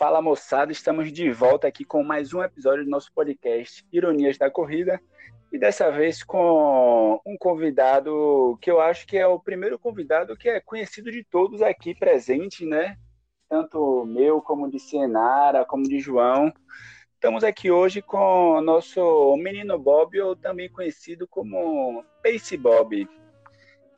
Fala 0.00 0.22
moçada, 0.22 0.72
estamos 0.72 1.12
de 1.12 1.30
volta 1.30 1.68
aqui 1.68 1.84
com 1.84 2.02
mais 2.02 2.32
um 2.32 2.42
episódio 2.42 2.86
do 2.86 2.90
nosso 2.90 3.12
podcast 3.12 3.84
Ironias 3.92 4.38
da 4.38 4.50
Corrida 4.50 4.98
e 5.52 5.58
dessa 5.58 5.90
vez 5.90 6.22
com 6.22 7.20
um 7.26 7.36
convidado 7.36 8.58
que 8.62 8.70
eu 8.70 8.80
acho 8.80 9.06
que 9.06 9.18
é 9.18 9.26
o 9.26 9.38
primeiro 9.38 9.78
convidado 9.78 10.38
que 10.38 10.48
é 10.48 10.58
conhecido 10.58 11.12
de 11.12 11.22
todos 11.22 11.60
aqui 11.60 11.94
presentes, 11.94 12.66
né? 12.66 12.96
Tanto 13.46 14.06
meu 14.06 14.40
como 14.40 14.70
de 14.70 14.78
Senara, 14.78 15.66
como 15.66 15.82
de 15.82 16.00
João. 16.00 16.50
Estamos 17.12 17.44
aqui 17.44 17.70
hoje 17.70 18.00
com 18.00 18.52
o 18.52 18.62
nosso 18.62 19.36
menino 19.36 19.78
Bob, 19.78 20.18
ou 20.18 20.34
também 20.34 20.70
conhecido 20.70 21.28
como 21.28 22.02
Pace 22.22 22.56
Bob. 22.56 23.06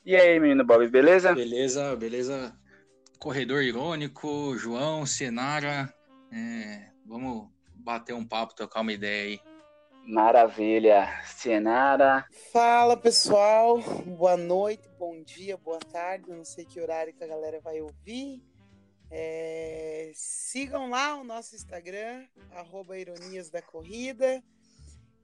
E 0.04 0.16
aí, 0.16 0.40
menino 0.40 0.64
Bob, 0.64 0.88
beleza? 0.88 1.32
Beleza, 1.32 1.94
beleza. 1.94 2.60
Corredor 3.22 3.62
Irônico, 3.62 4.58
João, 4.58 5.06
Senara. 5.06 5.94
É, 6.32 6.88
vamos 7.06 7.48
bater 7.72 8.12
um 8.12 8.26
papo, 8.26 8.52
trocar 8.52 8.80
uma 8.80 8.92
ideia 8.92 9.22
aí. 9.22 9.40
Maravilha. 10.04 11.06
Senara. 11.24 12.26
Fala, 12.52 12.96
pessoal. 12.96 13.80
Boa 14.04 14.36
noite, 14.36 14.90
bom 14.98 15.22
dia, 15.22 15.56
boa 15.56 15.78
tarde. 15.78 16.32
não 16.32 16.44
sei 16.44 16.64
que 16.64 16.80
horário 16.80 17.14
que 17.14 17.22
a 17.22 17.28
galera 17.28 17.60
vai 17.60 17.80
ouvir. 17.80 18.42
É, 19.08 20.10
sigam 20.16 20.90
lá 20.90 21.14
o 21.14 21.22
nosso 21.22 21.54
Instagram, 21.54 22.26
arroba 22.50 22.98
Ironias 22.98 23.48
da 23.50 23.62
Corrida 23.62 24.42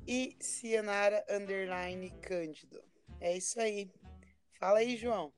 e 0.07 0.37
Cienara 0.39 1.25
Underline 1.29 2.11
Cândido. 2.23 2.81
É 3.21 3.37
isso 3.37 3.61
aí. 3.61 3.91
Fala 4.61 4.79
aí, 4.79 4.97
João. 4.97 5.33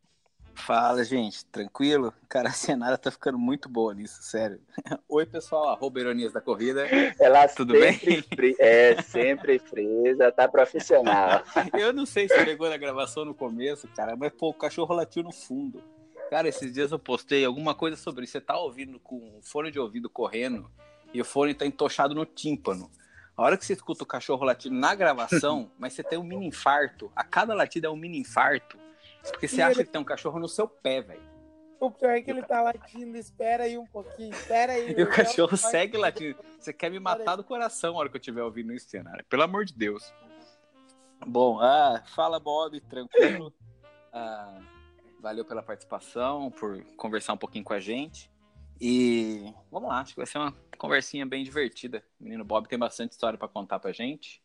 Fala, 0.54 1.02
gente, 1.04 1.44
tranquilo? 1.46 2.12
Cara, 2.28 2.48
a 2.48 2.52
Senara 2.52 2.98
tá 2.98 3.10
ficando 3.10 3.38
muito 3.38 3.68
boa 3.68 3.94
nisso, 3.94 4.22
sério. 4.22 4.60
Oi, 5.08 5.26
pessoal, 5.26 5.70
arroba 5.70 6.00
Ironias 6.00 6.32
da 6.32 6.40
Corrida. 6.40 6.86
Ela 7.18 7.48
Tudo 7.48 7.72
bem? 7.72 7.94
Fri... 7.94 8.56
É, 8.58 9.00
sempre 9.02 9.58
frisa, 9.58 10.30
tá 10.30 10.46
profissional. 10.46 11.42
Eu 11.78 11.92
não 11.92 12.06
sei 12.06 12.28
se 12.28 12.44
pegou 12.44 12.68
na 12.68 12.76
gravação 12.76 13.24
no 13.24 13.34
começo, 13.34 13.88
cara, 13.88 14.16
mas 14.16 14.32
pô, 14.32 14.50
o 14.50 14.54
cachorro 14.54 14.94
latiu 14.94 15.22
no 15.22 15.32
fundo. 15.32 15.82
Cara, 16.30 16.46
esses 16.46 16.72
dias 16.72 16.92
eu 16.92 16.98
postei 16.98 17.44
alguma 17.44 17.74
coisa 17.74 17.96
sobre 17.96 18.22
isso. 18.22 18.32
Você 18.32 18.40
tá 18.40 18.56
ouvindo 18.56 19.00
com 19.00 19.40
fone 19.42 19.70
de 19.70 19.80
ouvido 19.80 20.08
correndo 20.08 20.70
e 21.12 21.20
o 21.20 21.24
fone 21.24 21.54
tá 21.54 21.66
entochado 21.66 22.14
no 22.14 22.24
tímpano. 22.24 22.88
A 23.36 23.42
hora 23.42 23.56
que 23.56 23.64
você 23.64 23.72
escuta 23.72 24.04
o 24.04 24.06
cachorro 24.06 24.44
latindo 24.44 24.76
na 24.76 24.94
gravação, 24.94 25.72
mas 25.78 25.94
você 25.94 26.04
tem 26.04 26.18
um 26.18 26.22
mini 26.22 26.46
infarto. 26.46 27.10
A 27.16 27.24
cada 27.24 27.54
latida 27.54 27.88
é 27.88 27.90
um 27.90 27.96
mini 27.96 28.18
infarto. 28.18 28.78
Porque 29.22 29.48
você 29.48 29.56
e 29.56 29.62
acha 29.62 29.80
ele... 29.80 29.84
que 29.84 29.92
tem 29.92 30.00
um 30.00 30.04
cachorro 30.04 30.38
no 30.38 30.48
seu 30.48 30.68
pé, 30.68 31.00
velho. 31.00 31.30
O 31.80 31.90
pior 31.90 32.10
é 32.10 32.20
que 32.20 32.30
ele 32.30 32.42
tá 32.42 32.60
latindo, 32.60 33.16
espera 33.16 33.64
aí 33.64 33.78
um 33.78 33.86
pouquinho, 33.86 34.30
espera 34.30 34.74
aí. 34.74 34.92
E 34.98 35.02
o 35.02 35.08
cachorro 35.08 35.56
segue 35.56 35.96
latindo. 35.96 36.38
Você 36.58 36.74
quer 36.74 36.90
me 36.90 37.00
matar 37.00 37.36
do 37.36 37.42
coração 37.42 37.94
na 37.94 38.00
hora 38.00 38.08
que 38.10 38.16
eu 38.16 38.20
estiver 38.20 38.42
ouvindo 38.42 38.74
isso, 38.74 38.88
cenário. 38.88 39.24
Pelo 39.24 39.42
amor 39.42 39.64
de 39.64 39.72
Deus. 39.72 40.12
Bom, 41.26 41.58
ah, 41.58 42.02
fala 42.14 42.38
Bob, 42.38 42.80
tranquilo. 42.80 43.52
Ah, 44.12 44.60
valeu 45.20 45.44
pela 45.44 45.62
participação, 45.62 46.50
por 46.50 46.82
conversar 46.96 47.32
um 47.32 47.36
pouquinho 47.36 47.64
com 47.64 47.72
a 47.72 47.78
gente. 47.78 48.28
E 48.80 49.54
vamos 49.70 49.88
lá, 49.88 50.00
acho 50.00 50.14
que 50.14 50.16
vai 50.16 50.26
ser 50.26 50.38
uma 50.38 50.52
conversinha 50.76 51.24
bem 51.24 51.44
divertida. 51.44 52.02
O 52.18 52.24
menino 52.24 52.44
Bob 52.44 52.66
tem 52.66 52.76
bastante 52.76 53.12
história 53.12 53.38
para 53.38 53.46
contar 53.46 53.78
pra 53.78 53.92
gente. 53.92 54.42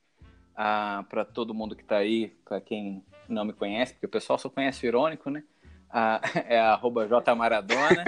Ah, 0.56 1.04
para 1.10 1.26
todo 1.26 1.54
mundo 1.54 1.76
que 1.76 1.84
tá 1.84 1.98
aí, 1.98 2.30
para 2.46 2.62
quem 2.62 3.04
não 3.28 3.44
me 3.44 3.54
conhece, 3.54 3.94
porque 3.94 4.06
o 4.06 4.10
pessoal 4.10 4.40
só 4.40 4.50
conhece 4.50 4.86
o 4.86 4.88
irônico, 4.88 5.30
né? 5.30 5.44
Ah, 5.90 6.22
é 6.48 6.60
arroba 6.60 7.08
jmaradona. 7.08 8.06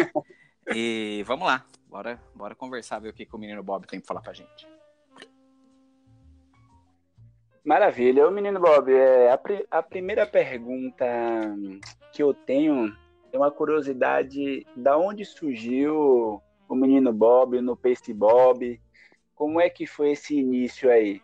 e 0.74 1.24
vamos 1.26 1.46
lá, 1.46 1.66
bora, 1.90 2.20
bora 2.34 2.56
conversar, 2.56 3.00
ver 3.00 3.10
o 3.10 3.14
que, 3.14 3.26
que 3.26 3.36
o 3.36 3.40
menino 3.40 3.64
Bob 3.64 3.86
tem 3.86 4.00
para 4.00 4.08
falar 4.08 4.22
pra 4.22 4.34
gente. 4.34 4.68
Maravilha. 7.68 8.26
O 8.26 8.32
menino 8.32 8.62
Bob, 8.62 8.94
é, 8.94 9.30
a, 9.30 9.40
a 9.72 9.84
primeira 9.84 10.26
pergunta 10.26 11.06
que 12.14 12.24
eu 12.24 12.34
tenho 12.34 12.96
é 13.30 13.38
uma 13.38 13.52
curiosidade 13.52 14.66
da 14.74 14.98
onde 14.98 15.26
surgiu 15.26 16.42
o 16.70 16.76
menino 16.76 17.12
Bob 17.12 17.60
no 17.60 17.76
Pace 17.76 18.14
Bob. 18.14 18.80
Como 19.36 19.60
é 19.60 19.70
que 19.70 19.86
foi 19.86 20.12
esse 20.12 20.38
início 20.38 20.90
aí? 20.90 21.22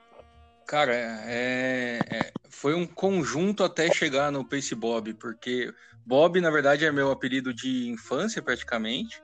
Cara, 0.66 0.94
é, 0.96 2.06
é, 2.10 2.34
foi 2.50 2.74
um 2.74 2.86
conjunto 2.86 3.64
até 3.64 3.92
chegar 3.92 4.32
no 4.32 4.48
Pace 4.48 4.74
Bob, 4.74 5.14
porque 5.16 5.74
Bob, 6.06 6.40
na 6.40 6.50
verdade, 6.50 6.86
é 6.86 6.92
meu 6.92 7.12
apelido 7.12 7.54
de 7.54 7.90
infância, 7.90 8.42
praticamente. 8.42 9.22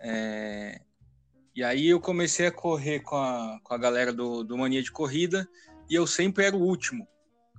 É, 0.00 0.80
e 1.54 1.64
aí 1.64 1.88
eu 1.88 1.98
comecei 1.98 2.46
a 2.46 2.52
correr 2.52 3.00
com 3.00 3.16
a, 3.16 3.58
com 3.62 3.72
a 3.72 3.78
galera 3.78 4.12
do, 4.12 4.44
do 4.44 4.58
Mania 4.58 4.82
de 4.82 4.92
Corrida 4.92 5.48
e 5.88 5.94
eu 5.94 6.06
sempre 6.06 6.44
era 6.44 6.54
o 6.54 6.62
último. 6.62 7.08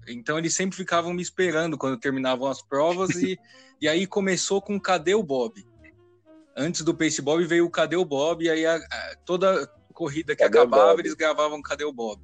Então 0.08 0.38
eles 0.38 0.56
sempre 0.56 0.78
ficavam 0.78 1.14
me 1.14 1.22
esperando 1.22 1.78
quando 1.78 2.00
terminavam 2.00 2.48
as 2.48 2.62
provas 2.62 3.10
e, 3.16 3.38
e 3.82 3.88
aí 3.88 4.06
começou 4.06 4.62
com 4.62 4.80
Cadê 4.80 5.16
o 5.16 5.24
Bob? 5.24 5.66
Antes 6.56 6.82
do 6.82 6.96
Pace 6.96 7.22
Bob 7.22 7.44
veio 7.46 7.66
o 7.66 7.72
Cadê 7.72 7.96
o 7.96 8.06
Bob 8.06 8.46
e 8.46 8.50
aí 8.50 8.66
a, 8.66 8.76
a, 8.76 9.16
toda 9.26 9.68
corrida 9.94 10.36
que 10.36 10.44
Cadê 10.44 10.60
acabava 10.60 11.00
eles 11.00 11.16
gravavam 11.16 11.62
Cadê 11.62 11.84
o 11.84 11.92
Bob? 11.92 12.22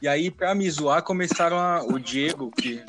E 0.00 0.08
aí 0.08 0.30
para 0.30 0.54
me 0.54 0.70
zoar 0.70 1.02
começaram 1.02 1.58
a, 1.58 1.82
o 1.82 1.98
Diego 1.98 2.50
que 2.50 2.82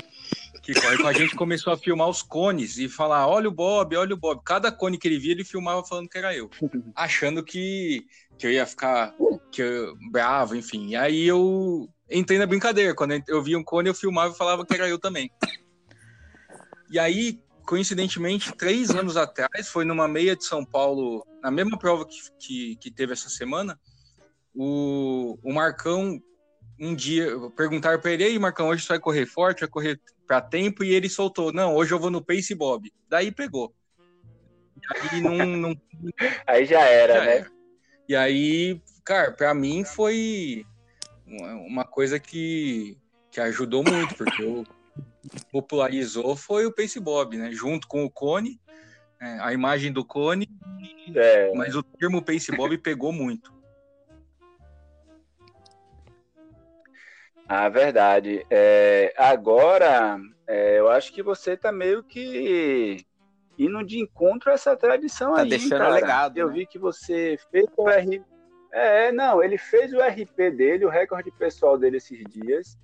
que 0.63 0.73
corre 0.73 0.97
com 0.97 1.07
a 1.07 1.13
gente 1.13 1.35
começou 1.35 1.73
a 1.73 1.77
filmar 1.77 2.07
os 2.07 2.21
cones 2.21 2.77
e 2.77 2.87
falar: 2.87 3.27
olha 3.27 3.49
o 3.49 3.51
Bob, 3.51 3.97
olha 3.97 4.15
o 4.15 4.17
Bob. 4.17 4.41
Cada 4.45 4.71
cone 4.71 4.97
que 4.97 5.07
ele 5.07 5.19
via, 5.19 5.33
ele 5.33 5.43
filmava 5.43 5.83
falando 5.83 6.07
que 6.07 6.17
era 6.17 6.33
eu, 6.33 6.49
achando 6.95 7.43
que, 7.43 8.05
que 8.37 8.47
eu 8.47 8.51
ia 8.51 8.65
ficar 8.65 9.13
que 9.51 9.61
eu, 9.61 9.95
bravo, 10.09 10.55
enfim. 10.55 10.87
E 10.87 10.95
aí 10.95 11.27
eu 11.27 11.89
entrei 12.09 12.39
na 12.39 12.45
brincadeira. 12.45 12.95
Quando 12.95 13.21
eu 13.27 13.43
via 13.43 13.59
um 13.59 13.63
cone, 13.63 13.89
eu 13.89 13.93
filmava 13.93 14.33
e 14.33 14.37
falava 14.37 14.65
que 14.65 14.73
era 14.73 14.87
eu 14.87 14.97
também. 14.97 15.29
E 16.89 16.97
aí, 16.97 17.41
coincidentemente, 17.65 18.53
três 18.53 18.91
anos 18.91 19.17
atrás, 19.17 19.67
foi 19.67 19.83
numa 19.83 20.07
meia 20.07 20.35
de 20.35 20.45
São 20.45 20.63
Paulo, 20.63 21.25
na 21.41 21.51
mesma 21.51 21.77
prova 21.77 22.05
que, 22.05 22.17
que, 22.39 22.75
que 22.77 22.91
teve 22.91 23.11
essa 23.11 23.29
semana, 23.29 23.77
o, 24.55 25.37
o 25.43 25.53
Marcão, 25.53 26.21
um 26.79 26.95
dia, 26.95 27.27
perguntaram 27.55 27.99
para 27.99 28.11
ele, 28.11 28.23
aí 28.23 28.39
Marcão, 28.39 28.67
hoje 28.67 28.83
você 28.83 28.89
vai 28.89 28.99
correr 28.99 29.25
forte, 29.25 29.61
vai 29.61 29.69
correr 29.69 29.99
para 30.27 30.41
tempo? 30.41 30.83
E 30.83 30.93
ele 30.93 31.09
soltou, 31.09 31.53
não, 31.53 31.75
hoje 31.75 31.93
eu 31.93 31.99
vou 31.99 32.09
no 32.09 32.23
Pace 32.23 32.53
Bob. 32.55 32.91
Daí 33.07 33.31
pegou. 33.31 33.73
E 34.81 35.15
aí 35.15 35.21
não... 35.21 35.45
não... 35.45 35.81
aí 36.47 36.65
já 36.65 36.81
era, 36.81 37.13
já 37.15 37.25
né? 37.25 37.35
Era. 37.37 37.51
E 38.07 38.15
aí, 38.15 38.81
cara, 39.03 39.31
para 39.31 39.53
mim 39.53 39.83
foi 39.85 40.65
uma 41.25 41.85
coisa 41.85 42.19
que, 42.19 42.97
que 43.31 43.39
ajudou 43.39 43.83
muito, 43.83 44.15
porque 44.15 44.43
o 44.43 44.65
popularizou 45.51 46.35
foi 46.35 46.65
o 46.65 46.71
Pace 46.71 46.99
Bob, 46.99 47.37
né? 47.37 47.51
Junto 47.51 47.87
com 47.87 48.03
o 48.03 48.09
Cone, 48.09 48.59
é, 49.21 49.39
a 49.39 49.53
imagem 49.53 49.91
do 49.91 50.03
Cone, 50.03 50.49
é. 51.15 51.53
mas 51.55 51.75
o 51.75 51.83
termo 51.83 52.21
Pace 52.21 52.51
Bob 52.51 52.77
pegou 52.77 53.11
muito. 53.11 53.53
Ah, 57.47 57.69
verdade. 57.69 58.45
É, 58.49 59.13
agora, 59.17 60.19
é, 60.47 60.79
eu 60.79 60.89
acho 60.89 61.11
que 61.13 61.21
você 61.21 61.57
tá 61.57 61.71
meio 61.71 62.03
que 62.03 63.05
indo 63.57 63.83
de 63.83 63.99
encontro 63.99 64.49
a 64.49 64.53
essa 64.53 64.75
tradição 64.75 65.33
tá 65.33 65.41
aí, 65.41 65.49
deixando 65.49 65.79
cara. 65.79 65.89
legado. 65.89 66.37
Eu 66.37 66.47
né? 66.47 66.53
vi 66.53 66.65
que 66.65 66.79
você 66.79 67.37
fez 67.51 67.65
o 67.77 67.87
RP. 67.87 68.23
É, 68.71 69.11
não, 69.11 69.43
ele 69.43 69.57
fez 69.57 69.93
o 69.93 69.99
RP 69.99 70.51
dele, 70.55 70.85
o 70.85 70.89
recorde 70.89 71.31
pessoal 71.31 71.77
dele 71.77 71.97
esses 71.97 72.23
dias. 72.29 72.77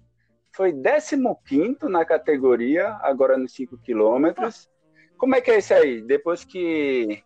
Foi 0.52 0.74
15 0.74 1.78
na 1.90 2.06
categoria, 2.06 2.98
agora 3.02 3.38
nos 3.38 3.54
5 3.54 3.78
quilômetros. 3.80 4.70
Como 5.18 5.36
é 5.36 5.42
que 5.42 5.52
é 5.52 5.58
isso 5.58 5.74
aí? 5.74 6.02
Depois 6.02 6.44
que 6.44 7.24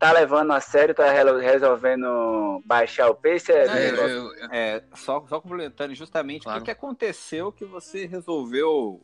tá 0.00 0.12
levando 0.12 0.52
a 0.52 0.60
sério, 0.60 0.94
tá 0.94 1.12
resolvendo 1.12 2.62
baixar 2.64 3.10
o 3.10 3.14
pace? 3.14 3.52
É, 3.52 3.66
é, 3.66 3.90
eu, 3.90 4.32
é 4.50 4.82
só, 4.94 5.24
só 5.28 5.38
complementando, 5.38 5.94
justamente 5.94 6.44
claro. 6.44 6.62
o 6.62 6.64
que 6.64 6.70
aconteceu 6.70 7.52
que 7.52 7.66
você 7.66 8.06
resolveu 8.06 9.02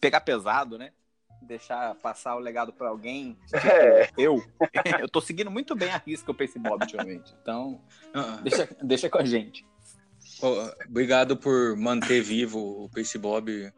pegar 0.00 0.22
pesado, 0.22 0.78
né? 0.78 0.92
deixar 1.40 1.94
passar 1.96 2.34
o 2.34 2.40
legado 2.40 2.72
para 2.72 2.88
alguém, 2.88 3.38
tipo, 3.46 3.66
é. 3.66 4.10
eu, 4.18 4.42
eu 5.00 5.08
tô 5.08 5.20
seguindo 5.20 5.50
muito 5.50 5.76
bem 5.76 5.88
a 5.90 5.96
risca 5.96 6.32
o 6.32 6.34
Pace 6.34 6.58
Bob 6.58 6.82
ultimamente. 6.82 7.32
Então, 7.40 7.80
uh 8.12 8.42
deixa, 8.42 8.68
deixa 8.82 9.08
com 9.08 9.18
a 9.18 9.24
gente. 9.24 9.64
Obrigado 10.88 11.36
por 11.36 11.76
manter 11.76 12.22
vivo 12.22 12.58
o 12.58 12.88
Pace 12.90 13.18
Bob, 13.18 13.72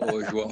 ô, 0.00 0.22
João. 0.30 0.50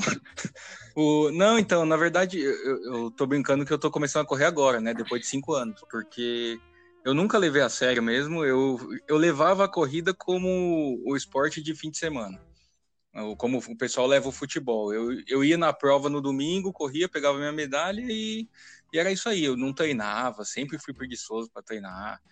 O, 0.94 1.31
não, 1.31 1.58
então, 1.58 1.87
na 1.87 1.96
verdade, 1.96 2.38
eu, 2.38 2.82
eu 2.84 3.11
tô 3.11 3.26
brincando 3.26 3.64
que 3.64 3.73
eu 3.73 3.79
tô 3.79 3.90
começando 3.90 4.23
a 4.25 4.29
correr 4.29 4.44
agora, 4.44 4.81
né? 4.81 4.93
Depois 4.93 5.23
de 5.23 5.26
cinco 5.26 5.55
anos, 5.55 5.81
porque 5.90 6.58
eu 7.05 7.14
nunca 7.14 7.38
levei 7.38 7.62
a 7.62 7.69
sério 7.69 8.02
mesmo. 8.02 8.44
Eu, 8.44 8.79
eu 9.08 9.17
levava 9.17 9.64
a 9.64 9.69
corrida 9.69 10.12
como 10.12 11.00
o 11.06 11.17
esporte 11.17 11.62
de 11.62 11.75
fim 11.75 11.90
de 11.90 11.99
semana 11.99 12.38
como 13.37 13.58
o 13.58 13.76
pessoal 13.76 14.06
leva 14.06 14.29
o 14.29 14.32
futebol. 14.32 14.93
Eu, 14.93 15.20
eu 15.26 15.44
ia 15.44 15.58
na 15.58 15.73
prova 15.73 16.08
no 16.08 16.20
domingo, 16.20 16.73
corria, 16.73 17.08
pegava 17.08 17.38
minha 17.38 17.52
medalha 17.52 18.00
e, 18.00 18.49
e 18.93 18.99
era 18.99 19.12
isso 19.12 19.29
aí. 19.29 19.44
Eu 19.44 19.56
não 19.56 19.73
treinava, 19.73 20.44
sempre 20.44 20.79
fui 20.79 20.94
preguiçoso 20.94 21.50
para 21.50 21.62
treinar. 21.62 22.23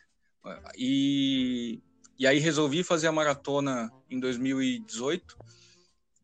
E, 0.76 1.82
e 2.20 2.26
aí 2.26 2.38
resolvi 2.38 2.84
fazer 2.84 3.06
a 3.06 3.12
maratona 3.12 3.90
em 4.11 4.20
2018. 4.20 5.38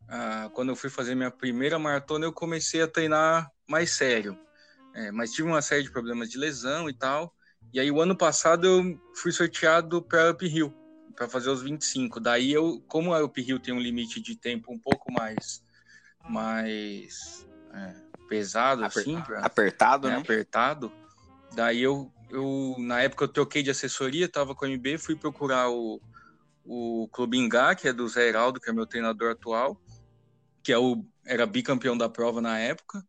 Ah, 0.07 0.47
quando 0.53 0.69
eu 0.69 0.75
fui 0.75 0.91
fazer 0.91 1.15
minha 1.15 1.31
primeira 1.31 1.79
maratona, 1.79 2.23
eu 2.23 2.31
comecei 2.31 2.83
a 2.83 2.87
treinar 2.87 3.51
mais 3.67 3.93
sério. 3.93 4.37
É, 4.93 5.11
mas 5.11 5.31
tive 5.31 5.47
uma 5.47 5.59
série 5.59 5.81
de 5.81 5.89
problemas 5.89 6.29
de 6.29 6.37
lesão 6.37 6.87
e 6.87 6.93
tal. 6.93 7.33
E 7.73 7.79
aí, 7.79 7.89
o 7.89 7.99
ano 7.99 8.15
passado, 8.15 8.67
eu 8.67 9.01
fui 9.15 9.31
sorteado 9.31 9.99
para 9.99 10.29
Up 10.29 10.45
Hill, 10.45 10.71
para 11.15 11.27
fazer 11.27 11.49
os 11.49 11.63
25. 11.63 12.19
Daí, 12.19 12.53
eu, 12.53 12.79
como 12.87 13.11
a 13.11 13.23
Up 13.23 13.41
Hill 13.41 13.59
tem 13.59 13.73
um 13.73 13.79
limite 13.79 14.21
de 14.21 14.35
tempo 14.35 14.71
um 14.71 14.77
pouco 14.77 15.11
mais, 15.11 15.63
mais 16.29 17.47
é, 17.73 17.95
pesado, 18.29 18.85
Aper, 18.85 19.01
assim. 19.01 19.19
Pra, 19.21 19.39
apertado, 19.39 20.07
é, 20.07 20.11
né? 20.11 20.17
Apertado. 20.17 20.91
Daí, 21.55 21.81
eu, 21.81 22.13
eu, 22.29 22.75
na 22.79 23.01
época, 23.01 23.25
eu 23.25 23.29
troquei 23.29 23.63
de 23.63 23.69
assessoria, 23.69 24.29
tava 24.29 24.55
com 24.55 24.65
a 24.65 24.69
MB, 24.69 24.97
fui 24.97 25.15
procurar 25.15 25.69
o, 25.69 26.01
o 26.65 27.07
Clube 27.11 27.37
Ingá, 27.37 27.75
que 27.75 27.87
é 27.87 27.93
do 27.93 28.07
Zé 28.07 28.27
Heraldo, 28.27 28.59
que 28.59 28.69
é 28.69 28.73
meu 28.73 28.85
treinador 28.85 29.31
atual, 29.31 29.81
que 30.61 30.71
é 30.71 30.77
o, 30.77 31.05
era 31.25 31.45
bicampeão 31.45 31.97
da 31.97 32.09
prova 32.09 32.41
na 32.41 32.59
época, 32.59 33.05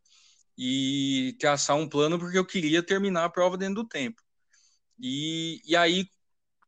e 0.57 1.37
traçar 1.39 1.77
um 1.77 1.89
plano 1.89 2.19
porque 2.19 2.39
eu 2.39 2.45
queria 2.45 2.83
terminar 2.83 3.25
a 3.25 3.31
prova 3.31 3.57
dentro 3.57 3.77
do 3.77 3.89
tempo. 3.89 4.23
E, 5.01 5.61
e 5.65 5.77
aí, 5.77 6.09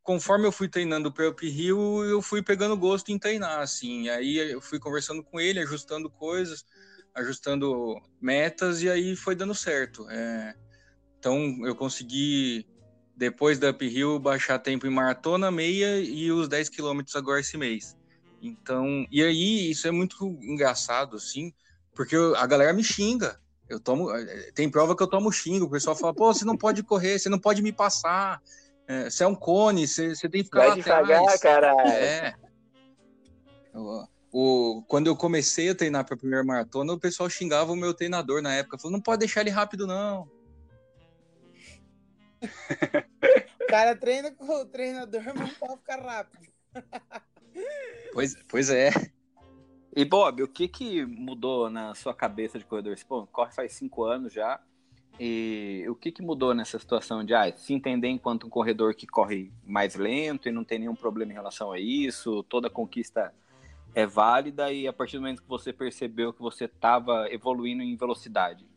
conforme 0.02 0.46
eu 0.46 0.52
fui 0.52 0.68
treinando 0.68 1.12
o 1.16 1.28
Up 1.28 1.48
Rio, 1.48 2.04
eu 2.04 2.22
fui 2.22 2.42
pegando 2.42 2.76
gosto 2.76 3.10
em 3.10 3.18
treinar, 3.18 3.60
assim. 3.60 4.08
Aí 4.08 4.38
eu 4.38 4.60
fui 4.60 4.78
conversando 4.78 5.22
com 5.22 5.40
ele, 5.40 5.60
ajustando 5.60 6.08
coisas, 6.10 6.64
ajustando 7.14 8.00
metas, 8.20 8.82
e 8.82 8.88
aí 8.88 9.16
foi 9.16 9.34
dando 9.34 9.54
certo. 9.54 10.08
É, 10.08 10.54
então 11.20 11.54
eu 11.66 11.76
consegui, 11.76 12.66
depois 13.14 13.58
da 13.58 13.70
Up 13.70 13.86
Hill, 13.86 14.18
baixar 14.18 14.58
tempo 14.58 14.86
em 14.86 14.90
maratona, 14.90 15.50
meia 15.50 16.00
e 16.00 16.32
os 16.32 16.48
10 16.48 16.70
quilômetros 16.70 17.14
agora 17.14 17.40
esse 17.40 17.58
mês. 17.58 17.94
Então, 18.42 19.06
e 19.10 19.22
aí 19.22 19.70
isso 19.70 19.86
é 19.86 19.90
muito 19.90 20.26
engraçado, 20.42 21.16
assim, 21.16 21.52
porque 21.94 22.16
a 22.36 22.46
galera 22.46 22.72
me 22.72 22.82
xinga. 22.82 23.38
Eu 23.68 23.78
tomo. 23.78 24.10
Eh, 24.10 24.50
tem 24.52 24.68
prova 24.68 24.96
que 24.96 25.02
eu 25.02 25.06
tomo 25.06 25.30
xingo, 25.30 25.66
o 25.66 25.70
pessoal 25.70 25.94
fala, 25.94 26.14
pô, 26.14 26.32
você 26.32 26.44
não 26.44 26.56
pode 26.56 26.82
correr, 26.82 27.18
você 27.18 27.28
não 27.28 27.38
pode 27.38 27.62
me 27.62 27.70
passar. 27.70 28.40
É, 28.88 29.08
você 29.08 29.22
é 29.22 29.26
um 29.26 29.34
cone, 29.34 29.86
você, 29.86 30.16
você 30.16 30.28
tem 30.28 30.40
que 30.40 30.46
ficar 30.46 30.60
Vai 30.60 30.68
lá 30.70 30.74
devagar, 30.74 31.20
atrás. 31.20 31.40
caralho. 31.40 31.88
É. 31.88 32.34
O, 34.32 34.82
quando 34.88 35.06
eu 35.06 35.14
comecei 35.14 35.68
a 35.68 35.74
treinar 35.74 36.04
para 36.04 36.14
a 36.14 36.18
primeira 36.18 36.44
maratona, 36.44 36.92
o 36.94 36.98
pessoal 36.98 37.28
xingava 37.28 37.70
o 37.70 37.76
meu 37.76 37.92
treinador 37.92 38.40
na 38.40 38.54
época. 38.54 38.78
Falou, 38.78 38.92
não 38.92 39.00
pode 39.00 39.20
deixar 39.20 39.42
ele 39.42 39.50
rápido, 39.50 39.86
não. 39.86 40.28
O 42.42 43.66
cara 43.66 43.96
treina 43.96 44.30
com 44.30 44.46
o 44.46 44.66
treinador, 44.66 45.22
mas 45.24 45.34
não 45.34 45.48
pode 45.50 45.76
ficar 45.78 46.00
rápido. 46.00 46.46
pois, 48.12 48.36
pois 48.48 48.70
é. 48.70 48.90
E 49.94 50.04
Bob, 50.04 50.42
o 50.42 50.48
que 50.48 50.68
que 50.68 51.04
mudou 51.04 51.68
na 51.68 51.94
sua 51.94 52.14
cabeça 52.14 52.58
de 52.58 52.64
corredor? 52.64 52.96
Pô, 53.08 53.26
corre 53.26 53.52
faz 53.52 53.72
cinco 53.72 54.04
anos 54.04 54.32
já. 54.32 54.60
E 55.18 55.84
o 55.88 55.94
que 55.94 56.10
que 56.10 56.22
mudou 56.22 56.54
nessa 56.54 56.78
situação 56.78 57.22
de 57.22 57.34
ah, 57.34 57.52
se 57.54 57.74
entender 57.74 58.08
enquanto 58.08 58.46
um 58.46 58.50
corredor 58.50 58.94
que 58.94 59.06
corre 59.06 59.52
mais 59.62 59.94
lento 59.94 60.48
e 60.48 60.52
não 60.52 60.64
tem 60.64 60.78
nenhum 60.78 60.94
problema 60.94 61.32
em 61.32 61.34
relação 61.34 61.72
a 61.72 61.78
isso, 61.78 62.42
toda 62.44 62.70
conquista 62.70 63.34
é 63.94 64.06
válida 64.06 64.72
e 64.72 64.86
a 64.86 64.92
partir 64.92 65.16
do 65.16 65.22
momento 65.22 65.42
que 65.42 65.48
você 65.48 65.72
percebeu 65.72 66.32
que 66.32 66.40
você 66.40 66.64
estava 66.64 67.28
evoluindo 67.30 67.82
em 67.82 67.96
velocidade? 67.96 68.69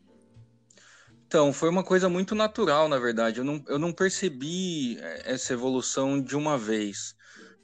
Então, 1.34 1.52
foi 1.52 1.68
uma 1.68 1.82
coisa 1.82 2.08
muito 2.08 2.32
natural, 2.32 2.88
na 2.88 2.96
verdade. 2.96 3.38
Eu 3.40 3.44
não, 3.44 3.60
eu 3.66 3.76
não 3.76 3.92
percebi 3.92 4.96
eh, 5.00 5.32
essa 5.32 5.52
evolução 5.52 6.22
de 6.22 6.36
uma 6.36 6.56
vez. 6.56 7.16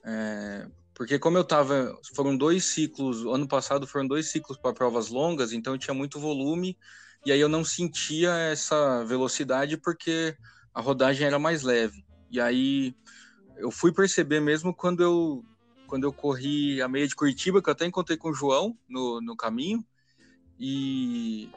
É, 0.05 0.67
porque 0.93 1.21
como 1.21 1.39
eu 1.39 1.45
tava, 1.45 1.97
foram 2.13 2.37
dois 2.37 2.65
ciclos, 2.65 3.25
ano 3.25 3.47
passado 3.47 3.87
foram 3.87 4.09
dois 4.09 4.29
ciclos 4.29 4.59
para 4.59 4.75
provas 4.75 5.09
longas, 5.09 5.53
então 5.53 5.75
eu 5.75 5.79
tinha 5.79 5.95
muito 5.95 6.19
volume 6.19 6.77
e 7.25 7.31
aí 7.31 7.39
eu 7.39 7.49
não 7.49 7.65
sentia 7.65 8.33
essa 8.33 9.05
velocidade 9.05 9.77
porque 9.77 10.35
a 10.75 10.81
rodagem 10.81 11.29
era 11.29 11.39
mais 11.39 11.63
leve. 11.63 12.05
E 12.29 12.41
aí 12.41 12.93
eu 13.57 13.71
fui 13.71 13.93
perceber 13.93 14.41
mesmo 14.41 14.75
quando 14.75 15.01
eu 15.01 15.45
quando 15.87 16.03
eu 16.03 16.13
corri 16.13 16.83
a 16.83 16.89
meia 16.89 17.07
de 17.07 17.15
Curitiba, 17.15 17.63
que 17.63 17.69
eu 17.69 17.73
até 17.73 17.87
encontrei 17.87 18.19
com 18.19 18.31
o 18.31 18.35
João 18.35 18.77
no, 18.89 19.21
no 19.21 19.37
caminho, 19.37 19.85
e, 20.59 21.49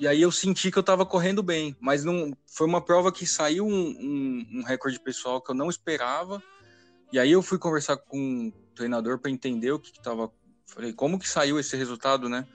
e 0.00 0.08
aí 0.08 0.22
eu 0.22 0.32
senti 0.32 0.70
que 0.70 0.78
eu 0.78 0.80
estava 0.80 1.04
correndo 1.04 1.42
bem, 1.42 1.76
mas 1.78 2.04
não 2.04 2.32
foi 2.46 2.66
uma 2.66 2.80
prova 2.80 3.12
que 3.12 3.26
saiu 3.26 3.66
um, 3.66 3.70
um, 3.70 4.46
um 4.54 4.62
recorde 4.62 4.98
pessoal 4.98 5.42
que 5.42 5.50
eu 5.50 5.54
não 5.54 5.68
esperava, 5.68 6.42
e 7.12 7.18
aí 7.18 7.30
eu 7.30 7.42
fui 7.42 7.58
conversar 7.58 7.98
com 7.98 8.48
o 8.48 8.52
treinador 8.74 9.18
para 9.18 9.30
entender 9.30 9.72
o 9.72 9.78
que 9.78 9.90
estava. 9.90 10.32
Falei, 10.64 10.94
como 10.94 11.18
que 11.18 11.28
saiu 11.28 11.60
esse 11.60 11.76
resultado, 11.76 12.30
né? 12.30 12.46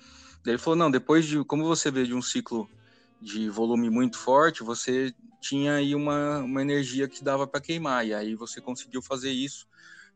Daí 0.43 0.53
ele 0.53 0.57
falou, 0.57 0.75
não, 0.75 0.89
depois 0.89 1.23
de, 1.23 1.43
como 1.43 1.63
você 1.65 1.91
veio 1.91 2.07
de 2.07 2.15
um 2.15 2.21
ciclo 2.21 2.67
de 3.21 3.47
volume 3.47 3.91
muito 3.91 4.17
forte, 4.17 4.63
você 4.63 5.13
tinha 5.39 5.75
aí 5.75 5.93
uma, 5.93 6.39
uma 6.39 6.63
energia 6.63 7.07
que 7.07 7.23
dava 7.23 7.45
para 7.45 7.61
queimar, 7.61 8.07
e 8.07 8.13
aí 8.15 8.33
você 8.33 8.59
conseguiu 8.59 9.03
fazer 9.03 9.31
isso, 9.31 9.67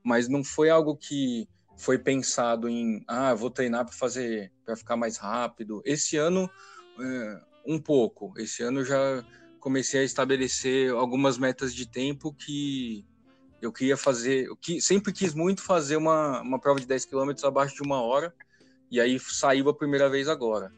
mas 0.04 0.28
não 0.28 0.44
foi 0.44 0.72
algo 0.72 0.98
que 0.98 1.48
foi 1.78 2.00
pensado 2.00 2.68
em, 2.68 3.04
ah, 3.08 3.36
vou 3.36 3.52
treinar 3.52 3.86
para 3.86 3.94
fazer, 3.94 4.52
para 4.66 4.76
ficar 4.76 4.98
mais 4.98 5.18
rápido. 5.18 5.82
Esse 5.86 6.18
ano, 6.18 6.50
é, 7.02 7.42
um 7.66 7.80
pouco. 7.80 8.34
Esse 8.38 8.64
ano 8.64 8.84
já 8.84 9.24
comecei 9.60 10.02
a 10.02 10.04
estabelecer 10.04 10.92
algumas 10.92 11.38
metas 11.38 11.74
de 11.74 11.86
tempo 11.86 12.34
que 12.34 13.06
eu 13.62 13.72
queria 13.74 13.98
fazer, 13.98 14.48
eu 14.48 14.56
que, 14.56 14.82
sempre 14.82 15.12
quis 15.12 15.34
muito 15.34 15.62
fazer 15.62 15.98
uma, 15.98 16.42
uma 16.42 16.60
prova 16.60 16.80
de 16.80 16.86
10 16.86 17.06
km 17.06 17.32
abaixo 17.44 17.76
de 17.76 17.82
uma 17.82 18.02
hora, 18.02 18.34
e 18.90 19.00
aí 19.02 19.20
saiu 19.20 19.70
a 19.70 19.74
primeira 19.74 20.10
vez 20.10 20.30
agora. 20.30 20.74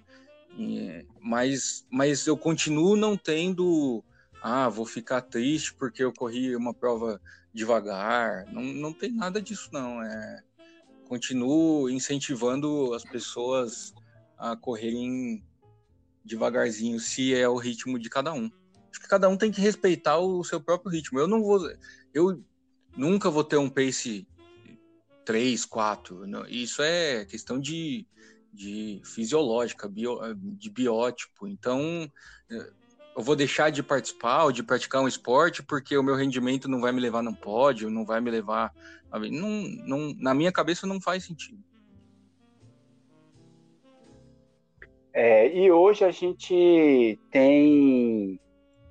E, 0.58 1.06
mas, 1.20 1.86
mas 1.90 2.26
eu 2.26 2.36
continuo 2.36 2.96
não 2.96 3.16
tendo, 3.16 4.04
ah, 4.42 4.68
vou 4.68 4.86
ficar 4.86 5.22
triste 5.22 5.74
porque 5.76 6.04
eu 6.04 6.12
corri 6.12 6.56
uma 6.56 6.74
prova 6.74 7.22
devagar. 7.54 8.46
Não, 8.52 8.62
não 8.62 8.94
tem 8.94 9.12
nada 9.12 9.42
disso, 9.42 9.70
não. 9.72 10.02
É, 10.02 10.44
continuo 11.08 11.90
incentivando 11.90 12.94
as 12.94 13.04
pessoas 13.04 13.94
a 14.38 14.56
correrem 14.56 15.44
devagarzinho, 16.24 17.00
se 17.00 17.34
é 17.34 17.48
o 17.48 17.58
ritmo 17.58 18.00
de 18.00 18.10
cada 18.10 18.34
um. 18.34 18.50
Acho 18.92 19.00
que 19.00 19.08
cada 19.08 19.30
um 19.30 19.38
tem 19.38 19.52
que 19.52 19.62
respeitar 19.62 20.18
o 20.18 20.44
seu 20.44 20.60
próprio 20.60 20.92
ritmo. 20.92 21.20
Eu 21.20 21.28
não 21.28 21.42
vou. 21.42 21.60
Eu 22.14 22.44
nunca 22.96 23.30
vou 23.30 23.44
ter 23.44 23.58
um 23.58 23.70
pace 23.70 24.28
3, 25.26 25.66
4. 25.66 26.28
Não, 26.28 26.46
isso 26.46 26.82
é 26.82 27.26
questão 27.26 27.60
de, 27.60 28.06
de 28.54 29.02
fisiológica, 29.06 29.88
bio, 29.88 30.20
de 30.36 30.70
biótipo. 30.70 31.48
Então, 31.48 32.12
eu 32.50 33.24
vou 33.24 33.36
deixar 33.36 33.70
de 33.70 33.82
participar 33.82 34.46
ou 34.46 34.52
de 34.52 34.64
praticar 34.64 35.02
um 35.02 35.08
esporte 35.08 35.64
porque 35.64 35.98
o 35.98 36.04
meu 36.04 36.16
rendimento 36.16 36.68
não 36.68 36.82
vai 36.82 36.92
me 36.92 37.00
levar 37.00 37.22
no 37.22 37.36
pódio, 37.36 37.90
não 37.90 38.06
vai 38.06 38.20
me 38.20 38.32
levar. 38.32 38.74
Não, 39.14 39.50
não, 39.86 40.14
na 40.18 40.34
minha 40.34 40.52
cabeça 40.52 40.86
não 40.86 41.00
faz 41.00 41.24
sentido. 41.24 41.64
É, 45.14 45.48
e 45.54 45.72
hoje 45.72 46.06
a 46.06 46.12
gente 46.12 47.20
tem 47.30 48.40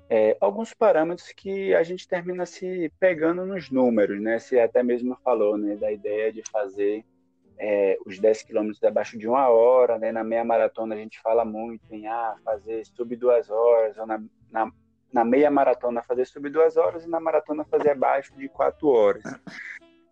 é, 0.09 0.37
alguns 0.39 0.73
parâmetros 0.73 1.31
que 1.31 1.73
a 1.73 1.83
gente 1.83 2.07
termina 2.07 2.45
se 2.45 2.91
pegando 2.99 3.45
nos 3.45 3.71
números, 3.71 4.21
né? 4.21 4.37
Você 4.37 4.59
até 4.59 4.83
mesmo 4.83 5.17
falou, 5.23 5.57
né, 5.57 5.75
da 5.75 5.91
ideia 5.91 6.31
de 6.31 6.43
fazer 6.51 7.03
é, 7.57 7.97
os 8.05 8.19
10 8.19 8.43
quilômetros 8.43 8.83
abaixo 8.83 9.17
de 9.17 9.27
uma 9.27 9.47
hora, 9.49 9.97
né? 9.97 10.11
Na 10.11 10.23
meia 10.23 10.43
maratona 10.43 10.95
a 10.95 10.97
gente 10.97 11.19
fala 11.21 11.45
muito 11.45 11.93
em 11.93 12.07
ah, 12.07 12.35
fazer 12.43 12.85
sub 12.85 13.15
duas 13.15 13.49
horas, 13.49 13.97
ou 13.97 14.05
na, 14.05 14.21
na, 14.51 14.71
na 15.13 15.25
meia 15.25 15.49
maratona 15.49 16.03
fazer 16.03 16.25
sub 16.25 16.49
duas 16.49 16.77
horas 16.77 17.03
e 17.05 17.09
na 17.09 17.19
maratona 17.19 17.63
fazer 17.63 17.91
abaixo 17.91 18.35
de 18.35 18.47
quatro 18.47 18.89
horas. 18.89 19.23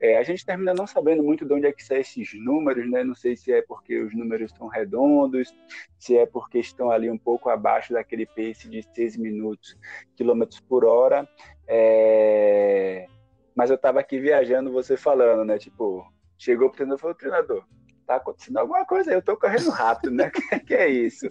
É, 0.02 0.18
a 0.18 0.24
gente 0.24 0.46
termina 0.46 0.74
não 0.74 0.88
sabendo 0.88 1.22
muito 1.22 1.46
de 1.46 1.54
onde 1.54 1.66
é 1.66 1.74
que 1.74 1.84
saem 1.84 2.02
esses 2.02 2.34
números, 2.34 2.90
né? 2.90 3.04
Não 3.04 3.16
sei 3.16 3.36
se 3.36 3.52
é 3.52 3.62
porque 3.62 4.00
os 4.00 4.16
números 4.16 4.52
estão 4.52 4.68
redondos, 4.68 5.54
se 5.98 6.18
é 6.18 6.26
porque 6.26 6.60
estão 6.60 6.90
ali 6.90 7.10
um 7.10 7.18
pouco 7.18 7.50
abaixo 7.50 7.92
daquele 7.92 8.26
pace 8.26 8.70
de 8.70 8.82
6 8.94 9.18
minutos, 9.18 9.78
quilômetros 10.16 10.62
por 10.62 10.86
hora. 10.86 11.28
É... 11.68 13.08
Mas 13.54 13.70
eu 13.70 13.76
estava 13.76 14.00
aqui 14.00 14.20
viajando, 14.20 14.72
você 14.72 14.96
falando, 14.96 15.44
né? 15.44 15.58
Tipo, 15.58 16.06
chegou 16.38 16.70
pro 16.70 16.78
treinador 16.78 16.98
e 16.98 17.02
falou, 17.02 17.16
treinador, 17.16 17.66
tá 18.08 18.16
acontecendo 18.16 18.58
alguma 18.58 18.86
coisa 18.86 19.12
aí, 19.12 19.18
eu 19.18 19.22
tô 19.22 19.36
correndo 19.36 19.70
rápido, 19.70 20.12
né? 20.12 20.32
que, 20.32 20.60
que 20.62 20.74
é 20.74 20.88
isso? 20.88 21.30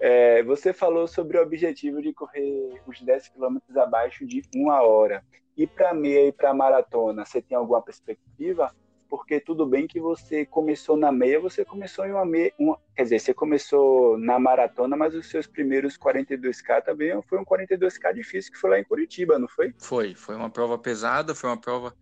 É, 0.00 0.42
você 0.42 0.72
falou 0.72 1.06
sobre 1.06 1.38
o 1.38 1.42
objetivo 1.42 2.00
de 2.00 2.12
correr 2.12 2.80
os 2.86 3.00
10 3.00 3.28
quilômetros 3.28 3.76
abaixo 3.76 4.26
de 4.26 4.42
uma 4.54 4.82
hora. 4.82 5.24
E 5.56 5.66
para 5.66 5.92
meia 5.92 6.28
e 6.28 6.32
para 6.32 6.54
maratona, 6.54 7.24
você 7.24 7.42
tem 7.42 7.56
alguma 7.56 7.82
perspectiva? 7.82 8.72
porque 9.12 9.38
tudo 9.38 9.66
bem 9.66 9.86
que 9.86 10.00
você 10.00 10.46
começou 10.46 10.96
na 10.96 11.12
meia, 11.12 11.38
você 11.38 11.66
começou 11.66 12.06
em 12.06 12.12
uma 12.12 12.24
meia, 12.24 12.50
uma, 12.58 12.78
quer 12.96 13.02
dizer, 13.02 13.18
você 13.18 13.34
começou 13.34 14.16
na 14.16 14.38
maratona, 14.38 14.96
mas 14.96 15.14
os 15.14 15.26
seus 15.26 15.46
primeiros 15.46 15.98
42K 15.98 16.82
também 16.82 17.20
foi 17.28 17.38
um 17.38 17.44
42K 17.44 18.14
difícil 18.14 18.50
que 18.50 18.58
foi 18.58 18.70
lá 18.70 18.78
em 18.78 18.84
Curitiba, 18.84 19.38
não 19.38 19.46
foi? 19.46 19.74
Foi, 19.78 20.14
foi 20.14 20.34
uma 20.34 20.48
prova 20.48 20.78
pesada, 20.78 21.34
foi 21.34 21.50
uma 21.50 21.60
prova 21.60 21.94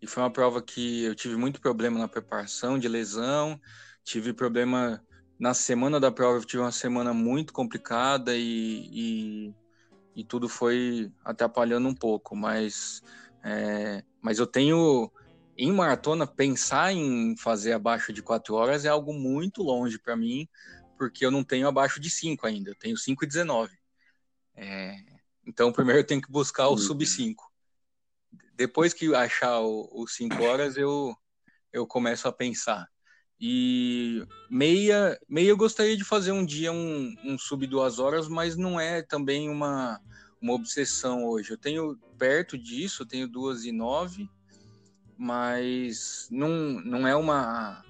e 0.00 0.06
foi 0.06 0.22
uma 0.22 0.30
prova 0.30 0.62
que 0.62 1.04
eu 1.04 1.14
tive 1.14 1.36
muito 1.36 1.60
problema 1.60 1.98
na 1.98 2.08
preparação 2.08 2.78
de 2.78 2.88
lesão, 2.88 3.60
tive 4.02 4.32
problema 4.32 5.04
na 5.38 5.52
semana 5.52 6.00
da 6.00 6.10
prova, 6.10 6.38
eu 6.38 6.44
tive 6.46 6.62
uma 6.62 6.72
semana 6.72 7.12
muito 7.12 7.52
complicada 7.52 8.34
e, 8.34 8.88
e, 8.90 9.54
e 10.14 10.24
tudo 10.24 10.48
foi 10.48 11.12
atrapalhando 11.24 11.88
um 11.88 11.94
pouco, 11.94 12.36
mas 12.36 13.02
é, 13.42 14.02
mas 14.20 14.38
eu 14.38 14.46
tenho 14.46 15.10
em 15.56 15.72
maratona, 15.72 16.26
pensar 16.26 16.92
em 16.92 17.36
fazer 17.36 17.72
abaixo 17.72 18.12
de 18.12 18.22
4 18.22 18.54
horas 18.54 18.84
é 18.84 18.88
algo 18.88 19.12
muito 19.12 19.62
longe 19.62 19.98
para 19.98 20.16
mim, 20.16 20.48
porque 20.96 21.24
eu 21.24 21.30
não 21.30 21.44
tenho 21.44 21.68
abaixo 21.68 22.00
de 22.00 22.10
5 22.10 22.46
ainda, 22.46 22.70
eu 22.70 22.74
tenho 22.74 22.96
5 22.96 23.24
e 23.24 23.28
19. 23.28 23.72
É, 24.56 24.96
então, 25.46 25.72
primeiro 25.72 26.00
eu 26.00 26.06
tenho 26.06 26.22
que 26.22 26.30
buscar 26.30 26.68
o 26.68 26.72
uhum. 26.72 26.78
sub 26.78 27.04
5. 27.04 27.52
Depois 28.54 28.94
que 28.94 29.14
achar 29.14 29.60
os 29.60 30.14
5 30.14 30.42
horas, 30.42 30.76
eu, 30.76 31.14
eu 31.72 31.86
começo 31.86 32.26
a 32.26 32.32
pensar. 32.32 32.88
E 33.40 34.24
meia, 34.48 35.18
meia 35.28 35.48
eu 35.48 35.56
gostaria 35.56 35.96
de 35.96 36.04
fazer 36.04 36.32
um 36.32 36.44
dia 36.44 36.72
um, 36.72 37.14
um 37.24 37.36
sub 37.36 37.66
2 37.66 37.98
horas, 37.98 38.28
mas 38.28 38.56
não 38.56 38.80
é 38.80 39.02
também 39.02 39.48
uma, 39.48 40.00
uma 40.40 40.52
obsessão 40.52 41.24
hoje. 41.24 41.50
Eu 41.50 41.58
tenho 41.58 41.98
perto 42.18 42.56
disso, 42.56 43.02
eu 43.02 43.06
tenho 43.06 43.28
2 43.28 43.64
e 43.64 43.72
9 43.72 44.28
mas 45.16 46.28
não, 46.30 46.48
não 46.84 47.06
é 47.06 47.14
uma 47.14 47.82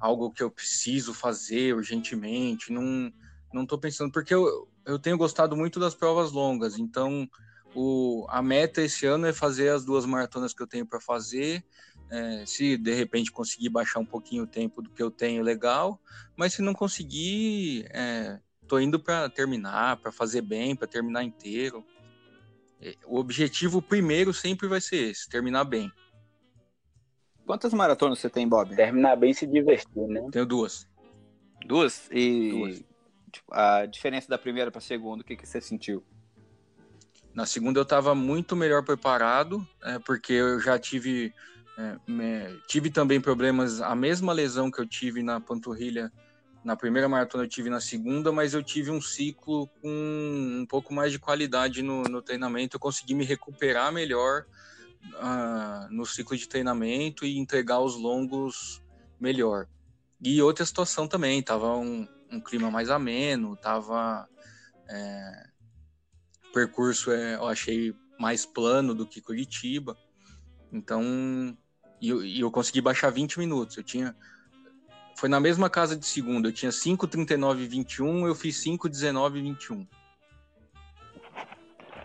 algo 0.00 0.30
que 0.30 0.42
eu 0.42 0.50
preciso 0.50 1.14
fazer 1.14 1.74
urgentemente, 1.74 2.72
não 2.72 3.12
não 3.52 3.62
estou 3.62 3.78
pensando 3.78 4.10
porque 4.10 4.34
eu, 4.34 4.68
eu 4.84 4.98
tenho 4.98 5.16
gostado 5.16 5.56
muito 5.56 5.78
das 5.78 5.94
provas 5.94 6.32
longas, 6.32 6.76
então 6.76 7.28
o, 7.72 8.26
a 8.28 8.42
meta 8.42 8.82
esse 8.82 9.06
ano 9.06 9.26
é 9.26 9.32
fazer 9.32 9.68
as 9.68 9.84
duas 9.84 10.04
maratonas 10.04 10.52
que 10.52 10.60
eu 10.60 10.66
tenho 10.66 10.84
para 10.84 11.00
fazer. 11.00 11.64
É, 12.10 12.44
se 12.46 12.76
de 12.76 12.94
repente 12.94 13.32
conseguir 13.32 13.68
baixar 13.68 13.98
um 13.98 14.06
pouquinho 14.06 14.44
o 14.44 14.46
tempo 14.46 14.82
do 14.82 14.90
que 14.90 15.02
eu 15.02 15.10
tenho, 15.10 15.42
legal. 15.42 16.00
Mas 16.36 16.54
se 16.54 16.62
não 16.62 16.72
conseguir, 16.72 17.86
é, 17.90 18.38
tô 18.68 18.78
indo 18.78 19.00
para 19.00 19.28
terminar, 19.28 19.96
para 19.96 20.12
fazer 20.12 20.42
bem, 20.42 20.76
para 20.76 20.86
terminar 20.86 21.24
inteiro. 21.24 21.84
É, 22.80 22.94
o 23.06 23.18
objetivo 23.18 23.80
primeiro 23.80 24.32
sempre 24.32 24.68
vai 24.68 24.80
ser 24.80 25.10
esse, 25.10 25.28
terminar 25.28 25.64
bem. 25.64 25.90
Quantas 27.46 27.74
maratonas 27.74 28.18
você 28.18 28.30
tem, 28.30 28.48
Bob? 28.48 28.74
Terminar 28.74 29.16
bem 29.16 29.30
e 29.30 29.34
se 29.34 29.46
divertir, 29.46 30.06
né? 30.08 30.26
Tenho 30.32 30.46
duas. 30.46 30.88
Duas? 31.66 32.08
E 32.10 32.50
duas. 32.50 32.84
Tipo, 33.32 33.52
a 33.52 33.84
diferença 33.86 34.28
da 34.28 34.38
primeira 34.38 34.70
para 34.70 34.78
a 34.78 34.82
segunda, 34.82 35.22
o 35.22 35.26
que, 35.26 35.36
que 35.36 35.46
você 35.46 35.60
sentiu? 35.60 36.04
Na 37.34 37.44
segunda 37.44 37.80
eu 37.80 37.82
estava 37.82 38.14
muito 38.14 38.54
melhor 38.54 38.84
preparado, 38.84 39.66
é, 39.82 39.98
porque 39.98 40.32
eu 40.32 40.60
já 40.60 40.78
tive 40.78 41.34
é, 41.78 41.96
me, 42.06 42.60
tive 42.68 42.90
também 42.90 43.20
problemas, 43.20 43.80
a 43.80 43.94
mesma 43.94 44.32
lesão 44.32 44.70
que 44.70 44.80
eu 44.80 44.86
tive 44.86 45.22
na 45.22 45.40
panturrilha 45.40 46.12
na 46.64 46.74
primeira 46.74 47.08
maratona 47.08 47.44
eu 47.44 47.48
tive 47.48 47.68
na 47.68 47.78
segunda, 47.78 48.32
mas 48.32 48.54
eu 48.54 48.62
tive 48.62 48.90
um 48.90 49.00
ciclo 49.00 49.68
com 49.82 50.60
um 50.62 50.66
pouco 50.66 50.94
mais 50.94 51.12
de 51.12 51.18
qualidade 51.18 51.82
no, 51.82 52.04
no 52.04 52.22
treinamento, 52.22 52.76
eu 52.76 52.80
consegui 52.80 53.14
me 53.14 53.24
recuperar 53.24 53.92
melhor 53.92 54.46
uh, 55.12 55.92
no 55.92 56.06
ciclo 56.06 56.34
de 56.34 56.48
treinamento 56.48 57.26
e 57.26 57.36
entregar 57.36 57.80
os 57.80 57.96
longos 57.96 58.82
melhor. 59.20 59.68
E 60.22 60.40
outra 60.40 60.64
situação 60.64 61.06
também, 61.06 61.42
tava 61.42 61.76
um, 61.76 62.08
um 62.32 62.40
clima 62.40 62.70
mais 62.70 62.88
ameno, 62.88 63.56
tava 63.56 64.26
é, 64.88 65.46
percurso 66.52 67.12
é, 67.12 67.34
eu 67.34 67.46
achei 67.46 67.94
mais 68.18 68.46
plano 68.46 68.94
do 68.94 69.06
que 69.06 69.20
Curitiba, 69.20 69.98
então 70.72 71.54
e 72.00 72.08
eu, 72.08 72.24
e 72.24 72.40
eu 72.40 72.50
consegui 72.50 72.80
baixar 72.80 73.10
20 73.10 73.38
minutos. 73.38 73.76
Eu 73.76 73.82
tinha 73.82 74.14
foi 75.16 75.28
na 75.28 75.38
mesma 75.38 75.70
casa 75.70 75.96
de 75.96 76.04
segunda, 76.04 76.48
eu 76.48 76.52
tinha 76.52 76.72
5:39 76.72 77.62
e 77.62 77.66
21, 77.66 78.26
eu 78.26 78.34
fiz 78.34 78.56
5:19 78.62 79.38
e 79.38 79.42
21. 79.42 79.86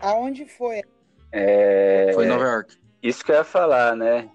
Aonde 0.00 0.46
foi? 0.46 0.82
É... 1.32 2.12
Foi 2.14 2.24
em 2.24 2.28
Nova 2.28 2.44
York. 2.44 2.78
Isso 3.02 3.24
que 3.24 3.32
eu 3.32 3.36
ia 3.36 3.44
falar, 3.44 3.96
né? 3.96 4.30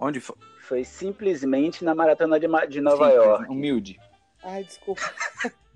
Onde 0.00 0.20
foi? 0.20 0.36
Foi 0.60 0.84
simplesmente 0.84 1.84
na 1.84 1.94
maratona 1.94 2.38
de, 2.38 2.46
de 2.68 2.80
Nova 2.80 3.08
Simples, 3.08 3.24
York. 3.24 3.50
Humilde. 3.50 4.00
Ai, 4.42 4.64
desculpa. 4.64 5.02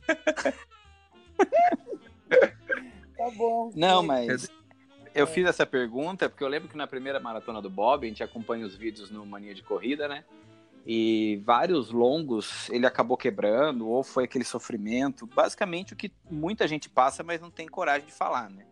tá 3.17 3.31
bom. 3.37 3.71
Não, 3.75 4.03
mas 4.03 4.49
eu 5.15 5.27
fiz 5.27 5.47
essa 5.47 5.67
pergunta 5.67 6.29
porque 6.29 6.43
eu 6.43 6.49
lembro 6.49 6.69
que 6.69 6.77
na 6.77 6.87
primeira 6.87 7.21
maratona 7.21 7.61
do 7.61 7.71
Bob, 7.71 8.05
a 8.05 8.09
gente 8.09 8.23
acompanha 8.23 8.67
os 8.67 8.75
vídeos 8.75 9.11
no 9.11 9.25
Mania 9.27 9.55
de 9.55 9.63
Corrida, 9.63 10.09
né? 10.09 10.25
E 10.85 11.41
vários 11.45 11.91
longos 11.91 12.69
ele 12.71 12.87
acabou 12.87 13.17
quebrando, 13.17 13.89
ou 13.89 14.03
foi 14.03 14.25
aquele 14.25 14.45
sofrimento. 14.45 15.27
Basicamente 15.27 15.93
o 15.93 15.97
que 15.97 16.13
muita 16.31 16.67
gente 16.67 16.89
passa, 16.89 17.23
mas 17.23 17.41
não 17.41 17.51
tem 17.51 17.69
coragem 17.69 18.07
de 18.07 18.13
falar, 18.13 18.51
né? 18.51 18.67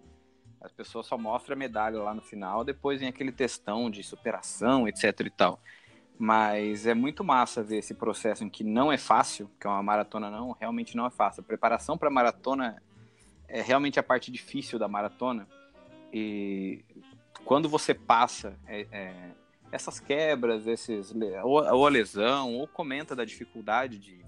As 0.61 0.73
pessoas 0.73 1.07
só 1.07 1.17
mostram 1.17 1.55
a 1.55 1.59
medalha 1.59 1.99
lá 2.01 2.13
no 2.13 2.21
final, 2.21 2.65
depois 2.65 3.01
vem 3.01 3.09
aquele 3.09 3.33
testão 3.33 3.91
de 3.91 4.03
superação, 4.03 4.87
etc 4.87 5.21
e 5.21 5.31
tal. 5.31 5.61
Mas 6.19 6.87
é 6.87 6.93
muito 6.93 7.25
massa 7.25 7.63
ver 7.63 7.79
esse 7.79 7.95
processo 7.95 8.45
em 8.45 8.51
que 8.51 8.63
não 8.63 8.93
é 8.93 8.99
fácil, 8.99 9.51
que 9.59 9.67
é 9.67 9.71
uma 9.71 9.83
maratona 9.83 10.31
não, 10.31 10.53
realmente 10.53 10.95
não 10.95 11.07
é 11.07 11.11
fácil. 11.11 11.41
A 11.41 11.45
preparação 11.45 11.97
para 11.97 12.11
maratona 12.11 12.83
é 13.49 13.63
realmente 13.63 13.99
a 13.99 14.03
parte 14.03 14.31
difícil 14.31 14.79
da 14.79 14.87
maratona. 14.87 15.49
E 16.13 16.85
quando 17.45 17.69
você 17.69 17.95
passa 17.95 18.59
é, 18.67 18.87
é, 18.91 19.31
essas 19.73 20.01
quebras, 20.01 20.67
esses 20.67 21.15
ou, 21.45 21.63
ou 21.65 21.87
a 21.87 21.91
lesão, 21.91 22.55
ou 22.55 22.67
comenta 22.67 23.15
da 23.15 23.25
dificuldade 23.25 23.99
de 23.99 24.25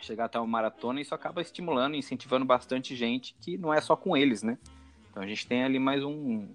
chegar 0.00 0.26
até 0.26 0.38
uma 0.38 0.46
maratona, 0.46 1.00
isso 1.00 1.14
acaba 1.14 1.42
estimulando 1.42 1.94
incentivando 1.94 2.44
bastante 2.44 2.96
gente 2.96 3.34
que 3.40 3.58
não 3.58 3.72
é 3.72 3.80
só 3.80 3.96
com 3.96 4.16
eles, 4.16 4.42
né? 4.42 4.58
Então 5.10 5.22
a 5.22 5.26
gente 5.26 5.46
tem 5.46 5.64
ali 5.64 5.78
mais 5.78 6.02
um 6.04 6.48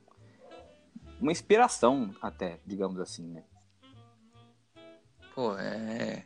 uma 1.20 1.32
inspiração 1.32 2.14
até, 2.22 2.60
digamos 2.66 3.00
assim, 3.00 3.28
né? 3.28 3.44
Pô, 5.34 5.56
é 5.58 6.26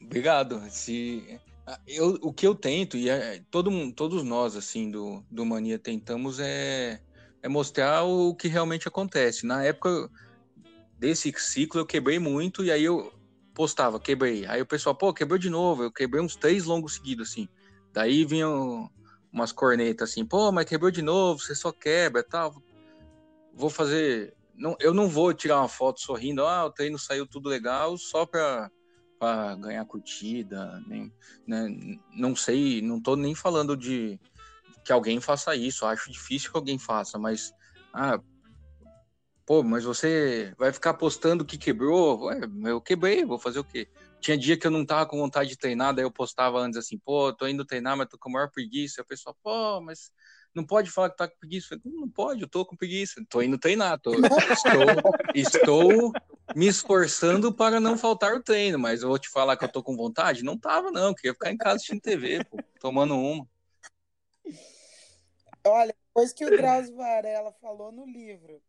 obrigado. 0.00 0.60
Se 0.70 1.40
eu, 1.86 2.18
o 2.22 2.32
que 2.32 2.46
eu 2.46 2.54
tento 2.54 2.96
e 2.96 3.08
é, 3.08 3.42
todo 3.50 3.70
todos 3.92 4.22
nós 4.22 4.56
assim 4.56 4.90
do, 4.90 5.24
do 5.30 5.44
mania 5.44 5.78
tentamos 5.78 6.38
é 6.40 7.00
é 7.42 7.48
mostrar 7.48 8.04
o 8.04 8.34
que 8.34 8.48
realmente 8.48 8.86
acontece. 8.86 9.46
Na 9.46 9.64
época 9.64 10.10
desse 10.98 11.32
ciclo 11.38 11.80
eu 11.80 11.86
quebrei 11.86 12.18
muito 12.18 12.64
e 12.64 12.70
aí 12.70 12.84
eu 12.84 13.12
postava, 13.54 13.98
quebrei. 13.98 14.46
Aí 14.46 14.60
o 14.60 14.66
pessoal, 14.66 14.94
pô, 14.94 15.12
quebrou 15.12 15.38
de 15.38 15.50
novo. 15.50 15.82
Eu 15.82 15.92
quebrei 15.92 16.22
uns 16.22 16.36
três 16.36 16.64
longos 16.64 16.94
seguidos 16.94 17.30
assim. 17.30 17.48
Daí 17.92 18.24
vinham 18.24 18.90
umas 19.32 19.52
cornetas 19.52 20.10
assim, 20.10 20.24
pô, 20.24 20.50
mas 20.52 20.66
quebrou 20.66 20.90
de 20.90 21.02
novo, 21.02 21.40
você 21.40 21.54
só 21.54 21.72
quebra 21.72 22.22
tal. 22.22 22.54
Vou 23.54 23.70
fazer. 23.70 24.34
Não, 24.54 24.76
eu 24.78 24.92
não 24.92 25.08
vou 25.08 25.32
tirar 25.32 25.58
uma 25.58 25.68
foto 25.68 26.00
sorrindo, 26.00 26.44
ah, 26.44 26.66
o 26.66 26.72
treino 26.72 26.98
saiu 26.98 27.26
tudo 27.26 27.48
legal, 27.48 27.96
só 27.96 28.26
para 29.20 29.54
ganhar 29.56 29.84
curtida. 29.84 30.82
Nem, 30.86 31.12
né? 31.46 31.68
Não 32.16 32.34
sei, 32.34 32.80
não 32.80 33.00
tô 33.00 33.14
nem 33.14 33.34
falando 33.34 33.76
de 33.76 34.18
que 34.82 34.92
alguém 34.92 35.20
faça 35.20 35.54
isso, 35.54 35.84
acho 35.84 36.10
difícil 36.10 36.50
que 36.50 36.56
alguém 36.56 36.78
faça, 36.78 37.18
mas. 37.18 37.52
Ah, 37.94 38.18
pô, 39.46 39.62
mas 39.62 39.84
você 39.84 40.54
vai 40.58 40.72
ficar 40.72 40.94
postando 40.94 41.44
que 41.44 41.58
quebrou? 41.58 42.24
Ué, 42.24 42.40
eu 42.64 42.80
quebrei, 42.80 43.24
vou 43.24 43.38
fazer 43.38 43.58
o 43.58 43.64
quê? 43.64 43.86
Tinha 44.22 44.38
dia 44.38 44.56
que 44.58 44.66
eu 44.66 44.70
não 44.70 44.86
tava 44.86 45.06
com 45.06 45.18
vontade 45.18 45.50
de 45.50 45.58
treinar, 45.58 45.94
daí 45.94 46.04
eu 46.04 46.10
postava 46.10 46.58
antes 46.58 46.78
assim, 46.78 46.98
pô, 46.98 47.32
tô 47.32 47.46
indo 47.46 47.64
treinar, 47.64 47.96
mas 47.96 48.08
tô 48.08 48.18
com 48.18 48.30
a 48.30 48.32
maior 48.32 48.50
preguiça. 48.50 49.00
E 49.00 49.02
a 49.02 49.04
pessoa, 49.04 49.34
pô, 49.42 49.80
mas 49.82 50.10
não 50.54 50.64
pode 50.64 50.90
falar 50.90 51.10
que 51.10 51.16
tá 51.16 51.28
com 51.28 51.38
preguiça. 51.38 51.80
Não, 51.84 52.00
não 52.02 52.08
pode, 52.08 52.42
eu 52.42 52.48
tô 52.48 52.64
com 52.64 52.76
preguiça. 52.76 53.22
Tô 53.28 53.42
indo 53.42 53.58
treinar, 53.58 54.00
tô, 54.00 54.12
estou, 55.34 55.34
estou 55.34 56.12
me 56.54 56.66
esforçando 56.66 57.54
para 57.54 57.80
não 57.80 57.96
faltar 57.96 58.34
o 58.34 58.42
treino, 58.42 58.78
mas 58.78 59.02
eu 59.02 59.08
vou 59.08 59.18
te 59.18 59.28
falar 59.28 59.56
que 59.56 59.64
eu 59.64 59.72
tô 59.72 59.82
com 59.82 59.96
vontade? 59.96 60.44
Não 60.44 60.58
tava, 60.58 60.90
não, 60.90 61.14
queria 61.14 61.32
ficar 61.32 61.52
em 61.52 61.56
casa 61.56 61.76
assistindo 61.76 62.00
TV, 62.00 62.44
pô, 62.44 62.58
tomando 62.80 63.16
uma. 63.16 63.48
Olha, 65.66 65.94
depois 66.08 66.32
que 66.32 66.44
o 66.44 66.50
Drauzio 66.50 66.96
Varela 66.96 67.52
falou 67.60 67.92
no 67.92 68.06
livro 68.06 68.62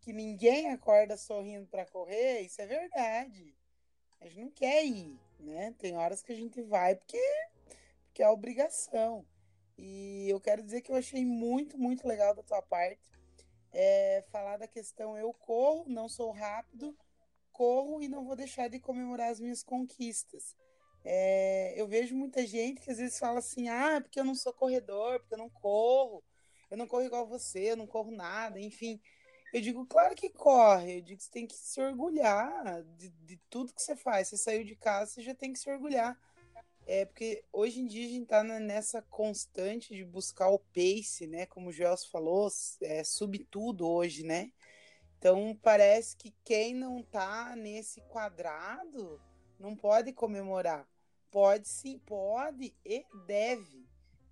que 0.00 0.12
ninguém 0.12 0.72
acorda 0.72 1.16
sorrindo 1.16 1.66
para 1.66 1.86
correr, 1.86 2.40
isso 2.40 2.60
é 2.60 2.66
verdade 2.66 3.54
a 4.20 4.28
gente 4.28 4.40
não 4.40 4.50
quer 4.50 4.84
ir, 4.84 5.18
né? 5.38 5.74
Tem 5.78 5.96
horas 5.96 6.22
que 6.22 6.32
a 6.32 6.36
gente 6.36 6.62
vai 6.62 6.94
porque, 6.94 7.20
porque 8.06 8.22
é 8.22 8.28
obrigação. 8.28 9.24
E 9.78 10.28
eu 10.28 10.40
quero 10.40 10.62
dizer 10.62 10.80
que 10.80 10.90
eu 10.90 10.96
achei 10.96 11.24
muito, 11.24 11.78
muito 11.78 12.06
legal 12.06 12.34
da 12.34 12.42
tua 12.42 12.62
parte 12.62 13.16
é, 13.76 14.24
falar 14.32 14.56
da 14.56 14.66
questão 14.66 15.18
eu 15.18 15.32
corro, 15.34 15.84
não 15.86 16.08
sou 16.08 16.32
rápido, 16.32 16.96
corro 17.52 18.02
e 18.02 18.08
não 18.08 18.24
vou 18.24 18.34
deixar 18.34 18.68
de 18.68 18.80
comemorar 18.80 19.30
as 19.30 19.38
minhas 19.38 19.62
conquistas. 19.62 20.56
É, 21.04 21.74
eu 21.76 21.86
vejo 21.86 22.16
muita 22.16 22.44
gente 22.46 22.80
que 22.80 22.90
às 22.90 22.96
vezes 22.96 23.18
fala 23.18 23.38
assim: 23.38 23.68
ah, 23.68 24.00
porque 24.00 24.18
eu 24.18 24.24
não 24.24 24.34
sou 24.34 24.52
corredor, 24.52 25.20
porque 25.20 25.34
eu 25.34 25.38
não 25.38 25.50
corro, 25.50 26.24
eu 26.70 26.78
não 26.78 26.86
corro 26.86 27.04
igual 27.04 27.26
você, 27.26 27.70
eu 27.72 27.76
não 27.76 27.86
corro 27.86 28.10
nada, 28.10 28.58
enfim. 28.58 28.98
Eu 29.52 29.60
digo, 29.60 29.86
claro 29.86 30.14
que 30.14 30.30
corre. 30.30 30.98
Eu 30.98 31.02
digo 31.02 31.18
que 31.18 31.24
você 31.24 31.30
tem 31.30 31.46
que 31.46 31.54
se 31.54 31.80
orgulhar 31.80 32.82
de, 32.96 33.10
de 33.10 33.36
tudo 33.48 33.72
que 33.72 33.80
você 33.82 33.94
faz. 33.94 34.28
Você 34.28 34.36
saiu 34.36 34.64
de 34.64 34.74
casa, 34.74 35.12
você 35.12 35.22
já 35.22 35.34
tem 35.34 35.52
que 35.52 35.58
se 35.58 35.70
orgulhar. 35.70 36.18
É 36.86 37.04
porque 37.04 37.42
hoje 37.52 37.80
em 37.80 37.86
dia 37.86 38.06
a 38.06 38.08
gente 38.08 38.26
tá 38.26 38.44
nessa 38.44 39.02
constante 39.02 39.92
de 39.92 40.04
buscar 40.04 40.48
o 40.50 40.58
pace, 40.58 41.26
né? 41.26 41.44
Como 41.46 41.70
o 41.70 41.72
Joels 41.72 42.04
falou, 42.04 42.48
é, 42.80 43.02
sub 43.02 43.36
tudo 43.50 43.88
hoje, 43.88 44.22
né? 44.22 44.52
Então 45.18 45.58
parece 45.60 46.16
que 46.16 46.32
quem 46.44 46.74
não 46.74 47.02
tá 47.02 47.56
nesse 47.56 48.00
quadrado 48.02 49.20
não 49.58 49.74
pode 49.74 50.12
comemorar. 50.12 50.88
Pode 51.28 51.66
sim, 51.66 51.98
pode 52.06 52.72
e 52.84 53.04
deve. 53.26 53.84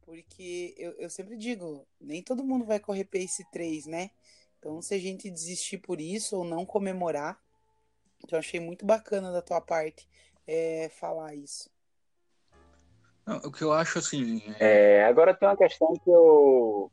Porque 0.03 0.75
eu, 0.79 0.93
eu 0.93 1.11
sempre 1.11 1.37
digo, 1.37 1.85
nem 2.01 2.23
todo 2.23 2.45
mundo 2.45 2.65
vai 2.65 2.79
correr 2.79 3.05
pace 3.05 3.45
3, 3.51 3.87
né? 3.87 4.11
Então, 4.59 4.81
se 4.81 4.95
a 4.95 4.99
gente 4.99 5.31
desistir 5.31 5.79
por 5.79 6.01
isso 6.01 6.39
ou 6.39 6.45
não 6.45 6.65
comemorar, 6.65 7.39
então 8.23 8.39
achei 8.39 8.61
muito 8.61 8.87
bacana 8.87 9.33
da 9.33 9.43
tua 9.43 9.61
parte 9.61 10.09
é, 10.47 10.89
falar 10.91 11.35
isso. 11.35 11.74
Não, 13.27 13.37
o 13.39 13.53
que 13.53 13.63
eu 13.63 13.73
acho 13.73 13.99
assim. 13.99 14.43
É... 14.59 15.05
agora 15.05 15.35
tem 15.35 15.49
uma 15.49 15.57
questão 15.57 15.93
que 15.93 16.11
eu. 16.11 16.91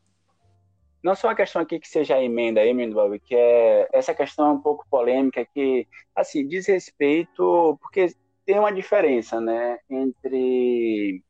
Não 1.03 1.15
só 1.15 1.29
uma 1.29 1.35
questão 1.35 1.61
aqui 1.61 1.79
que 1.79 1.87
seja 1.87 2.21
emenda 2.21 2.61
aí, 2.61 2.73
Bob, 2.91 3.19
que 3.19 3.35
é 3.35 3.89
essa 3.91 4.13
questão 4.13 4.53
um 4.53 4.61
pouco 4.61 4.85
polêmica 4.89 5.43
que, 5.43 5.87
assim, 6.15 6.47
diz 6.47 6.67
respeito, 6.67 7.77
porque 7.81 8.13
tem 8.45 8.59
uma 8.59 8.71
diferença, 8.71 9.41
né, 9.41 9.79
entre 9.89 11.23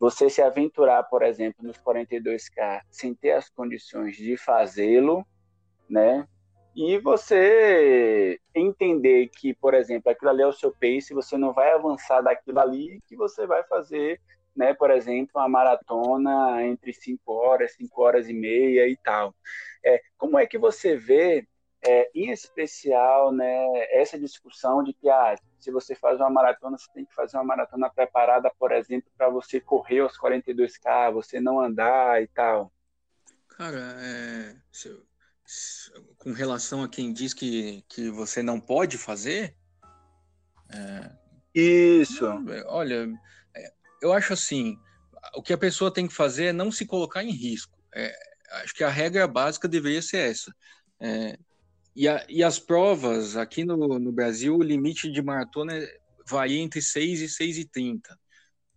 você 0.00 0.30
se 0.30 0.40
aventurar, 0.40 1.02
por 1.04 1.22
exemplo, 1.22 1.62
nos 1.62 1.76
42K 1.76 2.80
sem 2.90 3.14
ter 3.14 3.32
as 3.32 3.50
condições 3.50 4.16
de 4.16 4.34
fazê-lo 4.38 5.26
né? 5.92 6.26
E 6.74 6.98
você 6.98 8.40
entender 8.54 9.28
que, 9.28 9.52
por 9.54 9.74
exemplo, 9.74 10.10
aquilo 10.10 10.30
ali 10.30 10.42
é 10.42 10.46
o 10.46 10.52
seu 10.52 10.72
pace, 10.72 11.12
você 11.12 11.36
não 11.36 11.52
vai 11.52 11.70
avançar 11.72 12.22
daquilo 12.22 12.60
ali, 12.60 12.98
que 13.06 13.14
você 13.14 13.46
vai 13.46 13.62
fazer, 13.64 14.18
né, 14.56 14.72
por 14.72 14.90
exemplo, 14.90 15.32
uma 15.34 15.48
maratona 15.48 16.64
entre 16.64 16.92
5 16.92 17.30
horas, 17.32 17.72
5 17.72 18.02
horas 18.02 18.28
e 18.28 18.32
meia 18.32 18.88
e 18.88 18.96
tal. 18.96 19.34
É, 19.84 20.00
como 20.16 20.38
é 20.38 20.46
que 20.46 20.56
você 20.56 20.96
vê, 20.96 21.46
é, 21.84 22.10
em 22.14 22.30
especial, 22.30 23.32
né, 23.32 23.66
essa 23.90 24.18
discussão 24.18 24.82
de 24.82 24.94
que, 24.94 25.10
ah, 25.10 25.34
se 25.58 25.70
você 25.70 25.94
faz 25.94 26.18
uma 26.20 26.30
maratona, 26.30 26.78
você 26.78 26.90
tem 26.92 27.04
que 27.04 27.14
fazer 27.14 27.36
uma 27.36 27.44
maratona 27.44 27.90
preparada, 27.90 28.50
por 28.58 28.72
exemplo, 28.72 29.10
para 29.16 29.28
você 29.28 29.60
correr 29.60 30.00
aos 30.00 30.18
42K, 30.18 31.12
você 31.12 31.38
não 31.38 31.60
andar 31.60 32.22
e 32.22 32.26
tal? 32.28 32.72
Cara, 33.48 33.94
é, 34.00 34.56
com 36.18 36.32
relação 36.32 36.82
a 36.82 36.88
quem 36.88 37.12
diz 37.12 37.34
que, 37.34 37.84
que 37.88 38.10
você 38.10 38.42
não 38.42 38.60
pode 38.60 38.96
fazer? 38.96 39.54
É, 40.70 41.10
Isso. 41.54 42.24
Olha, 42.66 43.08
é, 43.54 43.72
eu 44.00 44.12
acho 44.12 44.32
assim, 44.32 44.78
o 45.34 45.42
que 45.42 45.52
a 45.52 45.58
pessoa 45.58 45.92
tem 45.92 46.06
que 46.06 46.14
fazer 46.14 46.46
é 46.46 46.52
não 46.52 46.70
se 46.72 46.86
colocar 46.86 47.22
em 47.22 47.30
risco. 47.30 47.78
É, 47.94 48.14
acho 48.62 48.74
que 48.74 48.84
a 48.84 48.88
regra 48.88 49.26
básica 49.26 49.68
deveria 49.68 50.02
ser 50.02 50.30
essa. 50.30 50.54
É, 51.00 51.38
e, 51.94 52.08
a, 52.08 52.24
e, 52.28 52.42
as 52.42 52.58
provas, 52.58 53.36
aqui 53.36 53.64
no, 53.64 53.98
no 53.98 54.12
Brasil, 54.12 54.56
o 54.56 54.62
limite 54.62 55.10
de 55.10 55.20
maratona 55.20 55.74
varia 56.26 56.60
entre 56.60 56.80
6 56.80 57.20
e 57.20 57.28
6 57.28 57.58
e 57.58 57.64
30. 57.66 58.18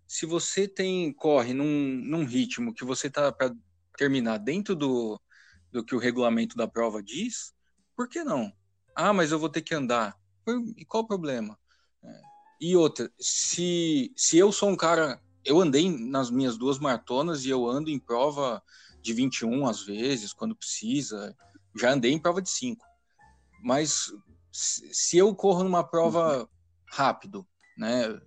Se 0.07 0.25
você 0.25 0.67
tem 0.67 1.13
corre 1.13 1.53
num, 1.53 1.65
num 1.65 2.25
ritmo 2.25 2.73
que 2.73 2.83
você 2.83 3.07
está 3.07 3.31
para 3.31 3.53
terminar 3.97 4.37
dentro 4.37 4.75
do, 4.75 5.19
do 5.75 5.83
que 5.83 5.93
o 5.93 5.99
regulamento 5.99 6.55
da 6.55 6.67
prova 6.67 7.03
diz, 7.03 7.53
por 7.95 8.07
que 8.07 8.23
não? 8.23 8.51
Ah, 8.95 9.11
mas 9.11 9.31
eu 9.31 9.39
vou 9.39 9.49
ter 9.49 9.61
que 9.61 9.75
andar. 9.75 10.17
E 10.77 10.85
qual 10.85 11.03
o 11.03 11.07
problema? 11.07 11.59
É. 12.01 12.21
E 12.61 12.75
outra, 12.77 13.11
se, 13.19 14.13
se 14.15 14.37
eu 14.37 14.51
sou 14.51 14.69
um 14.69 14.75
cara. 14.77 15.21
Eu 15.43 15.61
andei 15.61 15.91
nas 15.91 16.31
minhas 16.31 16.57
duas 16.57 16.79
maratonas 16.79 17.45
e 17.45 17.49
eu 17.49 17.67
ando 17.67 17.89
em 17.91 17.99
prova 17.99 18.63
de 18.99 19.13
21 19.13 19.67
às 19.67 19.83
vezes, 19.83 20.33
quando 20.33 20.55
precisa. 20.55 21.35
Já 21.75 21.91
andei 21.91 22.13
em 22.13 22.19
prova 22.19 22.41
de 22.41 22.49
5. 22.49 22.83
Mas 23.61 24.11
se 24.51 25.17
eu 25.17 25.35
corro 25.35 25.63
numa 25.63 25.83
prova 25.83 26.49
rápido, 26.89 27.45
né? 27.77 28.19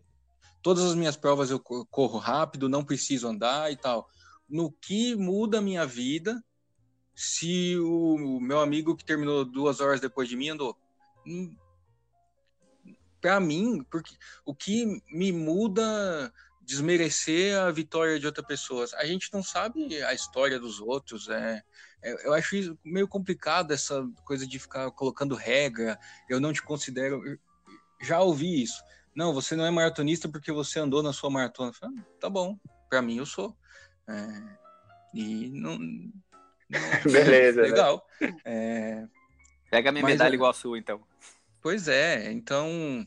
Todas 0.63 0.85
as 0.85 0.95
minhas 0.95 1.17
provas 1.17 1.51
eu 1.51 1.59
corro 1.59 2.19
rápido, 2.19 2.69
não 2.69 2.85
preciso 2.85 3.27
andar 3.27 3.73
e 3.73 3.77
tal. 3.77 4.07
No 4.49 4.71
que 4.71 5.17
muda 5.17 5.59
a 5.59 5.63
minha 5.63 5.87
vida 5.87 6.41
se 7.21 7.77
o 7.77 8.39
meu 8.41 8.61
amigo 8.61 8.95
que 8.95 9.05
terminou 9.05 9.45
duas 9.45 9.81
horas 9.81 10.01
depois 10.01 10.29
de 10.29 10.37
mim 10.37 10.51
andou. 10.51 10.79
Hum, 11.27 11.53
Para 13.21 13.41
mim, 13.41 13.85
porque 13.91 14.15
o 14.47 14.55
que 14.55 15.03
me 15.11 15.33
muda 15.33 16.33
desmerecer 16.63 17.59
a 17.59 17.73
vitória 17.73 18.21
de 18.21 18.27
outra 18.27 18.45
pessoa. 18.45 18.87
A 18.99 19.05
gente 19.05 19.33
não 19.33 19.43
sabe 19.43 20.01
a 20.05 20.15
história 20.15 20.61
dos 20.61 20.79
outros. 20.81 21.29
É, 21.29 21.61
é, 22.01 22.27
eu 22.29 22.33
acho 22.33 22.79
meio 22.85 23.09
complicado 23.09 23.73
essa 23.73 24.09
coisa 24.25 24.47
de 24.47 24.57
ficar 24.57 24.89
colocando 24.93 25.35
regra. 25.35 25.99
Eu 26.29 26.39
não 26.39 26.53
te 26.53 26.63
considero. 26.63 27.21
Já 28.01 28.21
ouvi 28.21 28.63
isso. 28.63 28.81
Não, 29.13 29.35
você 29.35 29.57
não 29.57 29.67
é 29.67 29.73
maratonista 29.73 30.29
porque 30.29 30.53
você 30.53 30.79
andou 30.79 31.03
na 31.03 31.13
sua 31.13 31.31
maratona. 31.31 31.73
Falei, 31.73 31.99
ah, 31.99 32.05
tá 32.21 32.31
bom, 32.31 32.57
para 32.89 33.03
mim 33.03 33.17
eu 33.17 33.27
sou. 33.27 33.57
É, 34.07 34.59
e 35.15 35.49
não, 35.49 35.77
Beleza. 37.05 37.63
Né? 37.63 37.69
Legal. 37.69 38.07
Né? 38.21 38.37
É... 38.45 39.05
Pega 39.71 39.91
a 39.91 39.93
minha 39.93 40.03
Mas, 40.03 40.13
medalha 40.13 40.33
é 40.33 40.35
igual 40.35 40.51
a 40.51 40.55
sua, 40.55 40.79
então. 40.79 41.01
Pois 41.61 41.89
é, 41.89 42.31
então, 42.33 43.07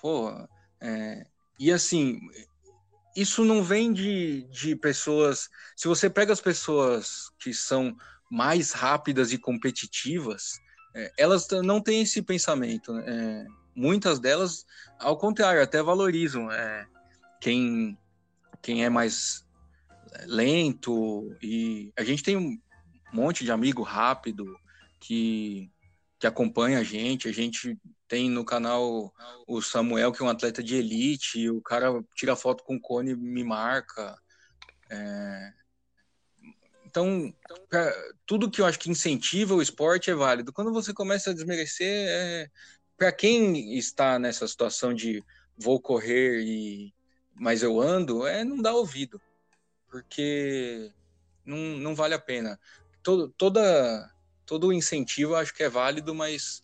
pô, 0.00 0.30
é... 0.80 1.24
e 1.58 1.72
assim, 1.72 2.20
isso 3.16 3.44
não 3.44 3.62
vem 3.62 3.92
de, 3.92 4.42
de 4.50 4.76
pessoas. 4.76 5.48
Se 5.76 5.88
você 5.88 6.10
pega 6.10 6.32
as 6.32 6.40
pessoas 6.40 7.30
que 7.38 7.54
são 7.54 7.96
mais 8.30 8.72
rápidas 8.72 9.32
e 9.32 9.38
competitivas, 9.38 10.58
é, 10.94 11.12
elas 11.18 11.46
não 11.62 11.80
têm 11.80 12.02
esse 12.02 12.22
pensamento. 12.22 12.92
Né? 12.92 13.04
É, 13.06 13.46
muitas 13.74 14.18
delas, 14.18 14.66
ao 14.98 15.16
contrário, 15.16 15.62
até 15.62 15.82
valorizam 15.82 16.50
é, 16.50 16.86
quem, 17.40 17.98
quem 18.60 18.84
é 18.84 18.88
mais 18.88 19.46
lento. 20.24 21.36
E 21.42 21.92
a 21.96 22.04
gente 22.04 22.22
tem 22.22 22.60
monte 23.12 23.44
de 23.44 23.52
amigo 23.52 23.82
rápido 23.82 24.58
que, 24.98 25.70
que 26.18 26.26
acompanha 26.26 26.78
a 26.78 26.84
gente. 26.84 27.28
A 27.28 27.32
gente 27.32 27.78
tem 28.08 28.30
no 28.30 28.44
canal 28.44 29.12
o 29.46 29.60
Samuel, 29.60 30.12
que 30.12 30.22
é 30.22 30.24
um 30.24 30.28
atleta 30.28 30.62
de 30.62 30.76
elite, 30.76 31.48
o 31.50 31.60
cara 31.60 32.02
tira 32.14 32.36
foto 32.36 32.64
com 32.64 32.76
o 32.76 32.80
cone 32.80 33.14
me 33.14 33.44
marca. 33.44 34.16
É... 34.90 35.52
Então, 36.84 37.34
pra, 37.68 37.90
tudo 38.26 38.50
que 38.50 38.60
eu 38.60 38.66
acho 38.66 38.78
que 38.78 38.90
incentiva 38.90 39.54
o 39.54 39.62
esporte 39.62 40.10
é 40.10 40.14
válido. 40.14 40.52
Quando 40.52 40.72
você 40.72 40.92
começa 40.92 41.30
a 41.30 41.34
desmerecer, 41.34 42.06
é... 42.08 42.50
para 42.96 43.12
quem 43.12 43.76
está 43.76 44.18
nessa 44.18 44.46
situação 44.46 44.94
de 44.94 45.22
vou 45.56 45.80
correr 45.80 46.40
e 46.42 46.92
mas 47.34 47.62
eu 47.62 47.80
ando, 47.80 48.26
é 48.26 48.44
não 48.44 48.60
dá 48.60 48.74
ouvido, 48.74 49.20
porque 49.88 50.92
não, 51.44 51.56
não 51.56 51.94
vale 51.94 52.14
a 52.14 52.18
pena 52.18 52.60
todo, 53.02 53.28
toda, 53.36 54.10
todo 54.46 54.68
o 54.68 54.72
incentivo 54.72 55.34
acho 55.34 55.54
que 55.54 55.62
é 55.62 55.68
válido, 55.68 56.14
mas 56.14 56.62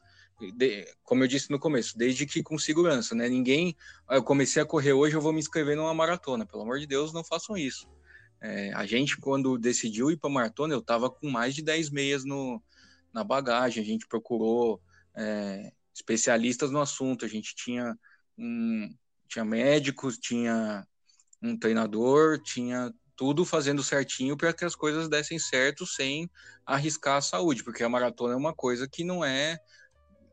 de, 0.55 0.87
como 1.03 1.25
eu 1.25 1.29
disse 1.29 1.51
no 1.51 1.59
começo, 1.59 1.99
desde 1.99 2.25
que 2.25 2.43
com 2.43 2.59
segurança, 2.59 3.15
né? 3.15 3.29
Ninguém, 3.29 3.77
ah, 4.07 4.17
eu 4.17 4.23
comecei 4.23 4.63
a 4.63 4.67
correr 4.67 4.93
hoje, 4.93 5.17
eu 5.17 5.21
vou 5.21 5.33
me 5.33 5.41
inscrever 5.41 5.77
numa 5.77 5.93
maratona. 5.93 6.47
Pelo 6.47 6.63
amor 6.63 6.79
de 6.79 6.87
Deus, 6.87 7.13
não 7.13 7.25
façam 7.25 7.57
isso. 7.57 7.89
É, 8.41 8.73
a 8.73 8.87
gente, 8.87 9.17
quando 9.17 9.59
decidiu 9.59 10.11
ir 10.11 10.17
para 10.17 10.31
maratona, 10.31 10.75
eu 10.75 10.79
estava 10.79 11.11
com 11.11 11.29
mais 11.29 11.55
de 11.55 11.63
10 11.63 11.91
meias 11.91 12.25
no, 12.25 12.63
na 13.13 13.25
bagagem. 13.25 13.83
A 13.83 13.87
gente 13.87 14.07
procurou 14.07 14.81
é, 15.17 15.73
especialistas 15.93 16.71
no 16.71 16.81
assunto. 16.81 17.25
A 17.25 17.29
gente 17.29 17.55
tinha 17.57 17.99
um, 18.39 18.95
tinha 19.27 19.45
médicos, 19.45 20.19
tinha 20.19 20.87
um 21.43 21.57
treinador, 21.57 22.39
tinha 22.41 22.93
tudo 23.19 23.45
fazendo 23.45 23.83
certinho 23.83 24.37
para 24.37 24.53
que 24.53 24.65
as 24.65 24.77
coisas 24.77 25.09
dessem 25.09 25.41
certo 25.41 25.85
sem 25.85 26.31
arriscar 26.65 27.17
a 27.17 27.21
saúde, 27.21 27.65
porque 27.65 27.83
a 27.83 27.89
maratona 27.89 28.35
é 28.35 28.37
uma 28.37 28.55
coisa 28.55 28.89
que 28.89 29.03
não 29.03 29.25
é 29.25 29.59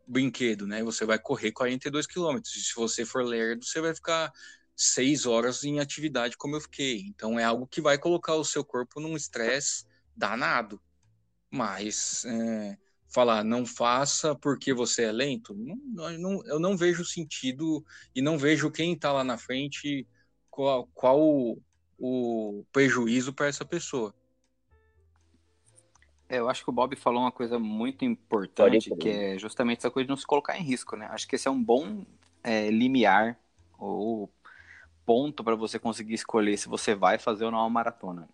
brinquedo, 0.07 0.67
né? 0.67 0.83
Você 0.83 1.03
vai 1.03 1.17
correr 1.17 1.51
42 1.51 2.05
quilômetros, 2.05 2.53
se 2.53 2.75
você 2.75 3.03
for 3.03 3.25
lerdo, 3.25 3.65
você 3.65 3.81
vai 3.81 3.95
ficar 3.95 4.31
seis 4.75 5.25
horas 5.25 5.63
em 5.63 5.79
atividade 5.79 6.37
como 6.37 6.57
eu 6.57 6.61
fiquei. 6.61 6.99
Então 7.07 7.39
é 7.39 7.43
algo 7.43 7.65
que 7.65 7.81
vai 7.81 7.97
colocar 7.97 8.35
o 8.35 8.45
seu 8.45 8.63
corpo 8.63 9.01
num 9.01 9.17
estresse 9.17 9.83
danado. 10.15 10.79
Mas 11.49 12.23
é, 12.25 12.77
falar 13.07 13.43
não 13.43 13.65
faça 13.65 14.35
porque 14.35 14.71
você 14.75 15.05
é 15.05 15.11
lento, 15.11 15.55
não, 15.55 16.11
não, 16.19 16.45
eu 16.45 16.59
não 16.59 16.77
vejo 16.77 17.03
sentido 17.03 17.83
e 18.13 18.21
não 18.21 18.37
vejo 18.37 18.69
quem 18.69 18.93
está 18.93 19.11
lá 19.11 19.23
na 19.23 19.39
frente 19.39 20.07
qual, 20.51 20.87
qual 20.93 21.57
o, 21.99 22.63
prejuízo 22.71 23.33
para 23.33 23.47
essa 23.47 23.65
pessoa. 23.65 24.13
É, 26.27 26.39
eu 26.39 26.49
acho 26.49 26.63
que 26.63 26.69
o 26.69 26.73
Bob 26.73 26.95
falou 26.95 27.21
uma 27.21 27.31
coisa 27.31 27.59
muito 27.59 28.03
importante, 28.03 28.93
que 28.95 29.09
é 29.09 29.37
justamente 29.37 29.79
essa 29.79 29.91
coisa 29.91 30.05
de 30.05 30.09
não 30.09 30.17
se 30.17 30.25
colocar 30.25 30.57
em 30.57 30.63
risco, 30.63 30.95
né? 30.95 31.07
Acho 31.11 31.27
que 31.27 31.35
esse 31.35 31.47
é 31.47 31.51
um 31.51 31.61
bom 31.61 32.03
é, 32.43 32.69
limiar 32.71 33.37
ou 33.77 34.29
ponto 35.05 35.43
para 35.43 35.55
você 35.55 35.77
conseguir 35.77 36.15
escolher 36.15 36.57
se 36.57 36.67
você 36.67 36.95
vai 36.95 37.19
fazer 37.19 37.45
ou 37.45 37.51
não 37.51 37.59
uma 37.59 37.69
maratona. 37.69 38.27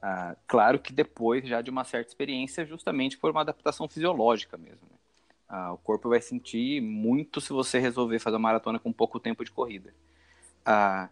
Ah, 0.00 0.36
claro 0.46 0.78
que 0.78 0.92
depois 0.92 1.46
já 1.46 1.60
de 1.60 1.70
uma 1.70 1.84
certa 1.84 2.08
experiência, 2.08 2.64
justamente 2.64 3.18
por 3.18 3.30
uma 3.30 3.40
adaptação 3.40 3.88
fisiológica 3.88 4.56
mesmo. 4.56 4.86
Né? 4.90 4.96
Ah, 5.48 5.72
o 5.72 5.78
corpo 5.78 6.08
vai 6.08 6.20
sentir 6.20 6.80
muito 6.80 7.40
se 7.40 7.52
você 7.52 7.78
resolver 7.78 8.18
fazer 8.18 8.36
uma 8.36 8.48
maratona 8.48 8.78
com 8.78 8.92
pouco 8.92 9.18
tempo 9.18 9.44
de 9.44 9.50
corrida. 9.50 9.92
Ah, 10.64 11.08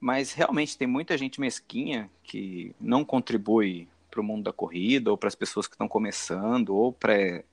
mas 0.00 0.32
realmente 0.32 0.76
tem 0.76 0.86
muita 0.86 1.16
gente 1.16 1.40
mesquinha 1.40 2.10
que 2.22 2.74
não 2.80 3.04
contribui 3.04 3.88
para 4.10 4.20
o 4.20 4.24
mundo 4.24 4.44
da 4.44 4.52
corrida, 4.52 5.10
ou 5.10 5.16
para 5.16 5.28
as 5.28 5.34
pessoas 5.34 5.66
que 5.66 5.74
estão 5.74 5.88
começando, 5.88 6.74
ou 6.74 6.92
para 6.92 7.44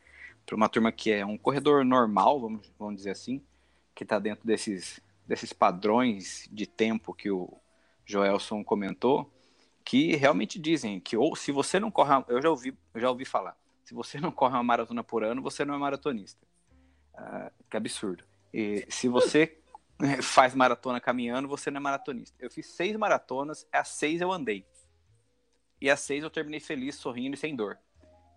uma 0.51 0.69
turma 0.69 0.91
que 0.91 1.11
é 1.11 1.25
um 1.25 1.37
corredor 1.37 1.83
normal, 1.83 2.39
vamos, 2.39 2.71
vamos 2.79 2.95
dizer 2.95 3.11
assim, 3.11 3.41
que 3.93 4.03
está 4.03 4.19
dentro 4.19 4.45
desses, 4.45 5.01
desses 5.27 5.51
padrões 5.51 6.47
de 6.51 6.65
tempo 6.65 7.13
que 7.13 7.29
o 7.29 7.49
Joelson 8.05 8.63
comentou, 8.63 9.29
que 9.83 10.15
realmente 10.15 10.57
dizem 10.57 10.99
que 10.99 11.17
ou 11.17 11.35
se 11.35 11.51
você 11.51 11.79
não 11.79 11.91
corre, 11.91 12.23
eu 12.29 12.41
já 12.41 12.49
ouvi, 12.49 12.77
já 12.95 13.09
ouvi 13.09 13.25
falar, 13.25 13.57
se 13.83 13.93
você 13.93 14.19
não 14.19 14.31
corre 14.31 14.55
uma 14.55 14.63
maratona 14.63 15.03
por 15.03 15.23
ano, 15.23 15.41
você 15.41 15.65
não 15.65 15.75
é 15.75 15.77
maratonista. 15.77 16.45
Uh, 17.13 17.51
que 17.69 17.77
absurdo. 17.77 18.23
E 18.53 18.85
se 18.89 19.07
você 19.07 19.57
faz 20.21 20.53
maratona 20.53 20.99
caminhando, 20.99 21.47
você 21.47 21.69
não 21.71 21.77
é 21.77 21.81
maratonista. 21.81 22.35
Eu 22.39 22.49
fiz 22.49 22.67
seis 22.67 22.95
maratonas, 22.95 23.67
as 23.71 23.89
seis 23.89 24.21
eu 24.21 24.31
andei. 24.31 24.65
E 25.81 25.89
as 25.89 25.99
seis 25.99 26.23
eu 26.23 26.29
terminei 26.29 26.59
feliz, 26.59 26.95
sorrindo 26.95 27.35
e 27.35 27.37
sem 27.37 27.55
dor. 27.55 27.77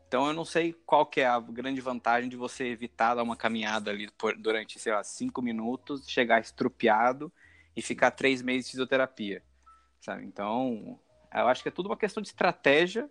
Então 0.08 0.26
eu 0.26 0.32
não 0.32 0.44
sei 0.44 0.72
qual 0.72 1.04
que 1.04 1.20
é 1.20 1.26
a 1.26 1.40
grande 1.40 1.80
vantagem 1.80 2.30
de 2.30 2.36
você 2.36 2.66
evitar 2.66 3.14
dar 3.14 3.22
uma 3.22 3.36
caminhada 3.36 3.90
ali 3.90 4.10
por, 4.12 4.36
durante, 4.36 4.78
sei 4.78 4.92
lá, 4.92 5.02
cinco 5.02 5.42
minutos, 5.42 6.08
chegar 6.08 6.40
estrupiado 6.40 7.32
e 7.74 7.82
ficar 7.82 8.12
três 8.12 8.40
meses 8.40 8.66
de 8.66 8.70
fisioterapia. 8.72 9.42
Sabe? 10.00 10.24
Então, 10.24 10.98
eu 11.34 11.48
acho 11.48 11.62
que 11.62 11.68
é 11.68 11.72
tudo 11.72 11.86
uma 11.86 11.96
questão 11.96 12.22
de 12.22 12.28
estratégia, 12.28 13.10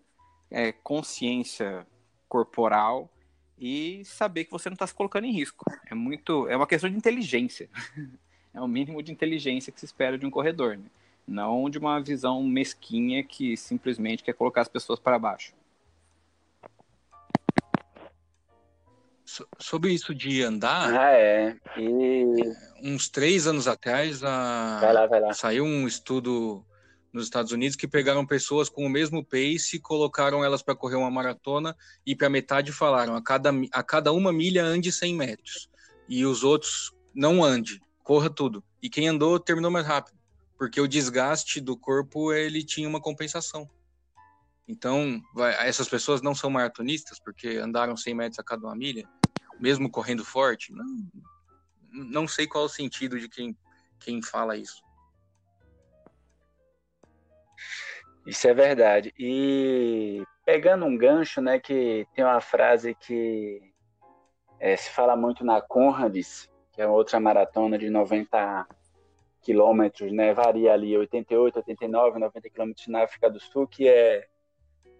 é, 0.49 0.71
consciência 0.71 1.85
corporal 2.29 3.11
e 3.57 4.03
saber 4.05 4.45
que 4.45 4.51
você 4.51 4.69
não 4.69 4.75
está 4.75 4.87
se 4.87 4.93
colocando 4.93 5.25
em 5.25 5.31
risco. 5.31 5.65
É 5.89 5.93
muito, 5.93 6.47
é 6.47 6.55
uma 6.55 6.67
questão 6.67 6.89
de 6.89 6.95
inteligência. 6.95 7.69
é 8.55 8.61
o 8.61 8.67
mínimo 8.67 9.03
de 9.03 9.11
inteligência 9.11 9.71
que 9.71 9.79
se 9.79 9.85
espera 9.85 10.17
de 10.17 10.25
um 10.25 10.31
corredor, 10.31 10.77
né? 10.77 10.85
não 11.27 11.69
de 11.69 11.77
uma 11.77 11.99
visão 11.99 12.41
mesquinha 12.43 13.23
que 13.23 13.57
simplesmente 13.57 14.23
quer 14.23 14.33
colocar 14.33 14.61
as 14.61 14.67
pessoas 14.67 14.99
para 14.99 15.19
baixo. 15.19 15.53
sobre 19.59 19.91
isso 19.91 20.15
de 20.15 20.43
andar. 20.43 20.93
Ah, 20.93 21.11
é. 21.11 21.57
E... 21.77 22.25
Uns 22.81 23.09
três 23.09 23.47
anos 23.47 23.67
atrás, 23.67 24.23
a... 24.23 24.79
vai 24.79 24.93
lá, 24.93 25.07
vai 25.07 25.19
lá. 25.19 25.33
saiu 25.33 25.65
um 25.65 25.87
estudo 25.87 26.63
nos 27.11 27.25
Estados 27.25 27.51
Unidos 27.51 27.75
que 27.75 27.87
pegaram 27.87 28.25
pessoas 28.25 28.69
com 28.69 28.85
o 28.85 28.89
mesmo 28.89 29.25
pace, 29.25 29.79
colocaram 29.79 30.43
elas 30.43 30.61
para 30.61 30.75
correr 30.75 30.95
uma 30.95 31.09
maratona 31.09 31.75
e 32.05 32.15
para 32.15 32.29
metade 32.29 32.71
falaram 32.71 33.15
a 33.15 33.21
cada, 33.21 33.51
a 33.71 33.83
cada 33.83 34.11
uma 34.11 34.31
milha 34.33 34.63
ande 34.63 34.91
100 34.91 35.15
metros 35.15 35.69
e 36.07 36.25
os 36.25 36.43
outros 36.43 36.93
não 37.13 37.43
ande, 37.43 37.81
corra 38.05 38.29
tudo. 38.29 38.63
E 38.81 38.89
quem 38.89 39.09
andou 39.09 39.39
terminou 39.39 39.71
mais 39.71 39.85
rápido, 39.85 40.17
porque 40.57 40.79
o 40.79 40.87
desgaste 40.87 41.59
do 41.59 41.75
corpo 41.75 42.31
ele 42.31 42.63
tinha 42.63 42.87
uma 42.87 43.01
compensação. 43.01 43.67
Então, 44.67 45.21
vai, 45.33 45.67
essas 45.67 45.89
pessoas 45.89 46.21
não 46.21 46.35
são 46.35 46.49
maratonistas 46.49 47.19
porque 47.19 47.57
andaram 47.57 47.97
100 47.97 48.13
metros 48.13 48.39
a 48.39 48.43
cada 48.43 48.65
uma 48.65 48.75
milha, 48.75 49.09
mesmo 49.59 49.89
correndo 49.89 50.23
forte. 50.23 50.71
Não, 50.71 50.85
não 51.91 52.27
sei 52.27 52.47
qual 52.47 52.65
o 52.65 52.69
sentido 52.69 53.19
de 53.19 53.27
quem, 53.27 53.57
quem 53.99 54.21
fala 54.21 54.55
isso. 54.55 54.83
Isso 58.25 58.47
é 58.47 58.53
verdade. 58.53 59.13
E 59.17 60.23
pegando 60.45 60.85
um 60.85 60.95
gancho, 60.95 61.41
né, 61.41 61.59
que 61.59 62.07
tem 62.13 62.23
uma 62.23 62.41
frase 62.41 62.93
que 62.93 63.61
é, 64.59 64.77
se 64.77 64.91
fala 64.91 65.15
muito 65.15 65.43
na 65.43 65.59
Conrads, 65.59 66.49
que 66.75 66.81
é 66.81 66.87
outra 66.87 67.21
maratona 67.21 67.77
de 67.77 67.89
90 67.89 68.67
quilômetros, 69.41 70.11
né, 70.11 70.33
varia 70.33 70.73
ali 70.73 70.97
88, 70.97 71.57
89, 71.57 72.19
90 72.19 72.49
quilômetros 72.49 72.87
na 72.87 73.03
África 73.03 73.29
do 73.29 73.39
Sul, 73.39 73.65
que 73.65 73.87
é, 73.87 74.27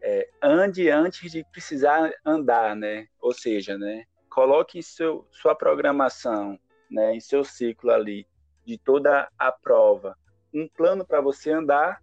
é, 0.01 0.29
ande 0.41 0.89
antes 0.89 1.29
de 1.29 1.43
precisar 1.51 2.13
andar, 2.25 2.75
né, 2.77 3.07
ou 3.19 3.33
seja, 3.33 3.77
né, 3.77 4.05
coloque 4.29 4.81
seu, 4.81 5.27
sua 5.31 5.53
programação, 5.53 6.57
né, 6.89 7.13
em 7.13 7.19
seu 7.19 7.43
ciclo 7.43 7.91
ali 7.91 8.25
de 8.65 8.77
toda 8.77 9.27
a 9.38 9.51
prova, 9.51 10.17
um 10.53 10.69
plano 10.69 11.05
para 11.05 11.19
você 11.19 11.51
andar 11.51 12.01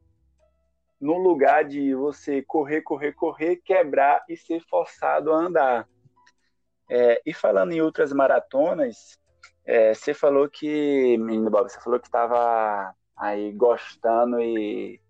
no 1.00 1.16
lugar 1.16 1.64
de 1.64 1.94
você 1.94 2.42
correr, 2.42 2.82
correr, 2.82 3.12
correr, 3.12 3.56
quebrar 3.56 4.22
e 4.28 4.36
ser 4.36 4.60
forçado 4.68 5.32
a 5.32 5.36
andar. 5.36 5.88
É, 6.90 7.22
e 7.24 7.32
falando 7.32 7.72
em 7.72 7.80
outras 7.80 8.12
maratonas, 8.12 9.18
é, 9.64 9.94
você 9.94 10.12
falou 10.12 10.48
que, 10.48 11.16
menino 11.18 11.50
Bob, 11.50 11.70
você 11.70 11.80
falou 11.80 12.00
que 12.00 12.08
estava 12.08 12.94
aí 13.16 13.52
gostando 13.52 14.40
e 14.40 15.00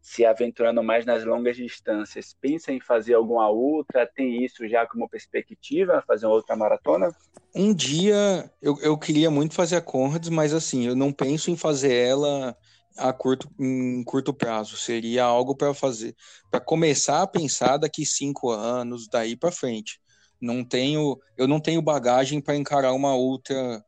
se 0.00 0.24
aventurando 0.24 0.82
mais 0.82 1.04
nas 1.04 1.24
longas 1.24 1.56
distâncias. 1.56 2.34
Pensa 2.40 2.72
em 2.72 2.80
fazer 2.80 3.14
alguma 3.14 3.48
outra? 3.48 4.06
Tem 4.06 4.44
isso 4.44 4.66
já 4.66 4.86
como 4.86 5.08
perspectiva, 5.08 6.02
fazer 6.06 6.26
uma 6.26 6.34
outra 6.34 6.56
maratona? 6.56 7.14
Um 7.54 7.74
dia 7.74 8.50
eu, 8.62 8.78
eu 8.80 8.96
queria 8.98 9.30
muito 9.30 9.54
fazer 9.54 9.76
a 9.76 9.80
Conrads, 9.80 10.28
mas 10.28 10.52
assim, 10.54 10.86
eu 10.86 10.96
não 10.96 11.12
penso 11.12 11.50
em 11.50 11.56
fazer 11.56 11.92
ela 11.92 12.56
a 12.96 13.12
curto, 13.12 13.48
em 13.58 14.02
curto 14.04 14.32
prazo. 14.32 14.76
Seria 14.76 15.24
algo 15.24 15.54
para 15.54 15.74
fazer, 15.74 16.14
para 16.50 16.60
começar 16.60 17.22
a 17.22 17.26
pensar 17.26 17.76
daqui 17.76 18.04
cinco 18.04 18.50
anos, 18.50 19.08
daí 19.08 19.36
para 19.36 19.52
frente. 19.52 20.00
Não 20.40 20.64
tenho, 20.64 21.18
eu 21.36 21.46
não 21.46 21.60
tenho 21.60 21.82
bagagem 21.82 22.40
para 22.40 22.56
encarar 22.56 22.92
uma 22.94 23.14
outra 23.14 23.84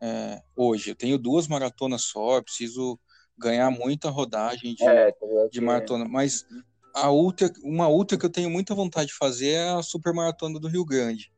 é, 0.00 0.42
hoje. 0.56 0.90
Eu 0.90 0.94
tenho 0.94 1.18
duas 1.18 1.46
maratonas 1.46 2.02
só, 2.02 2.40
preciso 2.42 2.98
ganhar 3.36 3.70
muita 3.70 4.10
rodagem 4.10 4.74
de, 4.74 4.84
é, 4.84 5.14
de 5.50 5.60
maratona. 5.60 6.04
Mas 6.06 6.46
a 6.94 7.10
outra, 7.10 7.52
uma 7.62 7.88
outra 7.88 8.18
que 8.18 8.26
eu 8.26 8.30
tenho 8.30 8.50
muita 8.50 8.74
vontade 8.74 9.08
de 9.08 9.16
fazer 9.16 9.50
é 9.50 9.70
a 9.70 9.82
super 9.82 10.12
maratona 10.12 10.58
do 10.58 10.68
Rio 10.68 10.84
Grande, 10.84 11.32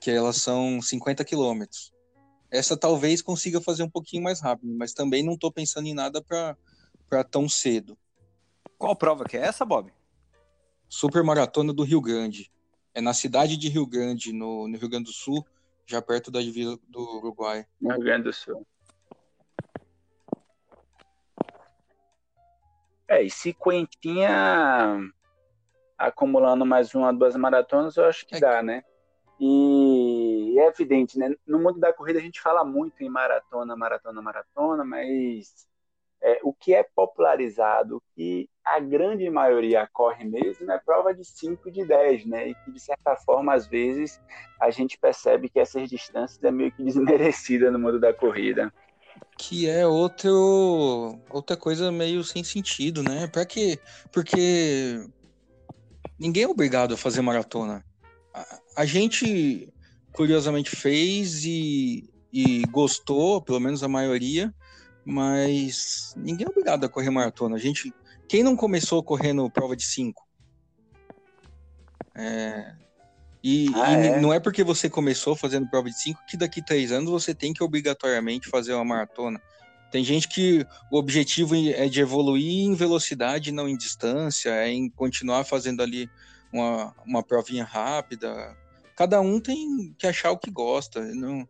que 0.00 0.10
elas 0.10 0.36
são 0.36 0.80
50 0.80 1.24
quilômetros. 1.24 1.92
Essa 2.50 2.76
talvez 2.76 3.20
consiga 3.20 3.60
fazer 3.60 3.82
um 3.82 3.90
pouquinho 3.90 4.22
mais 4.22 4.40
rápido, 4.40 4.74
mas 4.74 4.92
também 4.92 5.22
não 5.22 5.34
estou 5.34 5.52
pensando 5.52 5.86
em 5.86 5.94
nada 5.94 6.22
para 6.22 7.24
tão 7.24 7.48
cedo. 7.48 7.96
Qual 8.78 8.96
prova 8.96 9.24
que 9.24 9.36
é 9.36 9.40
essa, 9.40 9.64
Bob? 9.64 9.92
Super 10.88 11.22
Maratona 11.22 11.72
do 11.72 11.82
Rio 11.82 12.00
Grande. 12.00 12.50
É 12.94 13.00
na 13.00 13.12
cidade 13.12 13.56
de 13.56 13.68
Rio 13.68 13.86
Grande, 13.86 14.32
no, 14.32 14.66
no 14.66 14.78
Rio 14.78 14.88
Grande 14.88 15.04
do 15.04 15.12
Sul, 15.12 15.44
já 15.88 16.02
perto 16.02 16.30
da 16.30 16.40
divisa 16.40 16.78
do 16.86 17.00
Uruguai. 17.16 17.66
No 17.80 17.94
Rio 17.94 18.04
Grande 18.04 18.24
do 18.24 18.32
Sul. 18.32 18.66
É, 23.08 23.22
e 23.22 23.30
se 23.30 23.54
Quentinha 23.54 25.00
acumulando 25.96 26.66
mais 26.66 26.94
uma, 26.94 27.12
duas 27.12 27.34
maratonas, 27.34 27.96
eu 27.96 28.04
acho 28.04 28.26
que 28.26 28.36
é. 28.36 28.40
dá, 28.40 28.62
né? 28.62 28.84
E 29.40 30.56
é 30.58 30.66
evidente, 30.66 31.18
né? 31.18 31.34
No 31.46 31.58
mundo 31.58 31.80
da 31.80 31.92
corrida 31.92 32.18
a 32.18 32.22
gente 32.22 32.40
fala 32.40 32.62
muito 32.64 33.02
em 33.02 33.08
maratona, 33.08 33.74
maratona, 33.74 34.20
maratona, 34.20 34.84
mas 34.84 35.66
é, 36.20 36.40
o 36.42 36.52
que 36.52 36.74
é 36.74 36.82
popularizado, 36.82 38.02
que 38.14 38.50
a 38.74 38.80
grande 38.80 39.28
maioria 39.30 39.88
corre 39.92 40.24
mesmo, 40.24 40.70
é 40.70 40.78
prova 40.78 41.14
de 41.14 41.24
5 41.24 41.70
de 41.70 41.84
10, 41.84 42.26
né? 42.26 42.48
E 42.48 42.54
que, 42.54 42.70
de 42.70 42.80
certa 42.80 43.16
forma, 43.16 43.54
às 43.54 43.66
vezes, 43.66 44.20
a 44.60 44.70
gente 44.70 44.98
percebe 44.98 45.48
que 45.48 45.58
essas 45.58 45.88
distâncias 45.88 46.42
é 46.42 46.50
meio 46.50 46.72
que 46.72 46.82
desmerecida 46.84 47.70
no 47.70 47.78
mundo 47.78 47.98
da 47.98 48.12
corrida. 48.12 48.72
Que 49.36 49.68
é 49.68 49.86
outro, 49.86 51.18
outra 51.30 51.56
coisa 51.56 51.90
meio 51.90 52.22
sem 52.24 52.44
sentido, 52.44 53.02
né? 53.02 53.26
Para 53.26 53.46
quê? 53.46 53.78
Porque 54.12 55.04
ninguém 56.18 56.44
é 56.44 56.48
obrigado 56.48 56.94
a 56.94 56.96
fazer 56.96 57.20
maratona 57.20 57.84
a 58.76 58.84
gente 58.84 59.68
curiosamente 60.12 60.74
fez 60.74 61.44
e, 61.44 62.08
e 62.32 62.62
gostou, 62.70 63.42
pelo 63.42 63.60
menos 63.60 63.82
a 63.82 63.88
maioria, 63.88 64.54
mas 65.04 66.14
ninguém 66.16 66.46
é 66.46 66.50
obrigado 66.50 66.84
a 66.84 66.88
correr 66.88 67.10
maratona. 67.10 67.56
A 67.56 67.58
gente, 67.58 67.92
quem 68.28 68.42
não 68.42 68.54
começou 68.54 69.02
correndo 69.02 69.50
prova 69.50 69.74
de 69.74 69.84
5? 69.84 70.26
É, 72.14 72.74
E, 73.42 73.68
ah, 73.74 73.92
e 73.92 74.06
é? 74.08 74.20
não 74.20 74.32
é 74.32 74.40
porque 74.40 74.64
você 74.64 74.90
começou 74.90 75.36
fazendo 75.36 75.68
prova 75.68 75.88
de 75.88 75.98
5 75.98 76.20
que 76.28 76.36
daqui 76.36 76.60
três 76.60 76.90
anos 76.90 77.10
você 77.10 77.34
tem 77.34 77.52
que 77.52 77.62
obrigatoriamente 77.62 78.48
fazer 78.48 78.74
uma 78.74 78.84
maratona. 78.84 79.40
Tem 79.90 80.04
gente 80.04 80.28
que 80.28 80.66
o 80.90 80.98
objetivo 80.98 81.54
é 81.54 81.88
de 81.88 82.00
evoluir 82.00 82.66
em 82.66 82.74
velocidade, 82.74 83.52
não 83.52 83.68
em 83.68 83.76
distância, 83.76 84.50
é 84.50 84.68
em 84.68 84.90
continuar 84.90 85.44
fazendo 85.44 85.82
ali 85.82 86.10
uma, 86.52 86.94
uma 87.06 87.22
provinha 87.22 87.64
rápida. 87.64 88.54
Cada 88.94 89.20
um 89.20 89.40
tem 89.40 89.94
que 89.98 90.06
achar 90.06 90.30
o 90.30 90.38
que 90.38 90.50
gosta. 90.50 91.00
Não... 91.14 91.48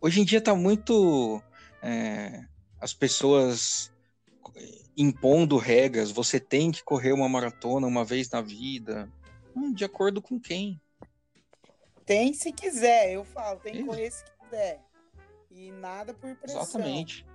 Hoje 0.00 0.20
em 0.20 0.24
dia 0.24 0.38
está 0.38 0.54
muito. 0.54 1.42
É, 1.82 2.44
as 2.80 2.94
pessoas 2.94 3.92
impondo 4.96 5.56
regras. 5.58 6.10
Você 6.10 6.40
tem 6.40 6.70
que 6.70 6.82
correr 6.82 7.12
uma 7.12 7.28
maratona 7.28 7.86
uma 7.86 8.04
vez 8.04 8.30
na 8.30 8.40
vida. 8.40 9.10
Hum, 9.54 9.72
de 9.72 9.84
acordo 9.84 10.22
com 10.22 10.40
quem? 10.40 10.80
Tem 12.04 12.32
se 12.32 12.52
quiser, 12.52 13.12
eu 13.12 13.24
falo, 13.24 13.58
tem 13.58 13.74
que 13.74 13.84
correr 13.84 14.10
se 14.10 14.24
quiser. 14.24 14.80
E 15.50 15.72
nada 15.72 16.14
por 16.14 16.34
pressão. 16.36 16.62
Exatamente. 16.62 17.26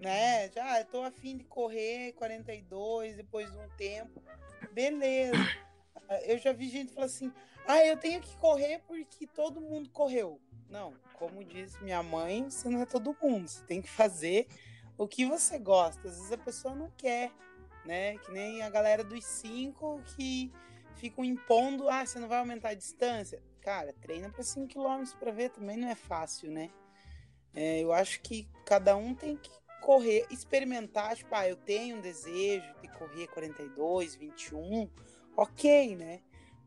Né? 0.00 0.50
Já, 0.50 0.80
eu 0.80 0.84
tô 0.84 1.02
afim 1.02 1.36
de 1.36 1.44
correr 1.44 2.12
42 2.12 3.16
depois 3.16 3.50
de 3.50 3.56
um 3.56 3.68
tempo. 3.76 4.22
Beleza. 4.72 5.36
Eu 6.24 6.38
já 6.38 6.52
vi 6.52 6.68
gente 6.68 6.92
falar 6.92 7.06
assim: 7.06 7.32
ah, 7.66 7.84
eu 7.84 7.96
tenho 7.96 8.20
que 8.20 8.36
correr 8.36 8.82
porque 8.86 9.26
todo 9.26 9.60
mundo 9.60 9.88
correu. 9.90 10.40
Não, 10.68 10.94
como 11.14 11.44
diz 11.44 11.80
minha 11.80 12.02
mãe, 12.02 12.50
você 12.50 12.68
não 12.68 12.82
é 12.82 12.86
todo 12.86 13.16
mundo. 13.22 13.48
Você 13.48 13.64
tem 13.64 13.80
que 13.80 13.88
fazer 13.88 14.46
o 14.96 15.06
que 15.06 15.26
você 15.26 15.58
gosta. 15.58 16.08
Às 16.08 16.16
vezes 16.16 16.32
a 16.32 16.38
pessoa 16.38 16.74
não 16.74 16.90
quer, 16.96 17.32
né? 17.84 18.18
Que 18.18 18.32
nem 18.32 18.62
a 18.62 18.70
galera 18.70 19.04
dos 19.04 19.24
cinco 19.24 20.00
que 20.16 20.52
ficam 20.96 21.24
impondo: 21.24 21.88
ah, 21.88 22.04
você 22.04 22.18
não 22.18 22.28
vai 22.28 22.38
aumentar 22.38 22.70
a 22.70 22.74
distância. 22.74 23.42
Cara, 23.60 23.94
treina 23.94 24.28
para 24.28 24.42
5 24.42 24.68
km 24.68 25.04
para 25.18 25.32
ver 25.32 25.48
também 25.48 25.78
não 25.78 25.88
é 25.88 25.94
fácil, 25.94 26.50
né? 26.50 26.68
É, 27.54 27.80
eu 27.80 27.92
acho 27.94 28.20
que 28.20 28.46
cada 28.66 28.94
um 28.94 29.14
tem 29.14 29.36
que 29.36 29.50
correr, 29.80 30.26
experimentar, 30.30 31.16
tipo, 31.16 31.34
ah, 31.34 31.48
eu 31.48 31.56
tenho 31.56 31.96
um 31.96 32.00
desejo 32.00 32.74
de 32.82 32.88
correr 32.88 33.26
42, 33.28 34.16
21, 34.16 34.90
ok, 35.36 35.96
né? 35.96 36.20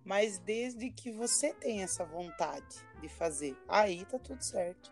Mas 0.03 0.39
desde 0.39 0.89
que 0.89 1.11
você 1.11 1.53
tenha 1.53 1.83
essa 1.83 2.05
vontade 2.05 2.77
de 3.01 3.09
fazer, 3.09 3.55
aí 3.67 4.05
tá 4.05 4.17
tudo 4.17 4.41
certo. 4.41 4.91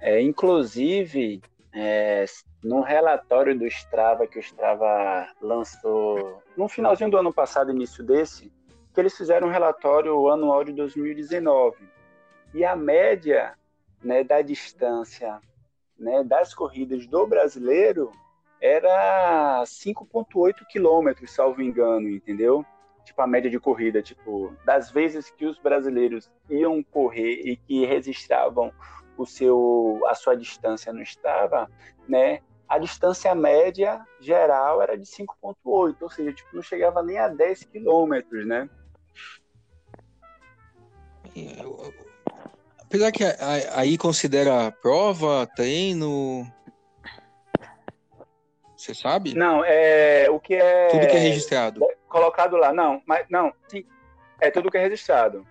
É, 0.00 0.20
inclusive, 0.20 1.42
é, 1.72 2.24
no 2.62 2.80
relatório 2.80 3.58
do 3.58 3.66
Strava 3.66 4.26
que 4.26 4.38
o 4.38 4.40
Strava 4.40 5.28
lançou 5.40 6.42
no 6.56 6.68
finalzinho 6.68 7.10
do 7.10 7.16
ano 7.16 7.32
passado, 7.32 7.70
início 7.70 8.04
desse, 8.04 8.52
que 8.92 9.00
eles 9.00 9.16
fizeram 9.16 9.48
um 9.48 9.50
relatório 9.50 10.28
anual 10.28 10.64
de 10.64 10.72
2019. 10.72 11.76
E 12.54 12.64
a 12.64 12.74
média 12.74 13.54
né, 14.02 14.24
da 14.24 14.40
distância 14.42 15.40
né, 15.98 16.22
das 16.24 16.54
corridas 16.54 17.06
do 17.06 17.26
brasileiro 17.26 18.10
era 18.60 19.62
5,8 19.64 20.66
quilômetros, 20.68 21.32
salvo 21.32 21.62
engano, 21.62 22.08
entendeu? 22.08 22.64
Tipo, 23.04 23.22
a 23.22 23.26
média 23.26 23.50
de 23.50 23.58
corrida, 23.58 24.02
tipo, 24.02 24.52
das 24.64 24.90
vezes 24.90 25.30
que 25.30 25.46
os 25.46 25.58
brasileiros 25.58 26.30
iam 26.50 26.82
correr 26.82 27.40
e 27.44 27.56
que 27.56 27.86
registravam 27.86 28.72
o 29.18 29.26
seu, 29.26 30.00
a 30.06 30.14
sua 30.14 30.36
distância 30.36 30.92
no 30.92 31.02
Strava, 31.02 31.70
né, 32.08 32.40
a 32.68 32.78
distância 32.78 33.34
média 33.34 34.04
geral 34.20 34.82
era 34.82 34.96
de 34.96 35.04
5,8, 35.04 35.96
ou 36.00 36.10
seja, 36.10 36.32
tipo, 36.32 36.54
não 36.54 36.62
chegava 36.62 37.02
nem 37.02 37.18
a 37.18 37.28
10 37.28 37.64
quilômetros, 37.64 38.46
né? 38.46 38.68
Apesar 42.82 43.12
que 43.12 43.24
aí 43.72 43.96
considera 43.96 44.70
prova, 44.70 45.46
treino. 45.54 46.50
Você 48.76 48.94
sabe? 48.94 49.34
Não, 49.34 49.64
é 49.64 50.28
o 50.30 50.38
que 50.38 50.54
é. 50.54 50.88
Tudo 50.88 51.06
que 51.06 51.16
é 51.16 51.18
registrado. 51.18 51.80
Colocado 52.08 52.56
lá. 52.56 52.72
Não, 52.72 53.02
mas 53.06 53.26
não, 53.28 53.52
sim. 53.66 53.84
É 54.40 54.50
tudo 54.50 54.70
que 54.70 54.78
é 54.78 54.80
registrado. 54.80 55.46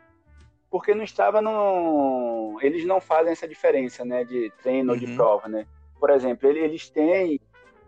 Porque 0.70 0.96
não 0.96 1.04
estava 1.04 1.42
no. 1.42 2.37
Eles 2.62 2.86
não 2.86 3.00
fazem 3.00 3.32
essa 3.32 3.48
diferença, 3.48 4.04
né? 4.06 4.24
De 4.24 4.52
treino 4.62 4.94
uhum. 4.94 5.00
ou 5.00 5.06
de 5.06 5.16
prova, 5.16 5.48
né? 5.48 5.66
Por 6.00 6.10
exemplo, 6.10 6.50
eles 6.50 6.90
têm. 6.90 7.40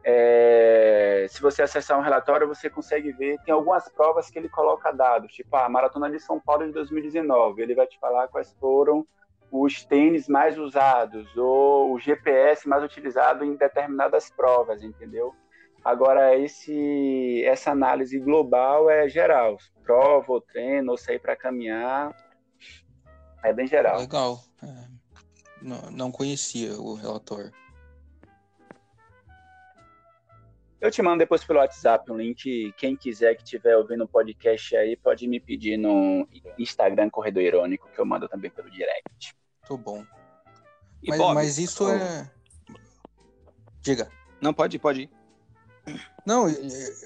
É, 0.04 1.26
se 1.30 1.42
você 1.42 1.62
acessar 1.62 2.00
um 2.00 2.02
relatório, 2.02 2.48
você 2.48 2.70
consegue 2.70 3.12
ver. 3.12 3.38
Tem 3.46 3.54
algumas 3.54 3.90
provas 3.90 4.30
que 4.30 4.40
ele 4.40 4.50
coloca 4.50 4.92
dados, 4.92 5.34
tipo 5.34 5.56
a 5.56 5.68
Maratona 5.68 6.10
de 6.10 6.20
São 6.20 6.40
Paulo 6.40 6.66
de 6.66 6.72
2019. 6.72 7.62
Ele 7.62 7.76
vai 7.76 7.86
te 7.86 8.00
falar 8.00 8.28
quais 8.30 8.56
foram 8.60 9.06
os 9.52 9.84
tênis 9.84 10.28
mais 10.28 10.58
usados 10.58 11.36
ou 11.36 11.94
o 11.94 12.00
GPS 12.00 12.68
mais 12.68 12.84
utilizado 12.84 13.44
em 13.44 13.56
determinadas 13.56 14.30
provas, 14.30 14.84
entendeu? 14.84 15.34
Agora, 15.84 16.38
esse, 16.38 17.44
essa 17.46 17.72
análise 17.72 18.20
global 18.20 18.90
é 18.90 19.08
geral. 19.08 19.58
Prova, 19.84 20.34
ou 20.34 20.42
treino, 20.42 20.92
ou 20.92 20.98
sair 20.98 21.20
para 21.20 21.36
caminhar, 21.36 22.14
é 23.44 23.54
bem 23.54 23.68
geral. 23.68 24.00
Legal. 24.00 24.44
É, 24.64 24.88
não, 25.62 25.92
não 25.92 26.12
conhecia 26.12 26.74
o 26.80 26.96
relatório. 26.96 27.52
Eu 30.82 30.90
te 30.90 31.02
mando 31.02 31.18
depois 31.18 31.44
pelo 31.44 31.60
WhatsApp 31.60 32.10
um 32.10 32.16
link. 32.16 32.74
Quem 32.78 32.96
quiser 32.96 33.36
que 33.36 33.44
estiver 33.44 33.76
ouvindo 33.76 34.06
o 34.06 34.08
podcast 34.08 34.76
aí, 34.78 34.96
pode 34.96 35.28
me 35.28 35.40
pedir 35.40 35.78
no 35.78 36.26
Instagram 36.58 37.10
Corredor 37.10 37.44
Irônico, 37.44 37.90
que 37.94 38.00
eu 38.00 38.06
mando 38.06 38.30
também 38.30 38.50
pelo 38.50 38.70
direct. 38.72 39.36
Tô 39.68 39.76
bom. 39.76 40.06
Mas, 41.06 41.18
Bob, 41.18 41.36
mas, 41.36 41.58
isso 41.58 41.86
oh. 41.86 41.92
é. 41.92 42.32
Diga. 43.82 44.10
Não, 44.42 44.54
pode 44.54 44.78
ir, 44.78 44.80
pode 44.80 45.02
ir. 45.02 45.10
Não, 46.26 46.48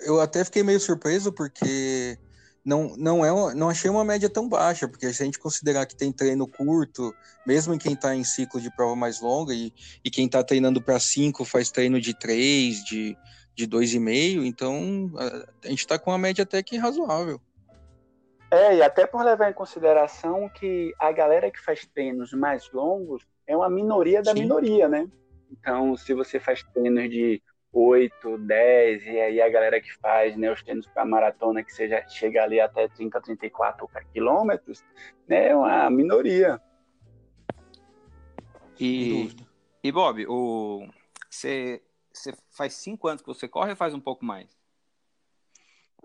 eu 0.06 0.20
até 0.22 0.44
fiquei 0.46 0.62
meio 0.62 0.80
surpreso 0.80 1.32
porque 1.32 2.18
não, 2.66 2.96
não, 2.98 3.26
é, 3.26 3.54
não 3.54 3.70
achei 3.70 3.90
uma 3.90 4.06
média 4.06 4.30
tão 4.30 4.48
baixa, 4.48 4.88
porque 4.88 5.12
se 5.12 5.22
a 5.22 5.26
gente 5.26 5.40
considerar 5.40 5.86
que 5.86 5.96
tem 5.96 6.12
treino 6.12 6.48
curto, 6.48 7.14
mesmo 7.46 7.74
em 7.74 7.78
quem 7.78 7.94
está 7.94 8.16
em 8.16 8.24
ciclo 8.24 8.62
de 8.62 8.74
prova 8.74 8.96
mais 8.96 9.22
longa, 9.22 9.54
e, 9.54 9.74
e 10.04 10.10
quem 10.10 10.26
está 10.26 10.44
treinando 10.44 10.82
para 10.82 11.00
5 11.00 11.44
faz 11.44 11.70
treino 11.70 12.00
de 12.00 12.14
3, 12.14 12.84
de, 12.86 13.18
de 13.54 13.68
2,5, 13.68 14.46
então 14.46 15.12
a, 15.18 15.68
a 15.68 15.70
gente 15.70 15.80
está 15.80 16.00
com 16.00 16.12
uma 16.12 16.18
média 16.18 16.44
até 16.44 16.64
que 16.64 16.78
razoável. 16.78 17.42
É, 18.50 18.78
e 18.78 18.84
até 18.84 19.08
por 19.08 19.26
levar 19.26 19.50
em 19.50 19.54
consideração 19.54 20.48
que 20.48 20.94
a 21.00 21.12
galera 21.12 21.50
que 21.50 21.60
faz 21.60 21.88
treinos 21.88 22.32
mais 22.34 22.72
longos 22.72 23.24
é 23.48 23.58
uma 23.58 23.70
minoria 23.70 24.22
da 24.22 24.32
Sim. 24.32 24.42
minoria, 24.42 24.88
né? 24.88 25.08
Então, 25.52 25.98
se 25.98 26.14
você 26.14 26.40
faz 26.40 26.64
treinos 26.64 27.10
de 27.10 27.42
8, 27.74 28.38
10, 28.38 29.06
e 29.08 29.20
aí 29.20 29.42
a 29.42 29.50
galera 29.50 29.82
que 29.82 29.92
faz 29.98 30.38
né, 30.38 30.52
os 30.52 30.62
treinos 30.62 30.86
para 30.86 31.04
maratona, 31.04 31.64
que 31.64 31.74
seja, 31.74 32.08
chega 32.08 32.44
ali 32.44 32.60
até 32.60 32.88
30, 32.88 33.20
34 33.20 33.90
quilômetros, 34.14 34.86
né, 35.28 35.50
é 35.50 35.56
uma 35.56 35.90
minoria. 35.90 36.62
E, 38.80 39.36
e 39.84 39.92
Bob, 39.92 40.24
o, 40.28 40.88
você, 41.28 41.82
você 42.12 42.34
faz 42.52 42.74
cinco 42.74 43.08
anos 43.08 43.24
que 43.24 43.28
você 43.28 43.48
corre 43.48 43.72
ou 43.72 43.76
faz 43.76 43.94
um 43.94 44.00
pouco 44.00 44.24
mais? 44.24 44.48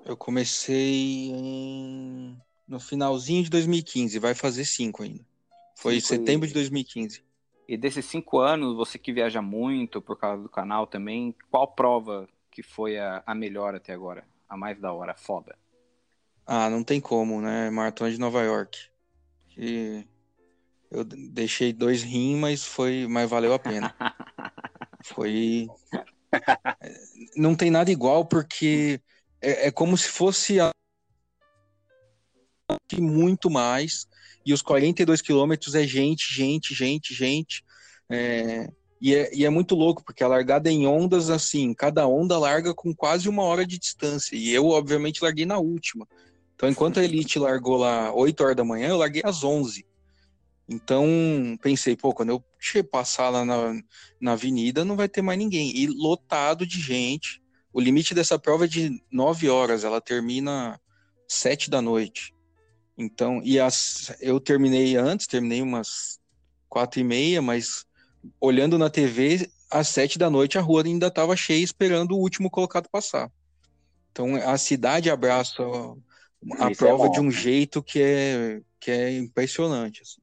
Eu 0.07 0.17
comecei 0.17 1.31
em... 1.31 2.41
no 2.67 2.81
finalzinho 2.81 3.45
de 3.45 3.51
2015, 3.51 4.19
vai 4.19 4.35
fazer 4.35 4.65
cinco 4.65 5.03
ainda. 5.03 5.25
Foi 5.77 6.01
cinco 6.01 6.07
setembro 6.07 6.47
e... 6.47 6.49
de 6.49 6.55
2015. 6.55 7.28
E 7.69 7.77
desses 7.77 8.07
cinco 8.07 8.39
anos, 8.39 8.75
você 8.75 8.99
que 8.99 9.13
viaja 9.13 9.43
muito 9.43 10.01
por 10.01 10.17
causa 10.17 10.43
do 10.43 10.49
canal 10.49 10.87
também, 10.87 11.35
qual 11.51 11.69
prova 11.69 12.27
que 12.51 12.63
foi 12.63 12.99
a, 12.99 13.23
a 13.27 13.35
melhor 13.35 13.75
até 13.75 13.93
agora? 13.93 14.25
A 14.49 14.57
mais 14.57 14.81
da 14.81 14.91
hora, 14.91 15.15
foda? 15.15 15.55
Ah, 16.47 16.71
não 16.71 16.83
tem 16.83 16.99
como, 16.99 17.43
né? 17.43 17.69
Maratona 17.69 18.11
de 18.11 18.19
Nova 18.19 18.43
York. 18.43 18.89
E 19.55 20.03
eu 20.91 21.05
deixei 21.05 21.75
dois 21.75 22.03
rins, 22.03 22.39
mas 22.39 22.65
foi, 22.65 23.07
mas 23.07 23.29
valeu 23.29 23.53
a 23.53 23.59
pena. 23.59 23.95
foi. 25.05 25.69
Não 27.37 27.55
tem 27.55 27.71
nada 27.71 27.91
igual 27.91 28.25
porque 28.25 28.99
é, 29.43 29.67
é 29.67 29.71
como 29.71 29.95
se 29.95 30.09
fosse 30.09 30.59
a... 30.59 30.71
muito 32.99 33.51
mais 33.51 34.09
e 34.45 34.53
os 34.53 34.63
42 34.63 35.21
quilômetros 35.21 35.75
é 35.75 35.87
gente, 35.87 36.33
gente, 36.33 36.75
gente, 36.75 37.15
gente. 37.15 37.65
É, 38.11 38.69
e, 39.01 39.15
é, 39.15 39.35
e 39.35 39.45
é 39.45 39.51
muito 39.51 39.75
louco, 39.75 40.03
porque 40.05 40.25
a 40.25 40.29
largada 40.29 40.69
é 40.69 40.73
em 40.73 40.87
ondas, 40.87 41.31
assim, 41.31 41.73
cada 41.75 42.07
onda 42.07 42.39
larga 42.39 42.75
com 42.75 42.95
quase 42.95 43.29
uma 43.29 43.43
hora 43.43 43.67
de 43.67 43.79
distância. 43.79 44.35
E 44.37 44.51
eu, 44.51 44.67
obviamente, 44.69 45.23
larguei 45.23 45.47
na 45.47 45.59
última. 45.59 46.07
Então, 46.55 46.69
enquanto 46.69 46.99
a 46.99 47.05
Elite 47.05 47.39
largou 47.39 47.77
lá 47.77 48.13
8 48.13 48.43
horas 48.43 48.57
da 48.57 48.65
manhã, 48.65 48.89
eu 48.89 48.97
larguei 48.97 49.23
às 49.25 49.45
11. 49.45 49.87
Então, 50.69 51.07
pensei, 51.63 51.97
pô, 51.97 52.13
quando 52.13 52.31
eu 52.31 52.45
passar 52.91 53.31
lá 53.31 53.45
na, 53.45 53.81
na 54.21 54.33
avenida, 54.33 54.85
não 54.85 54.97
vai 54.97 55.09
ter 55.09 55.23
mais 55.23 55.39
ninguém. 55.39 55.75
E 55.75 55.87
lotado 55.87 56.67
de 56.67 56.81
gente. 56.81 57.41
O 57.73 57.81
limite 57.81 58.15
dessa 58.15 58.39
prova 58.39 58.65
é 58.65 58.69
de 58.69 59.01
9 59.11 59.49
horas, 59.49 59.85
ela 59.85 60.01
termina 60.01 60.79
sete 61.29 61.71
da 61.71 61.81
noite. 61.81 62.35
Então, 62.99 63.41
e 63.45 63.61
as, 63.61 64.13
eu 64.21 64.41
terminei 64.41 64.97
antes, 64.97 65.29
terminei 65.29 65.63
umas 65.63 66.19
quatro 66.69 66.99
e 66.99 67.05
meia, 67.05 67.41
mas 67.41 67.87
olhando 68.41 68.77
na 68.77 68.91
TV, 68.91 69.49
às 69.71 69.89
sete 69.89 70.19
da 70.19 70.29
noite 70.29 70.59
a 70.59 70.61
rua 70.61 70.85
ainda 70.85 71.07
estava 71.07 71.37
cheia 71.37 71.63
esperando 71.63 72.13
o 72.13 72.21
último 72.21 72.51
colocado 72.51 72.89
passar. 72.91 73.31
Então 74.11 74.35
a 74.35 74.59
cidade 74.59 75.09
abraça 75.09 75.63
a 75.63 76.71
Isso 76.71 76.85
é 76.85 76.89
prova 76.89 77.07
é 77.07 77.11
de 77.11 77.21
um 77.21 77.31
jeito 77.31 77.81
que 77.81 78.03
é, 78.03 78.61
que 78.81 78.91
é 78.91 79.17
impressionante. 79.17 80.03
Assim. 80.03 80.21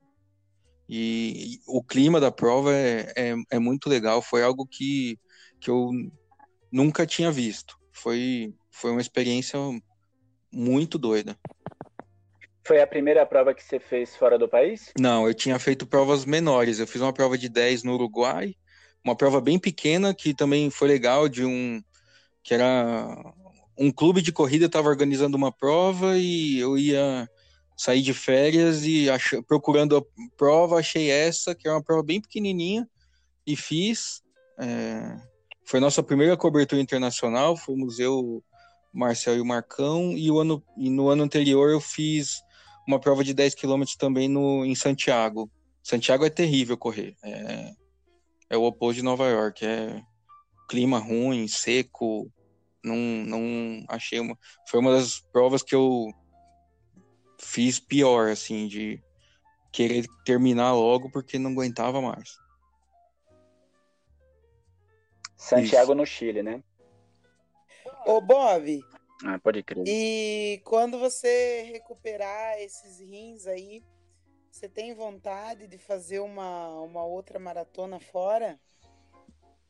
E, 0.88 1.56
e, 1.56 1.62
o 1.68 1.82
clima 1.82 2.20
da 2.20 2.32
prova 2.32 2.74
é, 2.74 3.14
é, 3.16 3.36
é, 3.52 3.60
muito 3.60 3.90
legal, 3.90 4.22
foi 4.22 4.44
algo 4.44 4.68
que, 4.68 5.18
que 5.62 5.70
eu 5.70 5.92
nunca 6.70 7.06
tinha 7.06 7.32
visto. 7.32 7.80
Foi, 7.92 8.54
foi 8.70 8.92
uma 8.92 9.02
experiência 9.02 9.58
muito 10.52 10.98
doida. 10.98 11.38
Foi 12.66 12.82
a 12.82 12.88
primeira 12.88 13.26
prova 13.26 13.54
que 13.54 13.64
você 13.64 13.80
fez 13.80 14.16
fora 14.16 14.40
do 14.40 14.50
país? 14.50 14.92
Não, 15.00 15.28
eu 15.28 15.34
tinha 15.34 15.60
feito 15.60 15.86
provas 15.86 16.26
menores. 16.26 16.80
Eu 16.80 16.88
fiz 16.88 17.00
uma 17.00 17.14
prova 17.14 17.38
de 17.38 17.48
10 17.48 17.84
no 17.84 17.94
Uruguai, 17.94 18.56
uma 19.04 19.16
prova 19.16 19.40
bem 19.40 19.60
pequena 19.60 20.16
que 20.16 20.34
também 20.34 20.72
foi 20.72 20.88
legal, 20.88 21.30
de 21.30 21.46
um 21.46 21.82
que 22.44 22.54
era 22.54 23.34
um 23.78 23.92
clube 23.92 24.22
de 24.22 24.32
corrida 24.32 24.66
estava 24.66 24.88
organizando 24.88 25.36
uma 25.36 25.52
prova 25.52 26.18
e 26.18 26.60
eu 26.60 26.78
ia 26.78 27.30
sair 27.76 28.02
de 28.02 28.14
férias 28.14 28.84
e 28.86 29.10
ach... 29.10 29.34
procurando 29.48 29.98
a 29.98 30.04
prova, 30.38 30.80
achei 30.80 31.10
essa, 31.10 31.54
que 31.54 31.68
é 31.68 31.72
uma 31.72 31.84
prova 31.84 32.02
bem 32.02 32.22
pequenininha, 32.22 32.88
e 33.46 33.56
fiz. 33.56 34.22
É... 34.60 35.18
Foi 35.66 35.80
nossa 35.80 36.02
primeira 36.02 36.38
cobertura 36.38 36.82
internacional, 36.82 37.58
fomos 37.58 38.00
eu, 38.00 38.44
Marcel 38.94 39.36
e 39.36 39.42
o 39.42 39.46
Marcão, 39.46 40.14
e, 40.14 40.32
o 40.32 40.40
ano... 40.40 40.64
e 40.78 40.90
no 40.90 41.10
ano 41.10 41.24
anterior 41.24 41.70
eu 41.70 41.82
fiz 41.82 42.45
uma 42.88 43.00
prova 43.00 43.24
de 43.24 43.34
10 43.34 43.56
quilômetros 43.56 43.96
também 43.96 44.28
no... 44.28 44.66
em 44.66 44.76
Santiago. 44.76 45.50
Santiago 45.84 46.26
é 46.26 46.30
terrível 46.30 46.78
correr, 46.78 47.16
é, 47.24 47.72
é 48.50 48.58
o 48.58 48.64
oposto 48.64 48.98
de 48.98 49.04
Nova 49.04 49.28
York, 49.28 49.66
é 49.66 50.02
clima 50.68 50.98
ruim, 50.98 51.48
seco, 51.48 52.32
não, 52.84 52.96
não 52.96 53.86
achei 53.90 54.20
uma. 54.20 54.38
Foi 54.68 54.80
uma 54.80 54.92
das 54.92 55.20
provas 55.32 55.64
que 55.64 55.76
eu 55.76 56.12
fiz 57.40 57.80
pior, 57.80 58.30
assim, 58.30 58.68
de 58.68 59.02
querer 59.72 60.06
terminar 60.24 60.74
logo 60.74 61.10
porque 61.10 61.38
não 61.38 61.52
aguentava 61.52 62.02
mais. 62.02 62.38
Santiago 65.36 65.92
Isso. 65.92 65.96
no 65.96 66.06
Chile, 66.06 66.42
né? 66.42 66.64
Ô, 68.06 68.22
Bob. 68.22 68.84
Ah, 69.24 69.40
pode 69.40 69.64
crer. 69.64 69.84
E 69.88 70.62
quando 70.66 71.00
você 71.00 71.64
recuperar 71.72 72.60
esses 72.60 73.00
rins 73.00 73.48
aí, 73.48 73.84
você 74.52 74.68
tem 74.68 74.94
vontade 74.94 75.68
de 75.68 75.78
fazer 75.78 76.20
uma, 76.20 76.70
uma 76.82 77.04
outra 77.06 77.40
maratona 77.40 78.00
fora? 78.00 78.60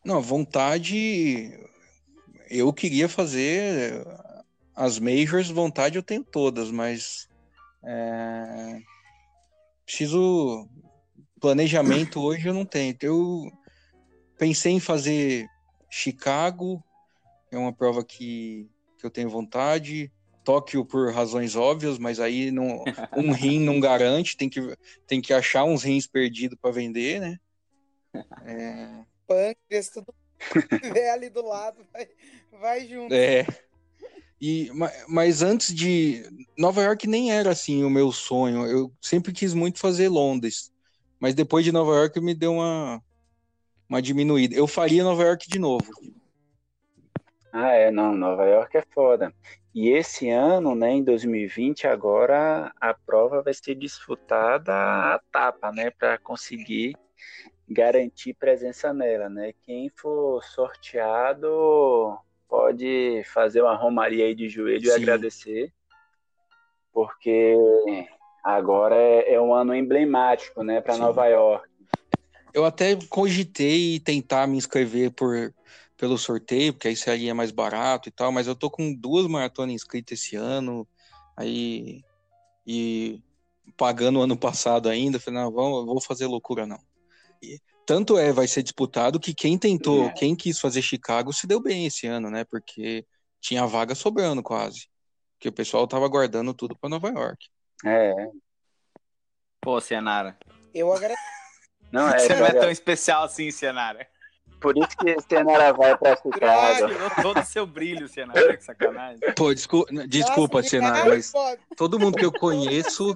Não, 0.03 0.21
vontade 0.21 1.51
eu 2.49 2.71
queria 2.71 3.09
fazer 3.09 4.05
as 4.75 4.99
majors, 4.99 5.49
vontade 5.49 5.95
eu 5.95 6.03
tenho 6.03 6.23
todas, 6.23 6.69
mas 6.69 7.27
é, 7.83 8.81
preciso 9.85 10.67
planejamento 11.39 12.19
hoje 12.21 12.47
eu 12.47 12.53
não 12.53 12.65
tenho. 12.65 12.95
Eu 13.01 13.51
pensei 14.37 14.73
em 14.73 14.79
fazer 14.79 15.47
Chicago, 15.89 16.83
é 17.51 17.57
uma 17.57 17.73
prova 17.73 18.03
que, 18.03 18.69
que 19.05 19.07
eu 19.07 19.11
tenho 19.11 19.29
vontade. 19.29 20.11
Tóquio 20.43 20.85
por 20.85 21.11
razões 21.11 21.55
óbvias, 21.55 21.97
mas 21.97 22.19
aí 22.19 22.51
não, 22.51 22.83
um 23.15 23.31
rim 23.31 23.59
não 23.59 23.79
garante, 23.79 24.37
tem 24.37 24.47
que, 24.47 24.77
tem 25.07 25.19
que 25.21 25.33
achar 25.33 25.63
uns 25.63 25.83
rins 25.83 26.05
perdidos 26.05 26.57
para 26.61 26.71
vender, 26.71 27.19
né? 27.19 27.39
É... 28.45 29.03
Pâncreas, 29.27 29.89
tudo 29.89 30.13
vê 30.93 31.09
ali 31.09 31.29
do 31.29 31.43
lado, 31.43 31.83
vai, 31.91 32.07
vai 32.59 32.87
junto. 32.87 33.13
É. 33.13 33.45
E, 34.39 34.69
mas 35.07 35.41
antes 35.41 35.73
de. 35.73 36.23
Nova 36.55 36.83
York 36.83 37.07
nem 37.07 37.31
era 37.31 37.49
assim 37.49 37.83
o 37.83 37.89
meu 37.89 38.11
sonho. 38.11 38.67
Eu 38.67 38.91
sempre 39.01 39.31
quis 39.31 39.53
muito 39.53 39.79
fazer 39.79 40.09
Londres. 40.09 40.71
Mas 41.19 41.33
depois 41.33 41.65
de 41.65 41.71
Nova 41.71 41.93
York 41.93 42.19
me 42.19 42.35
deu 42.35 42.53
uma, 42.53 43.01
uma 43.89 44.01
diminuída. 44.01 44.53
Eu 44.53 44.67
faria 44.67 45.03
Nova 45.03 45.23
York 45.23 45.49
de 45.49 45.57
novo. 45.57 45.89
Ah, 47.57 47.71
é, 47.71 47.89
não, 47.89 48.13
Nova 48.13 48.43
York 48.43 48.75
é 48.75 48.83
foda. 48.93 49.33
E 49.73 49.87
esse 49.87 50.29
ano, 50.29 50.75
né, 50.75 50.91
em 50.91 51.01
2020, 51.01 51.87
agora 51.87 52.69
a 52.81 52.93
prova 52.93 53.41
vai 53.41 53.53
ser 53.53 53.75
disputada 53.75 54.73
a 54.73 55.21
tapa, 55.31 55.71
né, 55.71 55.89
para 55.89 56.17
conseguir 56.17 56.97
garantir 57.65 58.33
presença 58.33 58.93
nela, 58.93 59.29
né? 59.29 59.53
Quem 59.61 59.89
for 59.95 60.43
sorteado 60.43 62.17
pode 62.49 63.23
fazer 63.33 63.61
uma 63.61 63.77
romaria 63.77 64.25
aí 64.25 64.35
de 64.35 64.49
joelho 64.49 64.81
Sim. 64.81 64.89
e 64.89 64.91
agradecer, 64.91 65.73
porque 66.91 67.55
agora 68.43 68.97
é, 68.97 69.35
é 69.35 69.41
um 69.41 69.53
ano 69.53 69.73
emblemático, 69.73 70.61
né, 70.61 70.81
para 70.81 70.97
Nova 70.97 71.25
York. 71.27 71.69
Eu 72.53 72.65
até 72.65 72.97
cogitei 73.09 73.97
tentar 74.01 74.45
me 74.45 74.57
inscrever 74.57 75.11
por 75.11 75.53
pelo 75.97 76.17
sorteio, 76.17 76.73
porque 76.73 76.87
aí 76.89 76.95
seria 76.95 77.33
mais 77.33 77.51
barato 77.51 78.09
e 78.09 78.11
tal, 78.11 78.31
mas 78.31 78.47
eu 78.47 78.55
tô 78.55 78.69
com 78.69 78.93
duas 78.93 79.27
maratonas 79.27 79.73
inscritas 79.73 80.19
esse 80.19 80.35
ano, 80.35 80.87
aí 81.37 82.03
e 82.67 83.21
pagando 83.77 84.19
o 84.19 84.21
ano 84.21 84.37
passado 84.37 84.89
ainda, 84.89 85.19
falei, 85.19 85.41
não, 85.41 85.51
vamos, 85.51 85.85
vou 85.85 86.01
fazer 86.01 86.25
loucura 86.25 86.65
não 86.65 86.79
tanto 87.85 88.17
é 88.17 88.31
vai 88.31 88.47
ser 88.47 88.63
disputado 88.63 89.19
que 89.19 89.33
quem 89.33 89.57
tentou, 89.57 90.07
é. 90.07 90.13
quem 90.13 90.35
quis 90.35 90.59
fazer 90.59 90.81
Chicago 90.81 91.31
se 91.31 91.45
deu 91.45 91.61
bem 91.61 91.85
esse 91.85 92.07
ano, 92.07 92.29
né? 92.29 92.43
Porque 92.43 93.05
tinha 93.39 93.65
vaga 93.67 93.93
sobrando 93.93 94.41
quase. 94.41 94.89
Que 95.39 95.49
o 95.49 95.53
pessoal 95.53 95.87
tava 95.87 96.07
guardando 96.07 96.53
tudo 96.53 96.75
para 96.75 96.89
Nova 96.89 97.09
York. 97.09 97.47
É. 97.85 98.13
Pô, 99.61 99.79
Cianara. 99.79 100.37
Eu 100.73 100.91
agradeço. 100.91 101.21
Não, 101.91 102.09
é, 102.09 102.17
Você 102.17 102.35
não 102.35 102.45
é 102.45 102.51
tão 102.51 102.71
especial 102.71 103.23
assim, 103.23 103.51
Cianara. 103.51 104.07
Por 104.65 104.75
isso 104.75 104.97
que 104.97 105.21
Cianara 105.21 105.71
vai 105.73 105.95
pra 105.95 106.17
Chicago. 106.17 106.87
Tirou 106.87 107.09
todo 107.21 107.39
o 107.39 107.45
seu 107.45 107.67
brilho, 107.67 108.07
Cianara, 108.07 108.57
que 108.57 108.63
sacanagem. 108.63 109.19
Pô, 109.35 109.53
desculpa, 109.53 109.93
desculpa 110.07 110.57
Nossa, 110.57 110.69
Cianara, 110.69 111.05
mas 111.05 111.31
todo 111.77 111.99
mundo 111.99 112.17
que 112.17 112.25
eu 112.25 112.31
conheço 112.31 113.15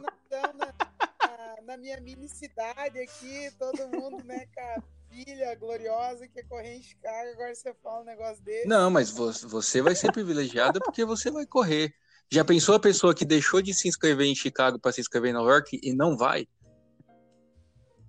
na 1.66 1.76
minha 1.76 2.00
mini 2.02 2.30
cidade 2.30 3.00
aqui, 3.00 3.50
todo 3.58 3.88
mundo, 3.90 4.24
né, 4.24 4.46
cara? 4.56 4.84
Filha 5.10 5.56
gloriosa 5.56 6.28
que 6.28 6.44
correr 6.44 6.76
em 6.76 6.84
Chicago, 6.84 7.32
agora 7.34 7.56
você 7.56 7.74
fala 7.82 8.02
um 8.02 8.06
negócio 8.06 8.44
desse. 8.44 8.68
Não, 8.68 8.92
mas 8.92 9.10
você 9.10 9.82
vai 9.82 9.96
ser 9.96 10.12
privilegiada 10.12 10.80
porque 10.80 11.04
você 11.04 11.32
vai 11.32 11.48
correr. 11.48 11.92
Já 12.32 12.46
pensou 12.46 12.76
a 12.76 12.80
pessoa 12.80 13.16
que 13.16 13.26
deixou 13.26 13.60
de 13.60 13.74
se 13.74 13.88
inscrever 13.88 14.28
em 14.28 14.36
Chicago 14.36 14.78
para 14.78 14.92
se 14.92 15.02
inscrever 15.02 15.32
em 15.32 15.34
Nova 15.34 15.50
York 15.50 15.80
e 15.82 15.94
não 15.96 16.16
vai 16.16 16.48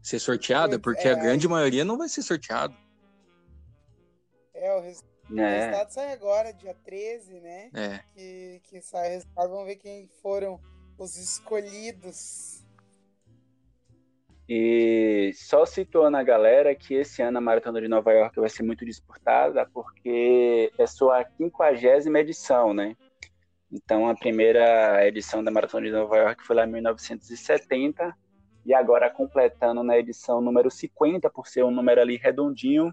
ser 0.02 0.18
sorteada? 0.18 0.78
Porque 0.78 1.08
é, 1.08 1.12
a 1.12 1.14
grande 1.14 1.48
maioria 1.48 1.86
não 1.86 1.96
vai 1.96 2.06
ser 2.06 2.20
sorteado. 2.20 2.76
É, 4.60 4.76
o, 4.76 4.80
res... 4.80 5.02
é. 5.30 5.32
o 5.32 5.36
resultado 5.36 5.90
sai 5.90 6.12
agora, 6.12 6.52
dia 6.52 6.74
13, 6.84 7.40
né? 7.40 7.70
É. 7.74 8.00
Que, 8.14 8.60
que 8.64 8.80
sai 8.82 9.08
o 9.08 9.12
resultado. 9.12 9.50
Vamos 9.50 9.66
ver 9.66 9.76
quem 9.76 10.06
foram 10.22 10.60
os 10.98 11.16
escolhidos. 11.16 12.62
E 14.46 15.30
só 15.34 15.64
situando 15.64 16.16
a 16.16 16.22
galera 16.22 16.74
que 16.74 16.94
esse 16.94 17.22
ano 17.22 17.38
a 17.38 17.40
Maratona 17.40 17.80
de 17.80 17.88
Nova 17.88 18.12
York 18.12 18.38
vai 18.38 18.48
ser 18.48 18.64
muito 18.64 18.84
disputada, 18.84 19.64
porque 19.72 20.72
é 20.76 20.86
sua 20.86 21.24
quinquagésima 21.24 22.18
edição, 22.18 22.74
né? 22.74 22.96
Então, 23.72 24.08
a 24.08 24.14
primeira 24.14 25.06
edição 25.06 25.44
da 25.44 25.52
Maratona 25.52 25.86
de 25.86 25.92
Nova 25.92 26.16
York 26.16 26.44
foi 26.44 26.56
lá 26.56 26.66
em 26.66 26.72
1970, 26.72 28.12
e 28.66 28.74
agora 28.74 29.08
completando 29.08 29.82
na 29.82 29.96
edição 29.96 30.40
número 30.40 30.70
50, 30.70 31.30
por 31.30 31.46
ser 31.46 31.64
um 31.64 31.70
número 31.70 32.00
ali 32.00 32.16
redondinho. 32.16 32.92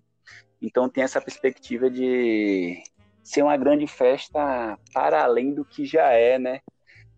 Então, 0.62 0.89
tem 0.89 1.03
essa 1.03 1.22
perspectiva 1.22 1.89
de 1.89 2.82
ser 3.24 3.43
uma 3.43 3.58
grande 3.58 3.86
festa 3.88 4.78
para 4.93 5.24
além 5.24 5.53
do 5.53 5.66
que 5.66 5.86
já 5.86 6.12
é, 6.12 6.39
né? 6.39 6.62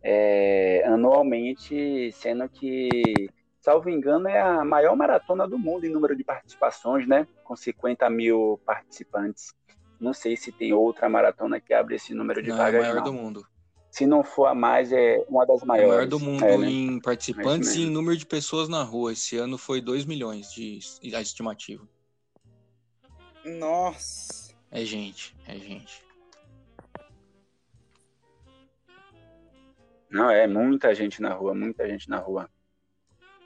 É, 0.02 0.84
anualmente, 0.86 2.12
sendo 2.14 2.48
que 2.50 3.30
salvo 3.60 3.90
engano, 3.90 4.28
é 4.28 4.40
a 4.40 4.64
maior 4.64 4.96
maratona 4.96 5.48
do 5.48 5.60
mundo 5.60 5.86
em 5.86 5.92
número 5.92 6.16
de 6.16 6.24
participações, 6.24 7.08
né? 7.08 7.28
Com 7.44 7.56
50 7.56 8.10
mil 8.10 8.60
participantes. 8.66 9.54
Não 10.00 10.14
sei 10.14 10.38
se 10.38 10.52
tem 10.52 10.74
outra 10.74 11.10
maratona 11.10 11.60
que 11.60 11.74
abre 11.74 11.96
esse 11.96 12.14
número 12.14 12.42
de 12.42 12.50
não, 12.50 12.58
vagas. 12.58 12.74
É 12.74 12.78
a 12.78 12.82
maior 12.82 12.96
não. 12.96 13.04
do 13.04 13.14
mundo. 13.14 13.46
Se 13.92 14.06
não 14.06 14.24
for 14.24 14.46
a 14.46 14.56
mais, 14.56 14.92
é 14.92 15.24
uma 15.28 15.46
das 15.46 15.64
maiores. 15.64 15.90
É 15.90 15.94
a 15.94 15.96
maior 15.96 16.08
do 16.08 16.20
mundo 16.20 16.46
é, 16.46 16.58
né? 16.58 16.70
em 16.70 17.00
participantes 17.02 17.76
e 17.76 17.82
em 17.82 17.90
número 17.90 18.16
de 18.16 18.26
pessoas 18.26 18.70
na 18.70 18.82
rua. 18.84 19.14
Esse 19.14 19.38
ano 19.38 19.58
foi 19.58 19.82
2 19.82 20.06
milhões 20.06 20.52
de 20.52 20.80
a 21.14 21.22
estimativa. 21.22 21.88
Nossa. 23.46 24.54
É 24.72 24.84
gente, 24.84 25.36
é 25.48 25.56
gente. 25.56 26.04
Não, 30.10 30.30
é 30.30 30.48
muita 30.48 30.94
gente 30.94 31.22
na 31.22 31.34
rua, 31.34 31.54
muita 31.54 31.88
gente 31.88 32.10
na 32.10 32.18
rua. 32.18 32.50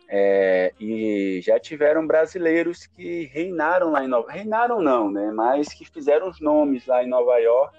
É, 0.08 0.74
e 0.80 1.42
já 1.42 1.60
tiveram 1.60 2.06
brasileiros 2.06 2.86
que 2.86 3.26
reinaram 3.26 3.92
lá 3.92 4.04
em 4.04 4.08
Nova 4.08 4.32
reinaram 4.32 4.82
não, 4.82 5.10
né? 5.10 5.32
Mas 5.32 5.70
que 5.74 5.86
fizeram 5.86 6.30
os 6.30 6.40
nomes 6.40 6.86
lá 6.86 7.04
em 7.04 7.10
Nova 7.10 7.38
York, 7.38 7.78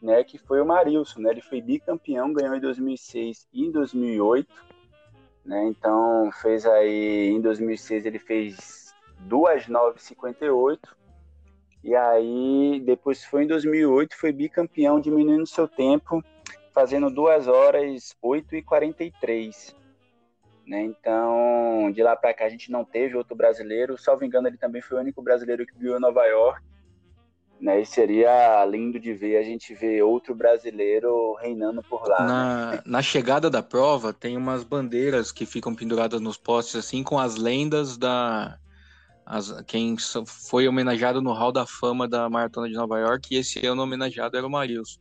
né? 0.00 0.24
Que 0.24 0.38
foi 0.38 0.60
o 0.60 0.66
Marilson, 0.66 1.20
né? 1.20 1.30
Ele 1.30 1.42
foi 1.42 1.60
bicampeão, 1.60 2.32
ganhou 2.32 2.54
em 2.54 2.60
2006 2.60 3.48
e 3.52 3.64
em 3.64 3.70
2008, 3.70 4.48
né? 5.44 5.66
Então 5.66 6.30
fez 6.40 6.64
aí 6.64 7.28
em 7.28 7.40
2006 7.40 8.06
ele 8.06 8.18
fez 8.18 8.94
duas 9.20 9.66
9,58 9.66 10.97
e 11.82 11.94
aí 11.94 12.82
depois 12.84 13.24
foi 13.24 13.44
em 13.44 13.46
2008 13.46 14.16
foi 14.16 14.32
bicampeão 14.32 15.00
diminuindo 15.00 15.46
seu 15.46 15.68
tempo 15.68 16.22
fazendo 16.72 17.10
2 17.10 17.46
horas 17.46 18.16
8 18.20 18.56
e 18.56 18.62
43 18.62 19.78
né? 20.68 20.82
Então, 20.82 21.90
de 21.90 22.02
lá 22.02 22.14
para 22.14 22.34
cá 22.34 22.44
a 22.44 22.48
gente 22.48 22.70
não 22.70 22.84
teve 22.84 23.16
outro 23.16 23.34
brasileiro. 23.34 23.96
Salvo 23.96 24.24
engano, 24.24 24.46
ele 24.48 24.58
também 24.58 24.82
foi 24.82 24.98
o 24.98 25.00
único 25.00 25.22
brasileiro 25.22 25.66
que 25.66 25.76
viu 25.78 25.96
em 25.96 26.00
Nova 26.00 26.24
York. 26.26 26.62
Né? 27.58 27.80
E 27.80 27.86
seria 27.86 28.64
lindo 28.66 29.00
de 29.00 29.12
ver 29.14 29.38
a 29.38 29.42
gente 29.42 29.74
ver 29.74 30.02
outro 30.02 30.34
brasileiro 30.34 31.34
reinando 31.40 31.82
por 31.82 32.06
lá. 32.06 32.22
Na, 32.22 32.72
né? 32.72 32.82
na 32.84 33.02
chegada 33.02 33.50
da 33.50 33.62
prova, 33.62 34.12
tem 34.12 34.36
umas 34.36 34.62
bandeiras 34.62 35.32
que 35.32 35.44
ficam 35.44 35.74
penduradas 35.74 36.20
nos 36.20 36.36
postes, 36.36 36.76
assim, 36.76 37.02
com 37.02 37.18
as 37.18 37.34
lendas 37.34 37.96
da. 37.96 38.58
As, 39.30 39.52
quem 39.66 39.94
foi 40.24 40.66
homenageado 40.66 41.20
no 41.20 41.34
Hall 41.34 41.52
da 41.52 41.66
Fama 41.66 42.08
da 42.08 42.30
Maratona 42.30 42.66
de 42.66 42.72
Nova 42.72 42.98
York, 42.98 43.34
e 43.34 43.36
esse 43.36 43.64
ano 43.66 43.82
homenageado 43.82 44.38
era 44.38 44.46
o 44.46 44.48
Marilson. 44.48 44.98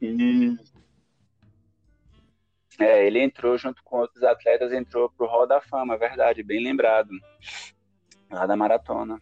É, 2.78 3.08
ele 3.08 3.24
entrou 3.24 3.58
junto 3.58 3.82
com 3.86 4.00
outros 4.00 4.22
atletas, 4.24 4.74
entrou 4.74 5.10
pro 5.10 5.28
Hall 5.28 5.48
da 5.48 5.62
Fama, 5.62 5.98
verdade, 5.98 6.44
bem 6.44 6.62
lembrado. 6.62 7.10
Lá 8.30 8.46
da 8.46 8.58
maratona. 8.58 9.18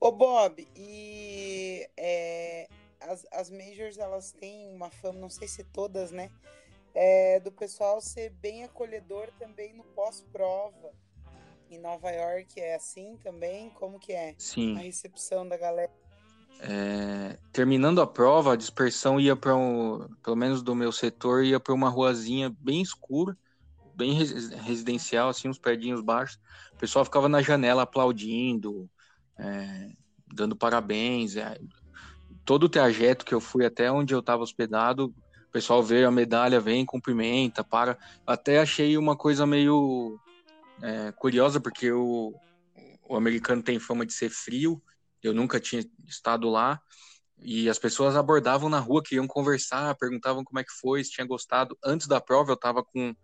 Ô 0.00 0.10
Bob, 0.10 0.66
e 0.74 1.86
é, 1.94 2.68
as, 3.02 3.26
as 3.30 3.50
majors 3.50 3.98
elas 3.98 4.32
têm 4.32 4.66
uma 4.74 4.88
fama, 4.88 5.18
não 5.18 5.28
sei 5.28 5.46
se 5.46 5.62
todas, 5.62 6.10
né? 6.10 6.30
É, 6.94 7.38
do 7.40 7.52
pessoal 7.52 8.00
ser 8.00 8.30
bem 8.30 8.64
acolhedor 8.64 9.28
também 9.38 9.74
no 9.74 9.84
pós-prova. 9.84 10.90
Em 11.70 11.78
Nova 11.78 12.10
York 12.10 12.58
é 12.60 12.74
assim 12.74 13.18
também? 13.22 13.70
Como 13.70 13.98
que 13.98 14.12
é? 14.12 14.34
Sim. 14.38 14.76
A 14.76 14.80
recepção 14.80 15.46
da 15.46 15.56
galera. 15.56 15.92
É, 16.60 17.38
terminando 17.52 18.00
a 18.00 18.06
prova, 18.06 18.52
a 18.52 18.56
dispersão 18.56 19.20
ia 19.20 19.36
para 19.36 19.54
um, 19.54 20.08
pelo 20.22 20.34
menos 20.34 20.62
do 20.62 20.74
meu 20.74 20.90
setor, 20.90 21.44
ia 21.44 21.60
para 21.60 21.74
uma 21.74 21.88
ruazinha 21.88 22.52
bem 22.58 22.82
escura, 22.82 23.36
bem 23.94 24.12
residencial, 24.12 25.28
assim, 25.28 25.48
uns 25.48 25.58
predinhos 25.58 26.00
baixos. 26.00 26.40
O 26.72 26.78
pessoal 26.78 27.04
ficava 27.04 27.28
na 27.28 27.42
janela 27.42 27.82
aplaudindo, 27.82 28.88
é, 29.38 29.90
dando 30.34 30.56
parabéns. 30.56 31.36
É. 31.36 31.58
Todo 32.44 32.64
o 32.64 32.68
trajeto 32.68 33.24
que 33.24 33.34
eu 33.34 33.40
fui 33.40 33.64
até 33.64 33.90
onde 33.92 34.14
eu 34.14 34.20
estava 34.20 34.42
hospedado, 34.42 35.14
o 35.48 35.50
pessoal 35.52 35.82
vê 35.82 36.04
a 36.04 36.10
medalha, 36.10 36.60
vem, 36.60 36.84
cumprimenta, 36.84 37.62
para. 37.62 37.98
Até 38.26 38.58
achei 38.58 38.96
uma 38.96 39.16
coisa 39.16 39.46
meio 39.46 40.18
é, 40.82 41.12
curiosa, 41.12 41.60
porque 41.60 41.90
o, 41.92 42.34
o 43.08 43.16
americano 43.16 43.62
tem 43.62 43.78
fama 43.78 44.06
de 44.06 44.12
ser 44.12 44.30
frio 44.30 44.82
eu 45.22 45.34
nunca 45.34 45.60
tinha 45.60 45.84
estado 46.06 46.48
lá. 46.48 46.80
E 47.40 47.68
as 47.68 47.78
pessoas 47.78 48.16
abordavam 48.16 48.68
na 48.68 48.80
rua, 48.80 49.02
queriam 49.02 49.26
conversar, 49.26 49.94
perguntavam 49.94 50.42
como 50.42 50.58
é 50.58 50.64
que 50.64 50.72
foi, 50.72 51.04
se 51.04 51.12
tinha 51.12 51.26
gostado. 51.26 51.78
Antes 51.84 52.08
da 52.08 52.20
prova, 52.20 52.50
eu 52.50 52.54
estava 52.54 52.82
com, 52.82 53.14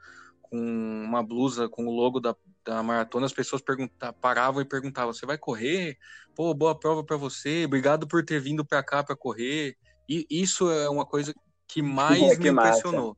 com 0.40 0.56
uma 0.56 1.22
blusa 1.22 1.68
com 1.68 1.86
o 1.86 1.90
logo 1.90 2.20
da, 2.20 2.34
da 2.64 2.80
maratona. 2.82 3.26
As 3.26 3.32
pessoas 3.32 3.60
perguntavam, 3.60 4.20
paravam 4.20 4.62
e 4.62 4.64
perguntavam: 4.64 5.12
Você 5.12 5.26
vai 5.26 5.36
correr? 5.36 5.98
Pô, 6.34 6.54
boa 6.54 6.78
prova 6.78 7.02
para 7.02 7.16
você. 7.16 7.64
Obrigado 7.64 8.06
por 8.06 8.24
ter 8.24 8.40
vindo 8.40 8.64
para 8.64 8.84
cá 8.84 9.02
para 9.02 9.16
correr. 9.16 9.76
E 10.08 10.26
isso 10.30 10.70
é 10.70 10.88
uma 10.88 11.04
coisa 11.04 11.34
que 11.66 11.82
mais 11.82 12.22
é, 12.22 12.36
que 12.36 12.42
me 12.42 12.50
impressionou. 12.50 13.16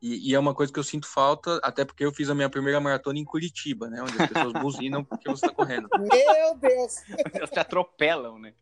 E, 0.00 0.30
e, 0.30 0.34
é 0.34 0.38
uma 0.38 0.54
coisa 0.54 0.72
que 0.72 0.78
eu 0.78 0.84
sinto 0.84 1.08
falta, 1.08 1.58
até 1.62 1.84
porque 1.84 2.04
eu 2.04 2.12
fiz 2.12 2.30
a 2.30 2.34
minha 2.34 2.48
primeira 2.48 2.80
maratona 2.80 3.18
em 3.18 3.24
Curitiba, 3.24 3.90
né? 3.90 4.00
Onde 4.00 4.22
as 4.22 4.28
pessoas 4.28 4.52
buzinam 4.62 5.04
porque 5.04 5.28
você 5.28 5.46
está 5.46 5.54
correndo. 5.54 5.88
Meu 5.98 6.56
Deus! 6.56 6.96
Eles 7.34 7.50
te 7.50 7.58
atropelam, 7.58 8.38
né? 8.38 8.54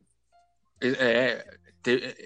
É, 0.81 1.59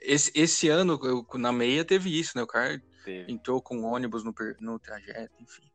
esse, 0.02 0.30
esse 0.34 0.68
ano, 0.68 0.98
eu, 1.02 1.26
na 1.38 1.52
meia, 1.52 1.84
teve 1.84 2.18
isso, 2.18 2.36
né? 2.36 2.42
O 2.42 2.46
cara 2.46 2.80
teve. 3.04 3.32
entrou 3.32 3.60
com 3.60 3.82
ônibus 3.82 4.22
no, 4.22 4.32
no 4.60 4.78
trajeto, 4.78 5.34
enfim. 5.40 5.70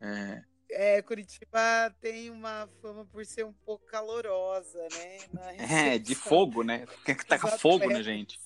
É... 0.00 0.42
é, 0.70 1.02
Curitiba 1.02 1.94
tem 2.00 2.30
uma 2.30 2.68
fama 2.80 3.04
por 3.06 3.24
ser 3.26 3.44
um 3.44 3.52
pouco 3.52 3.84
calorosa, 3.86 4.86
né? 4.92 5.18
É, 5.58 5.98
de 5.98 6.14
fogo, 6.14 6.62
né? 6.62 6.86
Quer 7.04 7.16
que 7.16 7.26
taca 7.26 7.58
fogo 7.58 7.88
na 7.88 8.02
gente. 8.02 8.38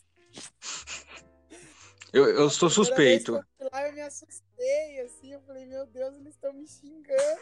Eu, 2.12 2.24
eu 2.28 2.50
sou 2.50 2.68
suspeito. 2.68 3.36
Eu 3.58 3.68
lá, 3.72 3.86
eu 3.86 3.92
me 3.92 4.00
assustei, 4.00 5.00
assim, 5.00 5.32
eu 5.32 5.40
falei, 5.42 5.66
meu 5.66 5.86
Deus, 5.86 6.16
eles 6.16 6.34
estão 6.34 6.52
me 6.52 6.66
xingando. 6.66 7.40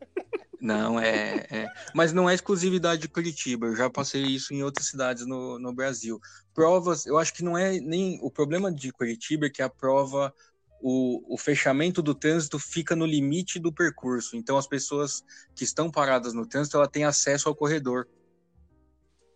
Não, 0.60 1.00
é, 1.00 1.46
é, 1.50 1.66
Mas 1.94 2.12
não 2.12 2.28
é 2.28 2.34
exclusividade 2.34 3.00
de 3.00 3.08
Curitiba. 3.08 3.66
Eu 3.66 3.76
já 3.76 3.88
passei 3.88 4.22
isso 4.22 4.52
em 4.52 4.62
outras 4.62 4.86
cidades 4.86 5.26
no, 5.26 5.58
no 5.58 5.72
Brasil. 5.72 6.20
Provas, 6.52 7.06
eu 7.06 7.16
acho 7.16 7.32
que 7.32 7.42
não 7.42 7.56
é 7.56 7.80
nem. 7.80 8.18
O 8.22 8.30
problema 8.30 8.70
de 8.70 8.92
Curitiba 8.92 9.46
é 9.46 9.50
que 9.50 9.62
a 9.62 9.70
prova, 9.70 10.34
o, 10.82 11.34
o 11.34 11.38
fechamento 11.38 12.02
do 12.02 12.14
trânsito 12.14 12.58
fica 12.58 12.94
no 12.94 13.06
limite 13.06 13.58
do 13.58 13.72
percurso. 13.72 14.36
Então 14.36 14.58
as 14.58 14.66
pessoas 14.66 15.24
que 15.54 15.64
estão 15.64 15.90
paradas 15.90 16.34
no 16.34 16.46
trânsito, 16.46 16.76
ela 16.76 16.88
tem 16.88 17.04
acesso 17.04 17.48
ao 17.48 17.54
corredor. 17.54 18.06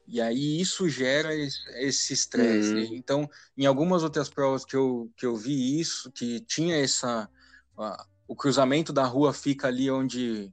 E 0.06 0.20
aí 0.20 0.60
isso 0.60 0.88
gera 0.88 1.34
esse 1.34 2.12
estresse. 2.12 2.74
Uhum. 2.74 2.94
Então, 2.94 3.30
em 3.56 3.66
algumas 3.66 4.02
outras 4.02 4.28
provas 4.28 4.64
que 4.64 4.76
eu, 4.76 5.10
que 5.16 5.24
eu 5.24 5.34
vi 5.34 5.80
isso, 5.80 6.10
que 6.12 6.40
tinha 6.40 6.76
essa. 6.76 7.28
Uh, 7.76 8.04
o 8.28 8.36
cruzamento 8.36 8.92
da 8.92 9.04
rua 9.04 9.32
fica 9.32 9.68
ali 9.68 9.90
onde, 9.90 10.52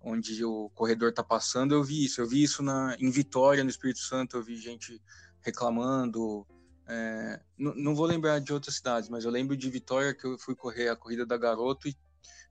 onde 0.00 0.44
o 0.44 0.70
corredor 0.70 1.10
está 1.10 1.22
passando, 1.22 1.74
eu 1.74 1.82
vi 1.82 2.04
isso. 2.04 2.20
Eu 2.20 2.26
vi 2.26 2.42
isso 2.42 2.62
na, 2.62 2.96
em 2.98 3.10
Vitória, 3.10 3.64
no 3.64 3.70
Espírito 3.70 4.00
Santo, 4.00 4.36
eu 4.36 4.42
vi 4.42 4.56
gente 4.56 5.00
reclamando. 5.40 6.46
É, 6.86 7.40
não, 7.56 7.74
não 7.74 7.94
vou 7.94 8.06
lembrar 8.06 8.40
de 8.40 8.52
outras 8.52 8.76
cidades, 8.76 9.08
mas 9.08 9.24
eu 9.24 9.30
lembro 9.30 9.56
de 9.56 9.70
Vitória 9.70 10.14
que 10.14 10.26
eu 10.26 10.38
fui 10.38 10.54
correr 10.54 10.88
a 10.88 10.96
corrida 10.96 11.24
da 11.24 11.38
Garoto 11.38 11.88
e 11.88 11.96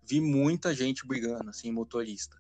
vi 0.02 0.20
muita 0.20 0.74
gente 0.74 1.06
brigando, 1.06 1.50
assim, 1.50 1.72
motorista. 1.72 2.39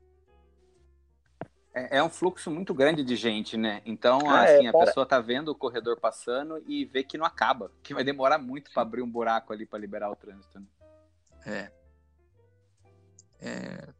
É, 1.79 1.97
é 1.97 2.03
um 2.03 2.09
fluxo 2.09 2.51
muito 2.51 2.73
grande 2.73 3.03
de 3.03 3.15
gente, 3.15 3.55
né? 3.55 3.81
Então, 3.85 4.29
ah, 4.29 4.43
assim, 4.43 4.65
é, 4.65 4.69
a 4.69 4.73
pessoa 4.73 5.05
tá 5.05 5.19
vendo 5.19 5.49
o 5.49 5.55
corredor 5.55 5.99
passando 5.99 6.61
e 6.67 6.83
vê 6.85 7.03
que 7.03 7.17
não 7.17 7.25
acaba, 7.25 7.71
que 7.81 7.93
vai 7.93 8.03
demorar 8.03 8.37
muito 8.37 8.71
para 8.71 8.81
abrir 8.81 9.01
um 9.01 9.09
buraco 9.09 9.53
ali 9.53 9.65
para 9.65 9.79
liberar 9.79 10.11
o 10.11 10.15
trânsito. 10.15 10.59
Né? 10.59 10.65
É. 11.45 11.71
É. 13.41 13.99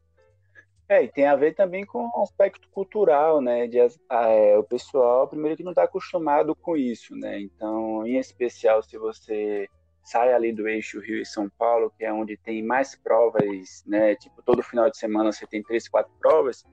É, 0.90 1.04
e 1.04 1.08
tem 1.08 1.28
a 1.28 1.36
ver 1.36 1.54
também 1.54 1.86
com 1.86 2.04
o 2.04 2.24
aspecto 2.24 2.68
cultural, 2.70 3.40
né? 3.40 3.68
De, 3.68 3.78
é, 3.78 4.58
o 4.58 4.64
pessoal, 4.64 5.28
primeiro, 5.28 5.56
que 5.56 5.64
não 5.64 5.72
está 5.72 5.84
acostumado 5.84 6.56
com 6.56 6.76
isso, 6.76 7.16
né? 7.16 7.40
Então, 7.40 8.06
em 8.08 8.18
especial, 8.18 8.82
se 8.82 8.98
você 8.98 9.70
sai 10.10 10.34
ali 10.34 10.52
do 10.52 10.68
eixo 10.68 11.00
Rio 11.00 11.22
e 11.22 11.26
São 11.26 11.48
Paulo, 11.50 11.94
que 11.96 12.04
é 12.04 12.12
onde 12.12 12.36
tem 12.36 12.64
mais 12.64 12.96
provas, 12.96 13.84
né? 13.86 14.16
Tipo, 14.16 14.42
todo 14.42 14.64
final 14.64 14.90
de 14.90 14.98
semana 14.98 15.32
você 15.32 15.46
tem 15.46 15.62
três, 15.62 15.88
quatro 15.88 16.12
provas. 16.20 16.64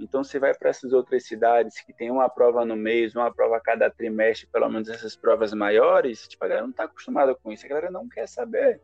Então, 0.00 0.24
você 0.24 0.38
vai 0.38 0.54
para 0.54 0.70
essas 0.70 0.92
outras 0.92 1.26
cidades 1.26 1.82
que 1.82 1.92
tem 1.92 2.10
uma 2.10 2.30
prova 2.30 2.64
no 2.64 2.76
mês, 2.76 3.14
uma 3.14 3.32
prova 3.34 3.56
a 3.56 3.60
cada 3.60 3.90
trimestre, 3.90 4.48
pelo 4.50 4.68
menos 4.70 4.88
essas 4.88 5.16
provas 5.16 5.52
maiores, 5.52 6.26
tipo, 6.26 6.42
a 6.44 6.48
galera 6.48 6.64
não 6.64 6.70
está 6.70 6.84
acostumada 6.84 7.34
com 7.34 7.52
isso, 7.52 7.66
a 7.66 7.68
galera 7.68 7.90
não 7.90 8.08
quer 8.08 8.26
saber. 8.26 8.80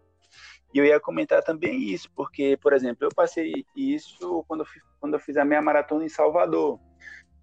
E 0.75 0.79
eu 0.79 0.85
ia 0.85 1.01
comentar 1.01 1.43
também 1.43 1.85
isso, 1.85 2.11
porque, 2.15 2.59
por 2.61 2.73
exemplo, 2.73 3.07
eu 3.07 3.15
passei 3.15 3.65
isso 3.75 4.45
quando 4.49 4.61
eu, 4.61 4.67
fiz, 4.67 4.83
quando 5.01 5.15
eu 5.15 5.21
fiz 5.21 5.37
a 5.37 5.45
minha 5.45 5.63
maratona 5.63 6.05
em 6.05 6.09
Salvador. 6.09 6.79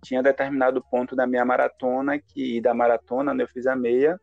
Tinha 0.04 0.22
determinado 0.22 0.84
ponto 0.92 1.16
da 1.16 1.26
minha 1.26 1.46
maratona, 1.46 2.20
que 2.20 2.60
da 2.62 2.74
maratona, 2.74 3.34
né, 3.34 3.44
eu 3.44 3.48
fiz 3.48 3.66
a 3.66 3.76
meia, 3.76 4.20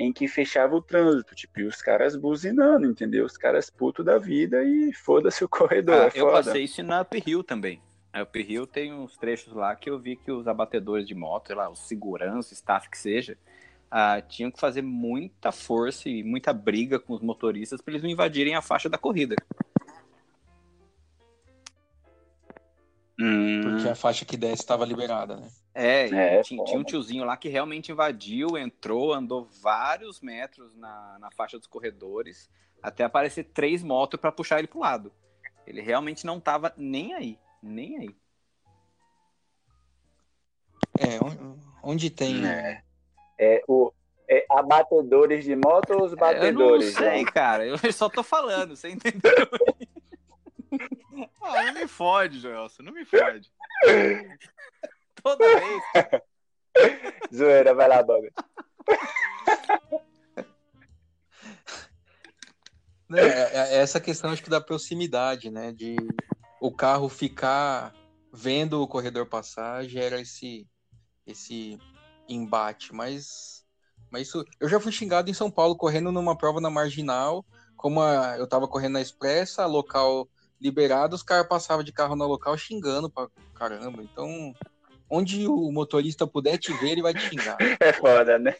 em 0.00 0.10
que 0.14 0.26
fechava 0.26 0.74
o 0.74 0.80
trânsito, 0.80 1.34
tipo, 1.34 1.60
e 1.60 1.64
os 1.64 1.82
caras 1.82 2.16
buzinando, 2.16 2.86
entendeu? 2.86 3.26
Os 3.26 3.36
caras 3.36 3.68
puto 3.68 4.02
da 4.02 4.16
vida 4.16 4.64
e 4.64 4.94
foda-se 4.94 5.44
o 5.44 5.48
corredor. 5.50 5.94
Ah, 5.94 6.10
é 6.16 6.20
eu 6.22 6.30
passei 6.30 6.64
isso 6.64 6.82
na 6.82 7.02
Up 7.02 7.22
Hill 7.26 7.44
também. 7.44 7.82
A 8.10 8.22
Up 8.22 8.40
Hill 8.40 8.66
tem 8.66 8.94
uns 8.94 9.18
trechos 9.18 9.52
lá 9.52 9.76
que 9.76 9.90
eu 9.90 9.98
vi 9.98 10.16
que 10.16 10.32
os 10.32 10.48
abatedores 10.48 11.06
de 11.06 11.14
moto, 11.14 11.48
sei 11.48 11.56
lá, 11.56 11.68
os 11.68 11.80
segurança, 11.80 12.54
staff 12.54 12.88
que 12.88 12.96
seja, 12.96 13.36
ah, 13.90 14.22
tinham 14.22 14.50
que 14.50 14.58
fazer 14.58 14.80
muita 14.80 15.52
força 15.52 16.08
e 16.08 16.24
muita 16.24 16.50
briga 16.50 16.98
com 16.98 17.12
os 17.12 17.20
motoristas 17.20 17.82
para 17.82 17.92
eles 17.92 18.02
não 18.02 18.08
invadirem 18.08 18.54
a 18.54 18.62
faixa 18.62 18.88
da 18.88 18.96
corrida. 18.96 19.36
Hum. 23.20 23.60
Porque 23.64 23.86
a 23.86 23.94
faixa 23.94 24.24
que 24.24 24.38
desce 24.38 24.62
estava 24.62 24.86
liberada, 24.86 25.36
né? 25.36 25.46
É, 25.74 26.08
é 26.08 26.42
tinha, 26.42 26.64
tinha, 26.64 26.78
um 26.78 26.84
tiozinho 26.84 27.24
lá 27.24 27.36
que 27.36 27.48
realmente 27.48 27.92
invadiu, 27.92 28.58
entrou, 28.58 29.12
andou 29.12 29.48
vários 29.62 30.20
metros 30.20 30.74
na, 30.74 31.18
na 31.20 31.30
faixa 31.30 31.58
dos 31.58 31.68
corredores, 31.68 32.50
até 32.82 33.04
aparecer 33.04 33.44
três 33.44 33.82
motos 33.82 34.18
para 34.20 34.32
puxar 34.32 34.58
ele 34.58 34.68
pro 34.68 34.80
lado. 34.80 35.12
Ele 35.66 35.80
realmente 35.80 36.26
não 36.26 36.40
tava 36.40 36.74
nem 36.76 37.14
aí, 37.14 37.38
nem 37.62 37.98
aí. 37.98 38.16
É, 40.98 41.18
onde 41.82 42.10
tem. 42.10 42.44
É, 42.46 42.82
é 43.38 43.62
o, 43.68 43.92
é, 44.28 44.44
abatedores 44.50 45.44
de 45.44 45.54
moto 45.54 45.92
ou 45.92 46.04
os 46.04 46.14
batedores? 46.14 46.96
Eu 46.96 47.02
não 47.02 47.10
sei, 47.10 47.24
né? 47.24 47.30
cara. 47.30 47.66
Eu 47.66 47.92
só 47.92 48.08
tô 48.08 48.22
falando, 48.22 48.76
você 48.76 48.90
entendeu? 48.90 49.32
ah, 51.42 51.64
não 51.64 51.74
me 51.74 51.86
fode, 51.86 52.38
Joelson, 52.40 52.82
não 52.82 52.92
me 52.92 53.04
fode. 53.04 53.52
Toda 55.22 55.60
vez. 55.60 55.82
Zoeira, 57.34 57.74
vai 57.74 57.88
lá, 57.88 58.02
Bob. 58.02 58.30
É, 63.12 63.20
é, 63.20 63.50
é, 63.54 63.76
essa 63.76 64.00
questão 64.00 64.30
acho 64.30 64.42
que 64.42 64.50
da 64.50 64.60
proximidade, 64.60 65.50
né? 65.50 65.72
De 65.72 65.96
o 66.60 66.70
carro 66.70 67.08
ficar 67.08 67.92
vendo 68.32 68.80
o 68.80 68.86
corredor 68.86 69.26
passar 69.26 69.84
gera 69.84 70.20
esse 70.20 70.68
esse 71.26 71.78
embate, 72.28 72.94
mas 72.94 73.64
mas 74.10 74.28
isso 74.28 74.44
eu 74.60 74.68
já 74.68 74.78
fui 74.78 74.92
xingado 74.92 75.30
em 75.30 75.34
São 75.34 75.50
Paulo 75.50 75.76
correndo 75.76 76.12
numa 76.12 76.36
prova 76.36 76.60
na 76.60 76.70
marginal, 76.70 77.44
como 77.76 78.00
a, 78.00 78.36
eu 78.38 78.46
tava 78.46 78.68
correndo 78.68 78.92
na 78.92 79.00
expressa, 79.00 79.66
local 79.66 80.28
liberado, 80.60 81.16
os 81.16 81.22
caras 81.22 81.48
passavam 81.48 81.82
de 81.82 81.92
carro 81.92 82.14
no 82.14 82.26
local 82.26 82.56
xingando 82.56 83.10
pra 83.10 83.28
caramba. 83.54 84.02
Então, 84.02 84.54
onde 85.10 85.46
o 85.46 85.72
motorista 85.72 86.26
puder 86.26 86.56
te 86.56 86.72
ver, 86.74 86.92
ele 86.92 87.02
vai 87.02 87.12
te 87.12 87.20
xingar. 87.20 87.56
É 87.80 87.92
foda, 87.92 88.38
né? 88.38 88.54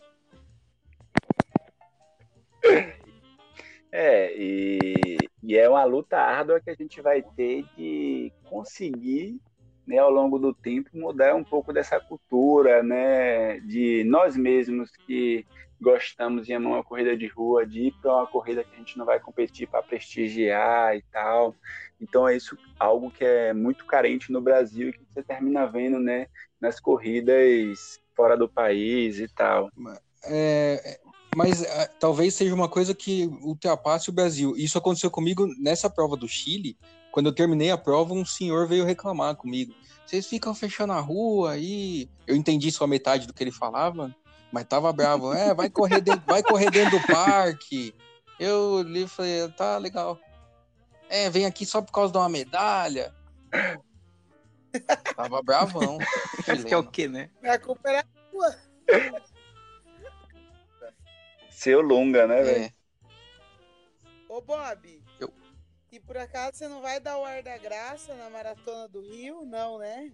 É, 3.92 4.36
e, 4.36 5.28
e, 5.42 5.57
é 5.57 5.68
uma 5.68 5.84
luta 5.84 6.16
árdua 6.16 6.61
que 6.61 6.70
a 6.70 6.74
gente 6.74 7.01
vai 7.01 7.22
ter 7.22 7.64
de 7.76 8.32
conseguir, 8.44 9.40
né, 9.86 9.98
ao 9.98 10.11
longo 10.11 10.38
do 10.38 10.55
tempo, 10.55 10.90
mudar 10.94 11.34
um 11.34 11.42
pouco 11.42 11.72
dessa 11.72 11.98
cultura, 11.98 12.82
né, 12.82 13.59
de 13.61 14.05
nós 14.05 14.36
mesmos 14.36 14.90
que 15.07 15.44
gostamos 15.80 16.46
de 16.46 16.53
amar 16.53 16.74
uma 16.74 16.84
corrida 16.84 17.16
de 17.16 17.26
rua, 17.26 17.66
de 17.66 17.88
ir 17.88 17.94
para 18.01 18.14
uma 18.14 18.26
corrida 18.26 18.62
que 18.62 18.74
a 18.74 18.78
gente 18.78 18.98
não 18.98 19.07
vai 19.07 19.18
competir 19.18 19.66
para 19.66 19.82
prestigiar 19.82 20.94
e 20.94 21.03
tal. 21.11 21.57
Então 22.01 22.26
é 22.26 22.36
isso 22.36 22.57
algo 22.78 23.11
que 23.11 23.24
é 23.24 23.53
muito 23.53 23.84
carente 23.84 24.32
no 24.32 24.40
Brasil 24.40 24.88
e 24.88 24.92
que 24.92 25.01
você 25.12 25.22
termina 25.22 25.66
vendo, 25.66 25.98
né, 25.98 26.26
nas 26.61 26.80
corridas 26.80 28.01
fora 28.16 28.36
do 28.36 28.48
país 28.48 29.18
e 29.18 29.28
tal. 29.28 29.70
É, 30.24 30.98
mas 31.34 31.62
é, 31.62 31.86
talvez 31.98 32.34
seja 32.34 32.55
uma 32.55 32.68
coisa 32.68 32.94
que 32.94 33.26
ultrapasse 33.42 34.11
o 34.11 34.12
Brasil. 34.12 34.55
Isso 34.57 34.76
aconteceu 34.76 35.11
comigo 35.11 35.46
nessa 35.59 35.88
prova 35.88 36.16
do 36.16 36.28
Chile. 36.28 36.76
Quando 37.12 37.26
eu 37.26 37.34
terminei 37.34 37.70
a 37.70 37.78
prova, 37.78 38.14
um 38.14 38.24
senhor 38.24 38.66
veio 38.66 38.84
reclamar 38.84 39.36
comigo. 39.36 39.74
Vocês 40.07 40.26
ficam 40.26 40.55
fechando 40.55 40.92
a 40.92 41.01
rua 41.01 41.53
aí. 41.53 42.09
Eu 42.26 42.34
entendi 42.34 42.70
só 42.70 42.86
metade 42.86 43.26
do 43.26 43.32
que 43.32 43.42
ele 43.42 43.53
falava, 43.53 44.14
mas 44.53 44.64
tava 44.64 44.92
bravo. 44.92 45.32
É, 45.32 45.55
vai 45.55 45.70
correr 45.70 46.01
dentro, 46.01 46.22
vai 46.26 46.42
correr 46.42 46.70
dentro 46.70 46.98
do 46.98 47.07
parque. 47.07 47.94
Eu 48.38 48.82
li 48.82 49.07
falei, 49.07 49.48
tá 49.57 49.78
legal. 49.78 50.18
É, 51.11 51.28
vem 51.28 51.44
aqui 51.44 51.66
só 51.66 51.82
por 51.82 51.90
causa 51.90 52.12
de 52.12 52.18
uma 52.18 52.28
medalha. 52.28 53.12
Tava 55.16 55.42
bravão. 55.42 55.98
Acho 56.46 56.64
que 56.64 56.72
é 56.72 56.76
o 56.76 56.88
quê, 56.88 57.08
né? 57.08 57.28
A 57.42 57.58
culpa 57.58 57.90
era 57.90 58.04
tua. 58.30 58.56
Seu 61.50 61.80
longa, 61.80 62.28
né, 62.28 62.42
velho? 62.42 62.64
É. 62.64 62.72
Ô, 64.28 64.40
Bob. 64.40 65.02
Eu... 65.18 65.32
E 65.90 65.98
por 65.98 66.16
acaso 66.16 66.56
você 66.56 66.68
não 66.68 66.80
vai 66.80 67.00
dar 67.00 67.18
o 67.18 67.24
ar 67.24 67.42
da 67.42 67.58
graça 67.58 68.14
na 68.14 68.30
Maratona 68.30 68.86
do 68.86 69.00
Rio? 69.00 69.44
Não, 69.44 69.78
né? 69.78 70.12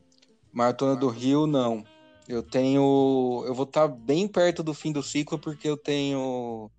Maratona 0.51 0.97
do 0.97 1.09
Rio, 1.09 1.47
não. 1.47 1.85
Eu 2.27 2.43
tenho. 2.43 3.45
Eu 3.47 3.55
vou 3.55 3.67
estar 3.67 3.87
tá 3.87 3.95
bem 3.95 4.27
perto 4.27 4.63
do 4.63 4.73
fim 4.73 4.93
do 4.93 5.03
ciclo, 5.03 5.39
porque 5.39 5.69
eu 5.69 5.77
tenho 5.77 6.71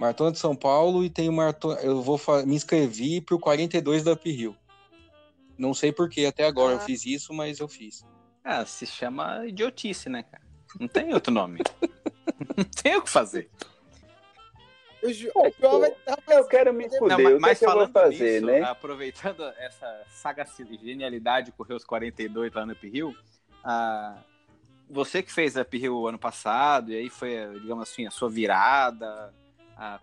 Maratona 0.00 0.32
de 0.32 0.38
São 0.38 0.56
Paulo 0.56 1.04
e 1.04 1.10
tenho 1.10 1.30
maratona. 1.30 1.78
Eu 1.82 2.00
vou 2.00 2.16
fa... 2.16 2.42
me 2.42 2.54
inscrevi 2.54 3.20
pro 3.20 3.38
42 3.38 4.02
da 4.02 4.14
Uphill. 4.14 4.56
Não 5.58 5.74
sei 5.74 5.92
por 5.92 6.08
que 6.08 6.24
até 6.24 6.46
agora 6.46 6.72
ah. 6.72 6.76
eu 6.76 6.80
fiz 6.80 7.04
isso, 7.04 7.34
mas 7.34 7.60
eu 7.60 7.68
fiz. 7.68 8.02
Ah, 8.42 8.64
se 8.64 8.86
chama 8.86 9.46
idiotice, 9.46 10.08
né, 10.08 10.22
cara? 10.22 10.42
Não 10.80 10.88
tem 10.88 11.12
outro 11.12 11.30
nome. 11.30 11.60
não 12.56 12.64
tem 12.64 12.96
o 12.96 13.02
que 13.02 13.10
fazer. 13.10 13.50
O 15.02 15.12
João 15.12 15.80
vai 15.80 15.94
Eu 16.30 16.46
quero 16.46 16.72
me 16.72 16.88
fuder, 16.88 17.18
não, 17.18 17.38
mas, 17.38 17.58
que, 17.58 17.64
é 17.64 17.68
que 17.68 17.74
eu 17.74 17.78
vou 17.78 17.88
fazer, 17.88 18.40
nisso, 18.40 18.46
né? 18.46 18.62
Aproveitando 18.62 19.44
essa 19.60 20.02
sagacidade, 20.08 20.82
genialidade 20.82 21.52
correr 21.52 21.74
os 21.74 21.84
42 21.84 22.54
lá 22.54 22.64
no 22.64 22.72
Uphill, 22.72 23.14
ah, 23.62 24.16
você 24.88 25.22
que 25.22 25.30
fez 25.30 25.58
a 25.58 25.62
Uphill 25.62 26.06
ano 26.06 26.18
passado, 26.18 26.90
e 26.90 26.96
aí 26.96 27.10
foi, 27.10 27.36
digamos 27.60 27.82
assim, 27.82 28.06
a 28.06 28.10
sua 28.10 28.30
virada, 28.30 29.30
a, 29.80 29.98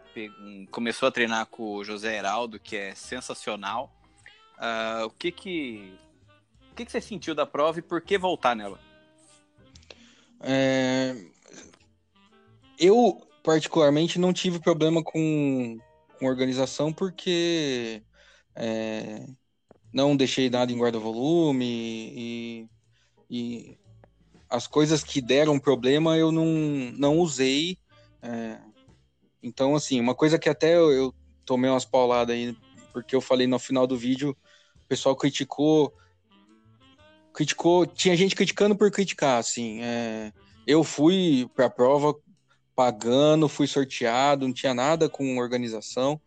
começou 0.71 1.07
a 1.07 1.11
treinar 1.11 1.45
com 1.45 1.75
o 1.75 1.83
José 1.83 2.17
Heraldo, 2.17 2.59
que 2.59 2.75
é 2.75 2.95
sensacional. 2.95 3.93
Ah, 4.57 5.03
o 5.05 5.11
que 5.11 5.31
que, 5.31 5.93
o 6.71 6.75
que 6.75 6.83
que 6.83 6.91
você 6.91 6.99
sentiu 6.99 7.35
da 7.35 7.45
prova 7.45 7.77
e 7.77 7.83
por 7.83 8.01
que 8.01 8.17
voltar 8.17 8.55
nela? 8.55 8.79
É... 10.41 11.15
Eu, 12.79 13.21
particularmente 13.43 14.17
não 14.19 14.33
tive 14.33 14.59
problema 14.59 15.03
com, 15.03 15.77
com 16.19 16.25
organização 16.25 16.91
porque 16.91 18.01
é, 18.55 19.25
não 19.93 20.15
deixei 20.15 20.49
nada 20.49 20.71
em 20.71 20.77
guarda-volume 20.77 21.65
e, 21.65 22.69
e, 23.29 23.77
as 24.49 24.65
coisas 24.65 25.03
que 25.03 25.21
deram 25.21 25.59
problema 25.59 26.17
eu 26.17 26.31
não, 26.31 26.45
não 26.97 27.17
usei. 27.17 27.77
É, 28.21 28.59
então, 29.41 29.75
assim, 29.75 29.99
uma 29.99 30.15
coisa 30.15 30.39
que 30.39 30.49
até 30.49 30.75
eu, 30.75 30.91
eu 30.91 31.15
tomei 31.45 31.69
umas 31.69 31.85
pauladas 31.85 32.35
aí, 32.35 32.55
porque 32.91 33.15
eu 33.15 33.21
falei 33.21 33.47
no 33.47 33.59
final 33.59 33.85
do 33.85 33.97
vídeo, 33.97 34.35
o 34.75 34.87
pessoal 34.87 35.15
criticou. 35.15 35.93
Criticou. 37.33 37.85
Tinha 37.85 38.15
gente 38.15 38.35
criticando 38.35 38.75
por 38.75 38.89
criticar, 38.91 39.39
assim. 39.39 39.81
É, 39.81 40.33
eu 40.65 40.83
fui 40.83 41.49
para 41.55 41.65
a 41.65 41.69
prova 41.69 42.15
pagando, 42.75 43.49
fui 43.49 43.67
sorteado, 43.67 44.45
não 44.45 44.53
tinha 44.53 44.73
nada 44.73 45.09
com 45.09 45.37
organização, 45.37 46.21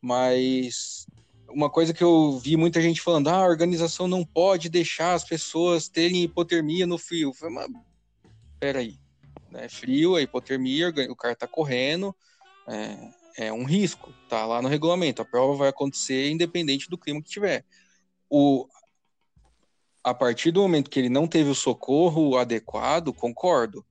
mas 0.00 1.06
uma 1.48 1.70
coisa 1.70 1.92
que 1.92 2.04
eu 2.04 2.38
vi 2.38 2.56
muita 2.56 2.80
gente 2.80 3.00
falando, 3.00 3.28
ah, 3.28 3.38
a 3.38 3.48
organização 3.48 4.06
não 4.06 4.24
pode 4.24 4.68
deixar 4.68 5.14
as 5.14 5.24
pessoas 5.24 5.88
terem 5.88 6.22
hipotermia 6.22 6.86
no 6.86 6.98
frio. 6.98 7.30
Eu 7.30 7.34
falei, 7.34 7.54
mas 7.54 7.82
peraí, 8.60 8.98
é 9.54 9.68
frio, 9.68 10.14
a 10.14 10.22
hipotermia, 10.22 10.92
o 11.08 11.16
cara 11.16 11.34
tá 11.34 11.46
correndo, 11.46 12.14
é, 12.68 13.46
é, 13.46 13.52
um 13.52 13.64
risco, 13.64 14.12
tá 14.28 14.44
lá 14.46 14.60
no 14.62 14.68
regulamento, 14.68 15.22
a 15.22 15.24
prova 15.24 15.54
vai 15.54 15.68
acontecer 15.68 16.30
independente 16.30 16.88
do 16.88 16.98
clima 16.98 17.22
que 17.22 17.28
tiver. 17.28 17.64
O, 18.28 18.66
a 20.02 20.14
partir 20.14 20.50
do 20.50 20.62
momento 20.62 20.90
que 20.90 20.98
ele 20.98 21.08
não 21.08 21.26
teve 21.26 21.50
o 21.50 21.54
socorro 21.54 22.36
adequado, 22.36 23.12
concordo, 23.12 23.84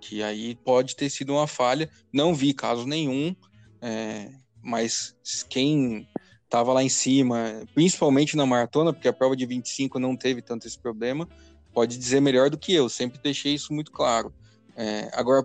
que 0.00 0.22
aí 0.22 0.54
pode 0.54 0.94
ter 0.94 1.10
sido 1.10 1.32
uma 1.32 1.46
falha. 1.46 1.90
Não 2.12 2.34
vi 2.34 2.54
caso 2.54 2.86
nenhum, 2.86 3.34
é, 3.80 4.30
mas 4.62 5.16
quem 5.48 6.08
estava 6.44 6.72
lá 6.72 6.82
em 6.82 6.88
cima, 6.88 7.64
principalmente 7.74 8.36
na 8.36 8.46
maratona, 8.46 8.92
porque 8.92 9.08
a 9.08 9.12
prova 9.12 9.36
de 9.36 9.44
25 9.44 9.98
não 9.98 10.16
teve 10.16 10.40
tanto 10.40 10.66
esse 10.66 10.78
problema, 10.78 11.28
pode 11.72 11.98
dizer 11.98 12.20
melhor 12.20 12.48
do 12.48 12.58
que 12.58 12.72
eu. 12.72 12.88
Sempre 12.88 13.18
deixei 13.22 13.54
isso 13.54 13.72
muito 13.72 13.90
claro. 13.90 14.32
É, 14.76 15.10
agora, 15.12 15.44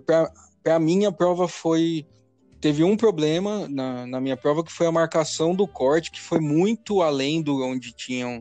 para 0.62 0.78
mim, 0.78 1.04
a 1.04 1.12
prova 1.12 1.48
foi. 1.48 2.06
Teve 2.62 2.84
um 2.84 2.96
problema 2.96 3.66
na, 3.68 4.06
na, 4.06 4.20
minha 4.20 4.36
prova 4.36 4.62
que 4.62 4.70
foi 4.70 4.86
a 4.86 4.92
marcação 4.92 5.52
do 5.52 5.66
corte, 5.66 6.12
que 6.12 6.20
foi 6.20 6.38
muito 6.38 7.02
além 7.02 7.42
do 7.42 7.60
onde 7.60 7.92
tinham 7.92 8.40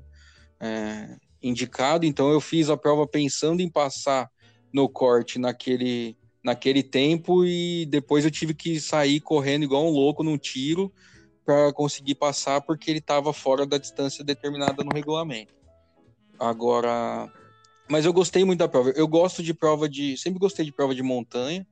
é, 0.60 1.16
indicado. 1.42 2.06
Então, 2.06 2.32
eu 2.32 2.40
fiz 2.40 2.70
a 2.70 2.78
prova 2.78 3.08
pensando 3.08 3.62
em 3.62 3.68
passar 3.68 4.30
no 4.72 4.88
corte 4.88 5.40
naquele, 5.40 6.16
naquele 6.44 6.84
tempo 6.84 7.44
e 7.44 7.88
depois 7.88 8.24
eu 8.24 8.30
tive 8.30 8.54
que 8.54 8.80
sair 8.80 9.20
correndo 9.22 9.64
igual 9.64 9.88
um 9.88 9.90
louco 9.90 10.22
num 10.22 10.38
tiro 10.38 10.94
para 11.44 11.74
conseguir 11.74 12.14
passar 12.14 12.62
porque 12.62 12.92
ele 12.92 13.00
estava 13.00 13.34
fora 13.34 13.66
da 13.66 13.80
distância 13.80 14.24
determinada 14.24 14.84
no 14.84 14.94
regulamento. 14.94 15.52
Agora, 16.38 17.28
mas 17.90 18.06
eu 18.06 18.14
gostei 18.14 18.46
muito 18.46 18.60
da 18.60 18.68
prova. 18.68 18.92
Eu 18.92 19.08
gosto 19.08 19.42
de 19.42 19.52
prova 19.52 19.90
de, 19.90 20.16
sempre 20.16 20.40
gostei 20.40 20.64
de 20.64 20.72
prova 20.72 20.94
de 20.94 21.02
montanha 21.02 21.66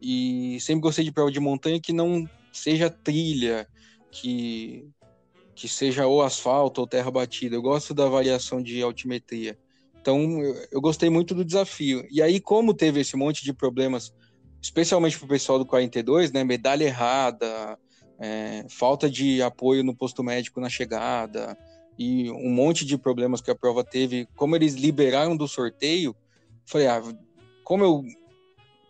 e 0.00 0.58
sempre 0.60 0.82
gostei 0.82 1.04
de 1.04 1.12
prova 1.12 1.30
de 1.30 1.40
montanha 1.40 1.80
que 1.80 1.92
não 1.92 2.28
seja 2.52 2.90
trilha, 2.90 3.66
que 4.10 4.88
que 5.56 5.66
seja 5.66 6.06
ou 6.06 6.22
asfalto 6.22 6.82
ou 6.82 6.86
terra 6.86 7.10
batida. 7.10 7.56
Eu 7.56 7.62
gosto 7.62 7.94
da 7.94 8.06
variação 8.06 8.62
de 8.62 8.82
altimetria. 8.82 9.58
Então, 9.98 10.40
eu, 10.70 10.80
gostei 10.80 11.08
muito 11.08 11.34
do 11.34 11.44
desafio. 11.44 12.06
E 12.10 12.22
aí, 12.22 12.38
como 12.38 12.74
teve 12.74 13.00
esse 13.00 13.16
monte 13.16 13.42
de 13.42 13.54
problemas, 13.54 14.14
especialmente 14.62 15.18
para 15.18 15.24
o 15.24 15.28
pessoal 15.28 15.58
do 15.58 15.64
42, 15.64 16.30
né? 16.30 16.44
Medalha 16.44 16.84
errada, 16.84 17.78
é, 18.20 18.66
falta 18.68 19.10
de 19.10 19.42
apoio 19.42 19.82
no 19.82 19.96
posto 19.96 20.22
médico 20.22 20.60
na 20.60 20.68
chegada 20.68 21.56
e 21.98 22.30
um 22.30 22.50
monte 22.50 22.84
de 22.84 22.98
problemas 22.98 23.40
que 23.40 23.50
a 23.50 23.54
prova 23.54 23.82
teve. 23.82 24.28
Como 24.36 24.54
eles 24.54 24.74
liberaram 24.74 25.34
do 25.36 25.48
sorteio, 25.48 26.14
falei, 26.66 26.86
ah, 26.86 27.02
como 27.64 27.82
eu 27.82 28.02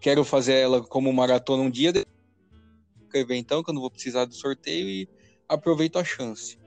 quero 0.00 0.24
fazer 0.24 0.54
ela 0.54 0.82
como 0.82 1.12
maratona 1.12 1.62
um 1.62 1.70
dia, 1.70 1.92
escrever 3.02 3.36
então, 3.36 3.62
que 3.62 3.70
eu 3.70 3.74
não 3.74 3.80
vou 3.80 3.90
precisar 3.90 4.24
do 4.24 4.34
sorteio 4.34 4.88
e 4.88 5.08
aproveito 5.48 5.98
a 5.98 6.04
chance. 6.04 6.58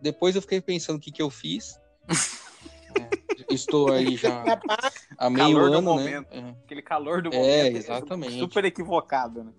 Depois 0.00 0.36
eu 0.36 0.42
fiquei 0.42 0.60
pensando 0.60 0.96
o 0.96 1.00
que, 1.00 1.10
que 1.10 1.22
eu 1.22 1.28
fiz. 1.30 1.78
é, 2.98 3.54
estou 3.54 3.92
aí 3.92 4.16
já 4.16 4.42
há 5.18 5.28
meio 5.28 5.54
calor 5.56 5.62
ano, 5.62 5.72
do 5.72 5.80
né? 5.80 5.80
momento. 5.80 6.28
É. 6.32 6.50
Aquele 6.64 6.82
calor 6.82 7.22
do 7.22 7.34
É, 7.34 7.38
momento. 7.64 7.76
exatamente. 7.76 8.38
Super 8.38 8.64
equivocado, 8.64 9.44
né? 9.44 9.52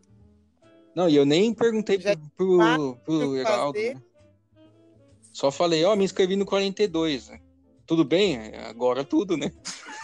Não, 0.96 1.08
e 1.08 1.16
eu 1.16 1.26
nem 1.26 1.54
perguntei 1.54 2.00
Já 2.00 2.16
pro, 2.36 2.58
pro, 2.58 2.96
pro 3.06 3.36
Heraldo, 3.38 3.80
né? 3.80 4.02
Só 5.32 5.52
falei, 5.52 5.86
ó, 5.86 5.96
me 5.96 6.04
inscrevi 6.04 6.36
no 6.36 6.46
42. 6.46 7.30
né? 7.30 7.40
Tudo 7.86 8.04
bem? 8.04 8.36
É, 8.38 8.66
Agora 8.66 9.04
tudo, 9.04 9.38
né? 9.38 9.52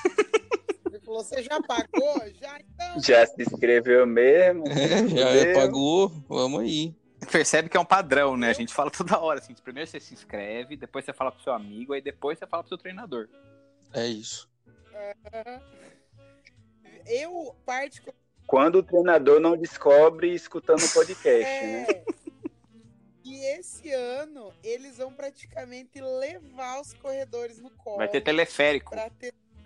Você 1.16 1.42
já 1.44 1.62
pagou? 1.62 2.20
Já 2.42 2.60
então. 2.60 3.02
Já 3.02 3.26
se 3.26 3.42
inscreveu 3.42 4.06
mesmo? 4.06 4.66
É, 4.76 5.54
já 5.54 5.60
pagou, 5.60 6.10
vamos 6.28 6.62
aí. 6.62 6.94
Percebe 7.32 7.70
que 7.70 7.78
é 7.78 7.80
um 7.80 7.86
padrão, 7.86 8.36
né? 8.36 8.50
A 8.50 8.54
gente 8.54 8.74
fala 8.74 8.92
toda 8.92 9.20
hora, 9.20 9.40
assim, 9.40 9.56
primeiro 9.64 9.90
você 9.90 10.00
se 10.00 10.14
inscreve, 10.14 10.76
depois 10.76 11.06
você 11.06 11.14
fala 11.14 11.32
pro 11.32 11.42
seu 11.42 11.54
amigo, 11.54 11.94
aí 11.94 12.02
depois 12.02 12.38
você 12.38 12.46
fala 12.46 12.64
pro 12.64 12.70
seu 12.70 12.78
treinador. 12.78 13.28
É 13.94 14.06
isso. 14.06 14.50
Eu, 17.06 17.56
particularmente. 17.66 18.26
Quando 18.46 18.76
o 18.76 18.84
treinador 18.84 19.40
não 19.40 19.58
descobre 19.58 20.34
escutando 20.34 20.84
o 20.84 20.94
podcast, 20.94 21.66
né? 21.66 21.86
É. 21.90 22.06
E 23.24 23.44
esse 23.58 23.92
ano 23.92 24.54
eles 24.64 24.98
vão 24.98 25.12
praticamente 25.12 26.00
levar 26.00 26.80
os 26.80 26.94
corredores 26.94 27.60
no 27.60 27.72
colo 27.72 27.98
Vai 27.98 28.08
ter 28.08 28.22
teleférico. 28.22 28.92
para 28.92 29.10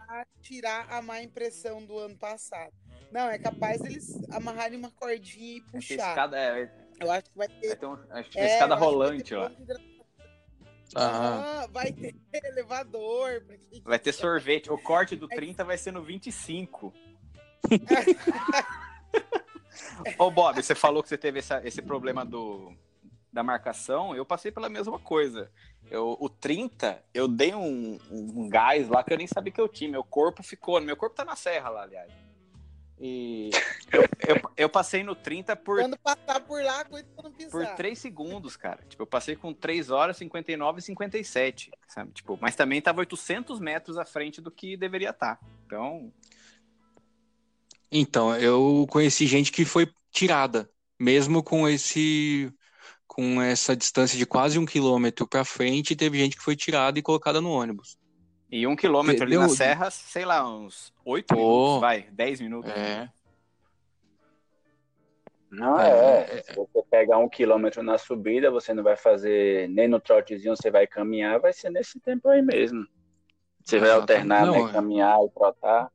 tentar 0.09 0.27
tirar 0.41 0.87
a 0.91 1.01
má 1.01 1.21
impressão 1.21 1.85
do 1.85 1.97
ano 1.97 2.17
passado. 2.17 2.73
Não, 3.11 3.29
é 3.29 3.37
capaz 3.37 3.81
deles 3.81 4.19
amarrarem 4.31 4.77
uma 4.77 4.91
cordinha 4.91 5.57
e 5.57 5.61
ter 5.61 5.71
puxar. 5.71 6.09
escada, 6.09 6.37
é, 6.37 6.71
Eu 6.99 7.11
acho 7.11 7.29
que 7.29 7.37
vai 7.37 7.47
vai 7.47 7.57
ter. 7.59 7.75
ter 7.75 7.85
um, 7.85 7.97
acho 8.11 8.29
que 8.29 8.39
é, 8.39 8.41
uma 8.41 8.47
eu 8.49 8.53
escada 8.53 8.75
rolante 8.75 9.23
ter 9.23 9.37
lá. 9.37 9.51
Ah, 10.95 11.67
vai 11.71 11.91
ter 11.91 12.15
elevador. 12.33 13.43
Vai 13.83 13.99
ter 13.99 14.11
sorvete. 14.11 14.71
O 14.71 14.77
corte 14.77 15.15
do 15.15 15.27
30 15.27 15.63
vai 15.63 15.77
ser 15.77 15.91
no 15.91 16.03
25. 16.03 16.93
Ô, 20.17 20.31
Bob, 20.31 20.61
você 20.61 20.73
falou 20.75 21.01
que 21.03 21.09
você 21.09 21.17
teve 21.17 21.39
essa- 21.39 21.61
esse 21.65 21.81
problema 21.81 22.25
do, 22.25 22.73
da 23.31 23.43
marcação. 23.43 24.15
Eu 24.15 24.25
passei 24.25 24.51
pela 24.51 24.69
mesma 24.69 24.99
coisa. 24.99 25.51
Eu, 25.89 26.17
o 26.19 26.29
30, 26.29 27.03
eu 27.13 27.27
dei 27.27 27.53
um, 27.53 27.97
um 28.11 28.49
gás 28.49 28.87
lá 28.89 29.03
que 29.03 29.13
eu 29.13 29.17
nem 29.17 29.27
sabia 29.27 29.51
que 29.51 29.61
eu 29.61 29.67
tinha. 29.67 29.89
Meu 29.89 30.03
corpo 30.03 30.43
ficou. 30.43 30.79
Meu 30.81 30.97
corpo 30.97 31.15
tá 31.15 31.25
na 31.25 31.35
serra 31.35 31.69
lá, 31.69 31.83
aliás. 31.83 32.11
E 32.99 33.49
eu, 33.93 34.01
eu, 34.27 34.51
eu 34.57 34.69
passei 34.69 35.03
no 35.03 35.15
30 35.15 35.55
por, 35.55 35.79
Quando 35.79 35.97
passar 35.97 36.41
por 36.41 36.61
lá, 36.61 36.83
cuida 36.83 37.07
pra 37.15 37.23
não 37.23 37.31
pisar. 37.31 37.51
por 37.51 37.75
3 37.75 37.97
segundos, 37.97 38.57
cara. 38.57 38.83
Tipo, 38.87 39.03
eu 39.03 39.07
passei 39.07 39.35
com 39.35 39.53
3 39.53 39.89
horas, 39.89 40.17
59 40.17 40.79
e 40.79 40.81
57, 40.81 41.71
sabe? 41.87 42.11
Tipo, 42.11 42.37
mas 42.41 42.55
também 42.55 42.81
tava 42.81 42.99
800 42.99 43.59
metros 43.59 43.97
à 43.97 44.05
frente 44.05 44.41
do 44.41 44.51
que 44.51 44.75
deveria 44.75 45.11
estar. 45.11 45.39
Então, 45.65 46.11
então, 47.91 48.35
eu 48.35 48.85
conheci 48.89 49.25
gente 49.25 49.51
que 49.51 49.65
foi 49.65 49.91
tirada, 50.11 50.69
mesmo 50.99 51.41
com 51.41 51.67
esse 51.67 52.53
com 53.09 53.41
essa 53.41 53.75
distância 53.75 54.15
de 54.17 54.25
quase 54.25 54.59
um 54.59 54.65
quilômetro 54.65 55.27
para 55.27 55.43
frente, 55.43 55.95
teve 55.95 56.19
gente 56.19 56.37
que 56.37 56.43
foi 56.43 56.55
tirada 56.55 56.97
e 56.99 57.01
colocada 57.01 57.41
no 57.41 57.49
ônibus. 57.51 57.97
E 58.51 58.65
um 58.67 58.75
quilômetro 58.75 59.23
ali 59.23 59.31
Deu- 59.31 59.41
na 59.41 59.49
serra, 59.49 59.89
sei 59.89 60.23
lá, 60.25 60.47
uns 60.47 60.93
8 61.03 61.27
Pô. 61.27 61.35
minutos, 61.35 61.81
vai, 61.81 62.03
10 62.11 62.39
minutos. 62.39 62.71
É, 62.71 63.09
Não 65.51 65.79
É, 65.79 66.21
é. 66.37 66.43
Se 66.43 66.55
você 66.55 66.83
pegar 66.89 67.17
um 67.17 67.27
quilômetro 67.27 67.81
na 67.81 67.97
subida, 67.97 68.51
você 68.51 68.71
não 68.73 68.83
vai 68.83 68.95
fazer 68.95 69.67
nem 69.69 69.87
no 69.87 69.99
trotezinho, 69.99 70.55
você 70.55 70.69
vai 70.69 70.85
caminhar, 70.85 71.39
vai 71.39 71.51
ser 71.51 71.71
nesse 71.71 71.99
tempo 71.99 72.29
aí 72.29 72.43
mesmo. 72.43 72.85
Você 73.65 73.79
vai 73.79 73.89
alternar, 73.89 74.45
Não, 74.45 74.53
né? 74.53 74.69
é. 74.69 74.71
Caminhar 74.71 75.17
e 75.25 75.29
trotar. 75.31 75.91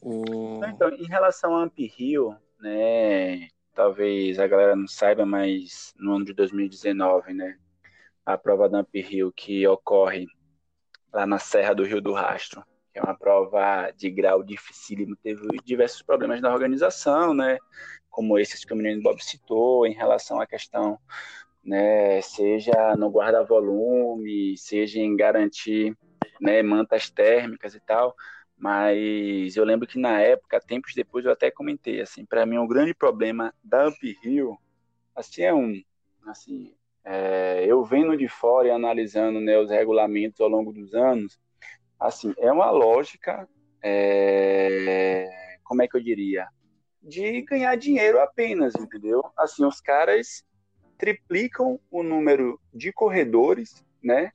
o... 0.00 0.60
Então, 0.64 0.90
em 0.90 1.06
relação 1.06 1.54
a 1.56 1.62
Amp 1.62 1.78
Hill, 1.78 2.34
né? 2.60 3.48
Talvez 3.74 4.38
a 4.38 4.46
galera 4.46 4.76
não 4.76 4.86
saiba, 4.86 5.24
mas 5.24 5.94
no 5.98 6.16
ano 6.16 6.24
de 6.24 6.32
2019, 6.32 7.32
né? 7.32 7.56
A 8.24 8.36
prova 8.36 8.68
da 8.68 8.80
Amp 8.80 8.94
Hill 8.94 9.32
que 9.32 9.66
ocorre 9.66 10.26
lá 11.12 11.26
na 11.26 11.38
Serra 11.38 11.74
do 11.74 11.84
Rio 11.84 12.00
do 12.00 12.12
Rastro, 12.12 12.64
que 12.92 12.98
é 12.98 13.02
uma 13.02 13.16
prova 13.16 13.90
de 13.96 14.10
grau 14.10 14.42
dificílimo, 14.42 15.16
teve 15.16 15.42
diversos 15.64 16.02
problemas 16.02 16.40
na 16.40 16.52
organização, 16.52 17.34
né? 17.34 17.58
Como 18.08 18.38
esses 18.38 18.64
que 18.64 18.72
o 18.72 18.76
menino 18.76 19.02
Bob 19.02 19.22
citou, 19.22 19.86
em 19.86 19.94
relação 19.94 20.40
à 20.40 20.46
questão, 20.46 20.98
né? 21.64 22.20
Seja 22.22 22.96
no 22.96 23.10
guarda-volume, 23.10 24.56
seja 24.56 25.00
em 25.00 25.16
garantir 25.16 25.96
né, 26.40 26.62
mantas 26.62 27.10
térmicas 27.10 27.74
e 27.74 27.80
tal. 27.80 28.14
Mas 28.60 29.56
eu 29.56 29.64
lembro 29.64 29.88
que 29.88 29.98
na 29.98 30.20
época, 30.20 30.60
tempos 30.60 30.92
depois, 30.94 31.24
eu 31.24 31.32
até 31.32 31.50
comentei, 31.50 32.02
assim, 32.02 32.26
para 32.26 32.44
mim 32.44 32.58
o 32.58 32.68
grande 32.68 32.92
problema 32.92 33.54
da 33.64 33.88
Uphill, 33.88 34.58
assim, 35.16 35.42
é 35.42 35.54
um, 35.54 35.82
assim, 36.26 36.74
é, 37.02 37.64
eu 37.66 37.82
vendo 37.82 38.14
de 38.18 38.28
fora 38.28 38.68
e 38.68 38.70
analisando 38.70 39.40
né, 39.40 39.58
os 39.58 39.70
regulamentos 39.70 40.42
ao 40.42 40.48
longo 40.48 40.74
dos 40.74 40.94
anos, 40.94 41.40
assim, 41.98 42.34
é 42.36 42.52
uma 42.52 42.70
lógica, 42.70 43.48
é, 43.82 45.26
como 45.64 45.80
é 45.80 45.88
que 45.88 45.96
eu 45.96 46.02
diria, 46.02 46.46
de 47.02 47.40
ganhar 47.40 47.74
dinheiro 47.76 48.20
apenas, 48.20 48.74
entendeu? 48.74 49.24
Assim, 49.38 49.64
os 49.64 49.80
caras 49.80 50.44
triplicam 50.98 51.80
o 51.90 52.02
número 52.02 52.60
de 52.74 52.92
corredores, 52.92 53.82
né, 54.04 54.32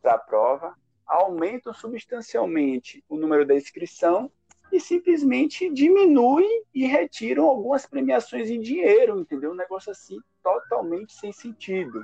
para 0.00 0.14
a 0.14 0.18
prova, 0.18 0.74
aumentam 1.12 1.74
substancialmente 1.74 3.04
o 3.08 3.16
número 3.16 3.44
da 3.44 3.54
inscrição 3.54 4.30
e 4.72 4.80
simplesmente 4.80 5.68
diminuem 5.68 6.64
e 6.74 6.86
retiram 6.86 7.44
algumas 7.44 7.84
premiações 7.84 8.48
em 8.48 8.58
dinheiro, 8.58 9.20
entendeu? 9.20 9.52
Um 9.52 9.56
negócio 9.56 9.92
assim 9.92 10.18
totalmente 10.42 11.12
sem 11.12 11.30
sentido. 11.30 12.02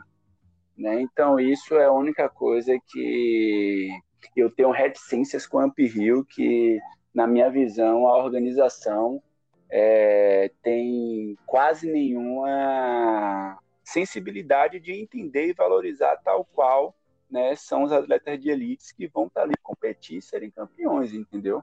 Né? 0.77 1.01
Então, 1.01 1.41
isso 1.41 1.75
é 1.77 1.87
a 1.87 1.93
única 1.93 2.29
coisa 2.29 2.79
que 2.87 3.89
eu 4.37 4.51
tenho 4.51 4.71
reticências 4.71 5.47
com 5.47 5.59
a 5.59 5.65
Amp 5.65 5.79
Hill, 5.79 6.25
que, 6.27 6.79
na 7.15 7.27
minha 7.27 7.51
visão, 7.51 8.07
a 8.07 8.23
organização 8.23 9.23
é, 9.71 10.51
tem 10.63 11.37
quase 11.47 11.91
nenhuma 11.91 13.59
sensibilidade 13.83 14.79
de 14.79 14.93
entender 14.93 15.47
e 15.47 15.55
valorizar 15.55 16.19
tal 16.19 16.45
qual 16.45 16.95
né, 17.31 17.55
são 17.57 17.83
os 17.83 17.93
atletas 17.93 18.41
de 18.41 18.51
elite 18.51 18.95
que 18.95 19.07
vão 19.09 19.27
estar 19.27 19.43
ali 19.43 19.55
competir 19.63 20.19
e 20.19 20.23
serem 20.23 20.51
campeões, 20.51 21.13
entendeu? 21.13 21.63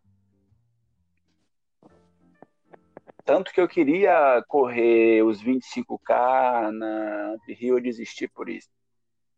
Tanto 3.24 3.51
que 3.51 3.59
eu 3.59 3.68
queria 3.68 4.43
correr 4.47 5.24
os 5.24 5.43
25K 5.43 6.72
na 6.72 7.36
Rio, 7.47 7.78
eu 7.78 7.82
desisti 7.82 8.28
por 8.28 8.47
isso. 8.47 8.70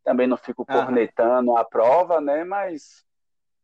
Também 0.03 0.27
não 0.27 0.35
fico 0.37 0.65
Aham. 0.67 0.85
cornetando 0.85 1.55
a 1.55 1.63
prova, 1.63 2.19
né? 2.19 2.43
Mas 2.43 3.05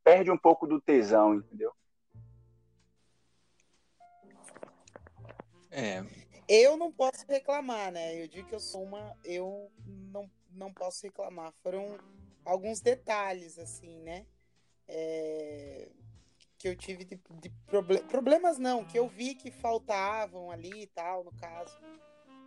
perde 0.03 0.31
um 0.31 0.37
pouco 0.37 0.65
do 0.65 0.79
tesão, 0.79 1.35
entendeu? 1.35 1.73
É, 5.69 6.03
Eu 6.47 6.77
não 6.77 6.91
posso 6.91 7.25
reclamar, 7.27 7.91
né? 7.91 8.21
Eu 8.21 8.27
digo 8.27 8.47
que 8.47 8.55
eu 8.55 8.59
sou 8.59 8.83
uma. 8.83 9.13
Eu 9.23 9.71
não, 9.85 10.29
não 10.51 10.73
posso 10.73 11.05
reclamar. 11.05 11.51
Foram 11.63 11.97
alguns 12.45 12.81
detalhes, 12.81 13.57
assim, 13.57 13.99
né? 14.01 14.25
É, 14.87 15.89
que 16.57 16.67
eu 16.67 16.75
tive 16.75 17.03
de, 17.03 17.19
de 17.41 17.49
proble- 17.65 18.03
problemas, 18.03 18.57
não, 18.57 18.85
que 18.85 18.97
eu 18.97 19.07
vi 19.07 19.35
que 19.35 19.51
faltavam 19.51 20.51
ali 20.51 20.83
e 20.83 20.87
tal, 20.87 21.23
no 21.23 21.31
caso. 21.33 21.77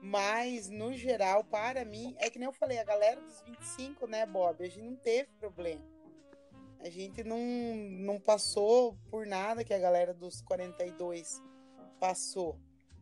Mas, 0.00 0.68
no 0.68 0.92
geral, 0.94 1.42
para 1.44 1.84
mim, 1.84 2.14
é 2.18 2.30
que 2.30 2.38
nem 2.38 2.46
eu 2.46 2.52
falei, 2.52 2.78
a 2.78 2.84
galera 2.84 3.20
dos 3.20 3.42
25, 3.42 4.06
né, 4.06 4.24
Bob? 4.26 4.62
A 4.62 4.68
gente 4.68 4.88
não 4.88 4.96
teve 4.96 5.30
problema. 5.38 5.84
A 6.80 6.88
gente 6.88 7.24
não, 7.24 7.38
não 7.38 8.20
passou 8.20 8.96
por 9.10 9.26
nada 9.26 9.64
que 9.64 9.74
a 9.74 9.78
galera 9.78 10.14
dos 10.14 10.40
42 10.42 11.42
passou, 11.98 12.60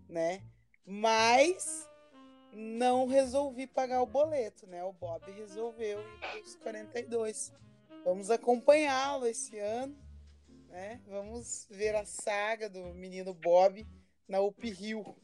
né? 0.09 0.43
Mas 0.87 1.89
não 2.55 3.07
resolvi 3.07 3.67
pagar 3.67 4.03
o 4.03 4.07
boleto, 4.07 4.67
né? 4.67 4.83
O 4.85 4.93
Bob 4.93 5.31
resolveu 5.33 6.01
ir 6.01 6.41
pros 6.41 6.55
42. 6.57 7.53
vamos 8.05 8.31
acompanhá-lo 8.31 9.27
esse 9.27 9.59
ano, 9.59 9.97
né? 10.69 11.01
Vamos 11.07 11.67
ver 11.71 11.95
a 11.97 12.05
saga 12.05 12.69
do 12.69 12.81
menino 12.95 13.35
Bob 13.35 13.87
na 14.29 14.41
UP 14.41 14.71
Rio. 14.71 15.17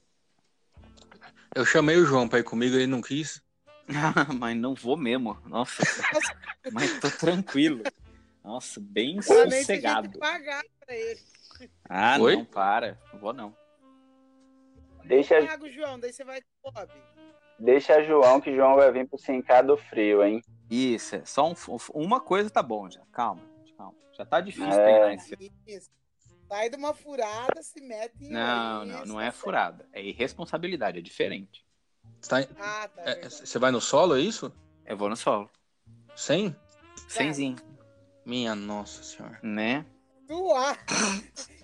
Eu 1.55 1.65
chamei 1.65 1.97
o 1.97 2.07
João 2.07 2.29
pra 2.29 2.39
ir 2.39 2.45
comigo, 2.45 2.77
ele 2.77 2.87
não 2.87 3.03
quis. 3.03 3.43
mas 4.39 4.57
não 4.57 4.75
vou 4.75 4.97
mesmo. 4.97 5.37
Nossa, 5.47 5.83
mas 6.73 7.01
tô 7.01 7.11
tranquilo. 7.11 7.83
Nossa, 8.43 8.81
bem 8.81 9.19
Também 9.21 9.61
sossegado. 9.61 10.19
pagar 10.19 10.65
pra 10.81 10.97
ele. 10.97 11.21
Ah, 11.89 12.19
Oi? 12.19 12.37
não, 12.37 12.45
para. 12.45 12.99
Não 13.13 13.21
vou 13.21 13.33
não. 13.33 13.55
Deixa, 15.05 15.45
Paga 15.45 15.65
o 15.65 15.71
João, 15.73 15.99
daí 15.99 16.13
você 16.13 16.25
vai 16.25 16.41
com 16.41 16.69
o 16.69 16.73
Bob. 16.73 16.91
Deixa 17.61 18.03
João, 18.03 18.41
que 18.41 18.55
João 18.55 18.77
vai 18.77 18.91
vir 18.91 19.07
pro 19.09 19.19
5K 19.19 19.63
do 19.63 19.77
frio, 19.77 20.25
hein? 20.25 20.43
Isso, 20.71 21.17
é 21.17 21.25
só 21.25 21.49
um- 21.51 21.55
uma 21.95 22.21
coisa 22.21 22.49
tá 22.51 22.63
bom 22.63 22.89
já. 22.91 23.03
Calma, 23.13 23.43
calma. 23.77 23.95
Já 24.17 24.25
tá 24.25 24.41
difícil 24.41 24.73
É. 24.73 24.83
treinar 24.85 25.15
esse 25.15 25.53
Isso. 25.67 25.91
Sai 26.49 26.69
de 26.69 26.77
uma 26.77 26.93
furada, 26.93 27.63
se 27.63 27.81
mete 27.81 28.25
em 28.25 28.31
Não, 28.33 28.85
não, 28.85 29.05
não 29.05 29.15
tá 29.17 29.23
é 29.23 29.25
certo. 29.31 29.35
furada. 29.37 29.89
É 29.93 30.03
irresponsabilidade, 30.03 30.99
é 30.99 31.03
diferente. 31.03 31.65
Tá- 32.29 32.39
Ah, 32.59 32.89
tá. 32.89 33.03
é, 33.03 33.15
verdade. 33.15 33.35
você 33.47 33.59
vai 33.59 33.71
no 33.71 33.81
solo, 33.81 34.17
é 34.17 34.21
isso? 34.21 34.53
Eu 34.85 34.97
vou 34.97 35.09
no 35.09 35.17
solo. 35.17 35.49
Sem? 36.17 36.55
Semzinho, 37.09 37.57
Minha 38.27 38.55
nossa 38.57 39.03
senhora. 39.05 39.39
né? 39.43 39.87
Ah, 40.57 40.77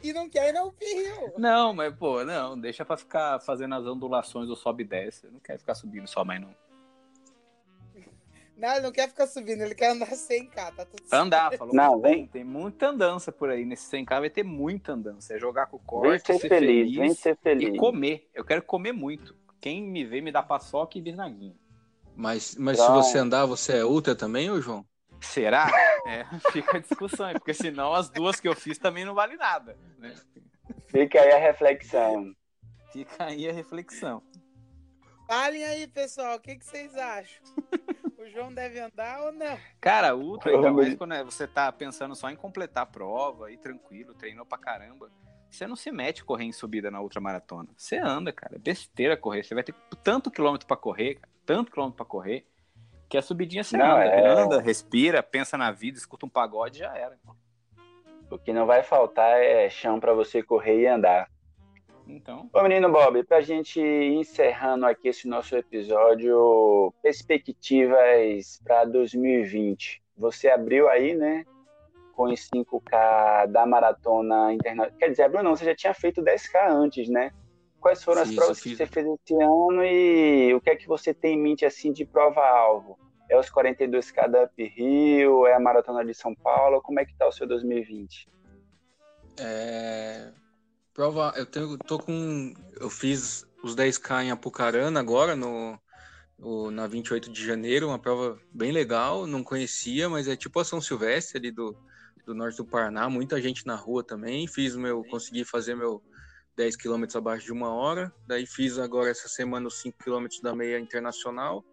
E 0.02 0.12
não 0.12 0.28
quer 0.28 0.54
ir 0.54 0.60
UP 0.60 0.84
Rio. 0.84 1.32
Não, 1.38 1.72
mas, 1.72 1.94
pô, 1.94 2.24
não, 2.24 2.58
deixa 2.58 2.84
pra 2.84 2.96
ficar 2.96 3.40
fazendo 3.40 3.74
as 3.74 3.84
ondulações 3.86 4.46
do 4.48 4.54
sobe 4.56 4.82
e 4.84 4.86
desce. 4.86 5.26
Eu 5.26 5.32
não 5.32 5.40
quero 5.40 5.58
ficar 5.58 5.74
subindo 5.74 6.06
só 6.06 6.24
mais, 6.24 6.40
não. 6.40 6.50
Não, 8.56 8.70
ele 8.72 8.80
não 8.80 8.92
quer 8.92 9.08
ficar 9.08 9.26
subindo, 9.26 9.60
ele 9.62 9.74
quer 9.74 9.90
andar 9.90 10.06
sem 10.14 10.46
cá, 10.46 10.72
tá 10.72 10.86
tudo 10.86 11.00
certo. 11.06 11.12
Andar, 11.12 11.52
falou. 11.58 11.74
Não, 11.74 12.00
vem. 12.00 12.26
Tem 12.26 12.42
muita 12.42 12.88
andança 12.88 13.30
por 13.30 13.50
aí. 13.50 13.66
Nesse 13.66 13.90
100k 13.94 14.20
vai 14.20 14.30
ter 14.30 14.42
muita 14.44 14.92
andança. 14.92 15.34
É 15.34 15.38
jogar 15.38 15.66
com 15.66 15.76
o 15.76 16.00
Vem 16.00 16.10
corte, 16.18 16.38
ser 16.38 16.48
feliz, 16.48 16.96
vem 16.96 17.12
ser 17.12 17.36
feliz. 17.36 17.74
e 17.74 17.76
comer. 17.76 18.30
Eu 18.34 18.44
quero 18.44 18.62
comer 18.62 18.92
muito. 18.92 19.36
Quem 19.60 19.82
me 19.82 20.04
vê 20.06 20.22
me 20.22 20.32
dá 20.32 20.42
paçoca 20.42 20.96
e 20.96 21.02
bisnaguinha. 21.02 21.54
Mas, 22.14 22.56
mas 22.56 22.78
se 22.80 22.90
você 22.90 23.18
andar, 23.18 23.44
você 23.44 23.78
é 23.78 23.84
ultra 23.84 24.16
também, 24.16 24.50
ô 24.50 24.58
João? 24.58 24.86
Será? 25.20 25.68
É, 26.06 26.24
fica 26.52 26.76
a 26.76 26.80
discussão 26.80 27.26
aí, 27.26 27.34
porque 27.34 27.54
senão 27.54 27.92
as 27.92 28.08
duas 28.08 28.38
que 28.40 28.48
eu 28.48 28.54
fiz 28.54 28.78
também 28.78 29.04
não 29.04 29.14
vale 29.14 29.36
nada. 29.36 29.76
Né? 29.98 30.14
Fica 30.88 31.20
aí 31.20 31.32
a 31.32 31.38
reflexão. 31.38 32.34
Fica 32.92 33.24
aí 33.24 33.48
a 33.48 33.52
reflexão. 33.52 34.22
Falem 35.26 35.64
aí, 35.64 35.86
pessoal, 35.88 36.36
o 36.36 36.40
que, 36.40 36.56
que 36.56 36.64
vocês 36.64 36.94
acham? 36.96 37.42
O 38.16 38.26
João 38.28 38.52
deve 38.52 38.78
andar 38.78 39.22
ou 39.22 39.32
não? 39.32 39.58
Cara, 39.80 40.14
ultra, 40.16 40.52
ainda 40.52 40.72
mais 40.72 40.94
quando 40.94 41.14
é- 41.14 41.24
você 41.24 41.46
tá 41.46 41.70
pensando 41.72 42.14
só 42.14 42.30
em 42.30 42.36
completar 42.36 42.84
a 42.84 42.86
prova, 42.86 43.50
e 43.50 43.58
tranquilo, 43.58 44.14
treinou 44.14 44.46
pra 44.46 44.56
caramba. 44.56 45.10
Você 45.50 45.66
não 45.66 45.76
se 45.76 45.90
mete 45.90 46.24
correr 46.24 46.44
em 46.44 46.52
subida 46.52 46.90
na 46.90 47.00
ultramaratona. 47.00 47.68
Você 47.76 47.96
anda, 47.96 48.32
cara. 48.32 48.56
É 48.56 48.58
besteira 48.58 49.16
correr. 49.16 49.42
Você 49.44 49.54
vai 49.54 49.62
ter 49.64 49.74
tanto 50.02 50.30
quilômetro 50.30 50.66
pra 50.66 50.76
correr, 50.76 51.16
cara, 51.16 51.32
tanto 51.44 51.70
quilômetro 51.72 51.96
pra 51.96 52.06
correr, 52.06 52.46
que 53.08 53.16
a 53.16 53.22
subidinha 53.22 53.62
você 53.62 53.76
Não, 53.76 53.96
anda, 53.96 54.04
é. 54.04 54.28
anda, 54.28 54.60
respira, 54.60 55.22
pensa 55.22 55.56
na 55.56 55.70
vida, 55.70 55.98
escuta 55.98 56.26
um 56.26 56.28
pagode 56.28 56.78
e 56.78 56.80
já 56.80 56.96
era. 56.96 57.16
O 58.30 58.38
que 58.38 58.52
não 58.52 58.66
vai 58.66 58.82
faltar 58.82 59.40
é 59.40 59.68
chão 59.68 60.00
pra 60.00 60.12
você 60.12 60.42
correr 60.42 60.80
e 60.80 60.86
andar. 60.86 61.30
Então, 62.08 62.48
Ô, 62.52 62.62
menino 62.62 62.90
Bob, 62.90 63.22
pra 63.24 63.40
gente 63.40 63.80
ir 63.80 64.14
encerrando 64.14 64.86
aqui 64.86 65.08
esse 65.08 65.26
nosso 65.26 65.56
episódio, 65.56 66.92
perspectivas 67.02 68.60
para 68.64 68.84
2020. 68.84 70.02
Você 70.16 70.48
abriu 70.48 70.88
aí, 70.88 71.14
né? 71.14 71.44
Com 72.14 72.24
os 72.32 72.48
5K 72.48 73.46
da 73.48 73.66
maratona 73.66 74.52
internacional. 74.52 74.98
Quer 74.98 75.10
dizer, 75.10 75.24
abriu 75.24 75.42
não, 75.42 75.56
você 75.56 75.64
já 75.64 75.74
tinha 75.74 75.94
feito 75.94 76.22
10K 76.22 76.68
antes, 76.70 77.08
né? 77.08 77.32
Quais 77.86 78.02
foram 78.02 78.22
as 78.22 78.28
Fiz, 78.28 78.36
provas 78.36 78.60
que 78.60 78.74
você 78.74 78.84
fez 78.84 79.06
esse 79.06 79.34
ano 79.40 79.84
e 79.84 80.52
o 80.52 80.60
que 80.60 80.70
é 80.70 80.74
que 80.74 80.88
você 80.88 81.14
tem 81.14 81.38
em 81.38 81.40
mente 81.40 81.64
assim 81.64 81.92
de 81.92 82.04
prova-alvo? 82.04 82.98
É 83.30 83.38
os 83.38 83.48
42K 83.48 84.28
da 84.28 84.42
Up 84.42 84.64
Rio? 84.64 85.46
É 85.46 85.54
a 85.54 85.60
maratona 85.60 86.04
de 86.04 86.12
São 86.12 86.34
Paulo? 86.34 86.82
Como 86.82 86.98
é 86.98 87.04
que 87.04 87.14
tá 87.16 87.28
o 87.28 87.30
seu 87.30 87.46
2020? 87.46 88.28
É, 89.38 90.32
prova, 90.92 91.32
eu 91.36 91.46
tenho, 91.46 91.78
tô 91.78 91.96
com, 91.96 92.52
eu 92.80 92.90
fiz 92.90 93.46
os 93.62 93.76
10k 93.76 94.24
em 94.24 94.30
Apucarana 94.32 94.98
agora 94.98 95.36
no, 95.36 95.78
o- 96.40 96.72
na 96.72 96.88
28 96.88 97.30
de 97.30 97.46
janeiro, 97.46 97.86
uma 97.86 98.00
prova 98.00 98.36
bem 98.52 98.72
legal, 98.72 99.28
não 99.28 99.44
conhecia, 99.44 100.08
mas 100.08 100.26
é 100.26 100.34
tipo 100.34 100.58
a 100.58 100.64
São 100.64 100.80
Silvestre 100.80 101.38
ali 101.38 101.52
do, 101.52 101.72
do 102.26 102.34
norte 102.34 102.56
do 102.56 102.66
Paraná, 102.66 103.08
muita 103.08 103.40
gente 103.40 103.64
na 103.64 103.76
rua 103.76 104.02
também. 104.02 104.48
Fiz 104.48 104.74
o 104.74 104.80
meu, 104.80 105.04
consegui 105.04 105.44
fazer 105.44 105.76
meu 105.76 106.02
10 106.56 106.76
quilômetros 106.76 107.16
abaixo 107.16 107.46
de 107.46 107.52
uma 107.52 107.72
hora. 107.72 108.12
Daí 108.26 108.46
fiz 108.46 108.78
agora 108.78 109.10
essa 109.10 109.28
semana 109.28 109.68
os 109.68 109.80
5 109.80 109.98
quilômetros 110.02 110.40
da 110.40 110.54
meia 110.54 110.80
internacional. 110.80 111.64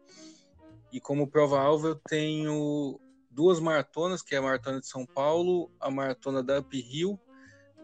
E 0.91 0.99
como 0.99 1.29
prova-alvo 1.29 1.87
eu 1.87 1.95
tenho 1.95 2.99
duas 3.31 3.59
maratonas, 3.59 4.21
que 4.21 4.35
é 4.35 4.37
a 4.37 4.41
maratona 4.41 4.79
de 4.79 4.87
São 4.87 5.05
Paulo, 5.05 5.71
a 5.79 5.89
maratona 5.89 6.43
da 6.43 6.59
Up 6.59 6.79
Rio 6.79 7.19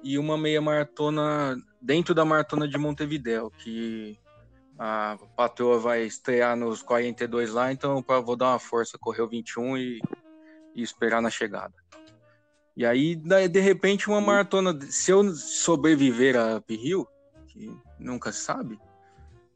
e 0.03 0.17
uma 0.17 0.37
meia 0.37 0.61
maratona 0.61 1.57
dentro 1.81 2.13
da 2.13 2.23
maratona 2.23 2.67
de 2.67 2.77
Montevidéu, 2.77 3.49
que 3.49 4.17
a 4.77 5.17
patroa 5.35 5.79
vai 5.79 6.03
estrear 6.03 6.55
nos 6.55 6.81
42 6.81 7.51
lá, 7.51 7.71
então 7.71 8.03
vou 8.23 8.35
dar 8.35 8.51
uma 8.51 8.59
força, 8.59 8.97
correr 8.97 9.21
o 9.21 9.27
21 9.27 9.77
e, 9.77 10.01
e 10.75 10.81
esperar 10.81 11.21
na 11.21 11.29
chegada. 11.29 11.73
E 12.79 12.85
aí, 12.85 13.13
de 13.13 13.59
repente, 13.59 14.07
uma 14.07 14.21
maratona, 14.21 14.73
se 14.89 15.11
eu 15.11 15.35
sobreviver 15.35 16.37
a 16.37 16.55
Up 16.55 16.73
Rio, 16.77 17.05
que 17.45 17.77
nunca 17.99 18.31
se 18.31 18.39
sabe, 18.39 18.79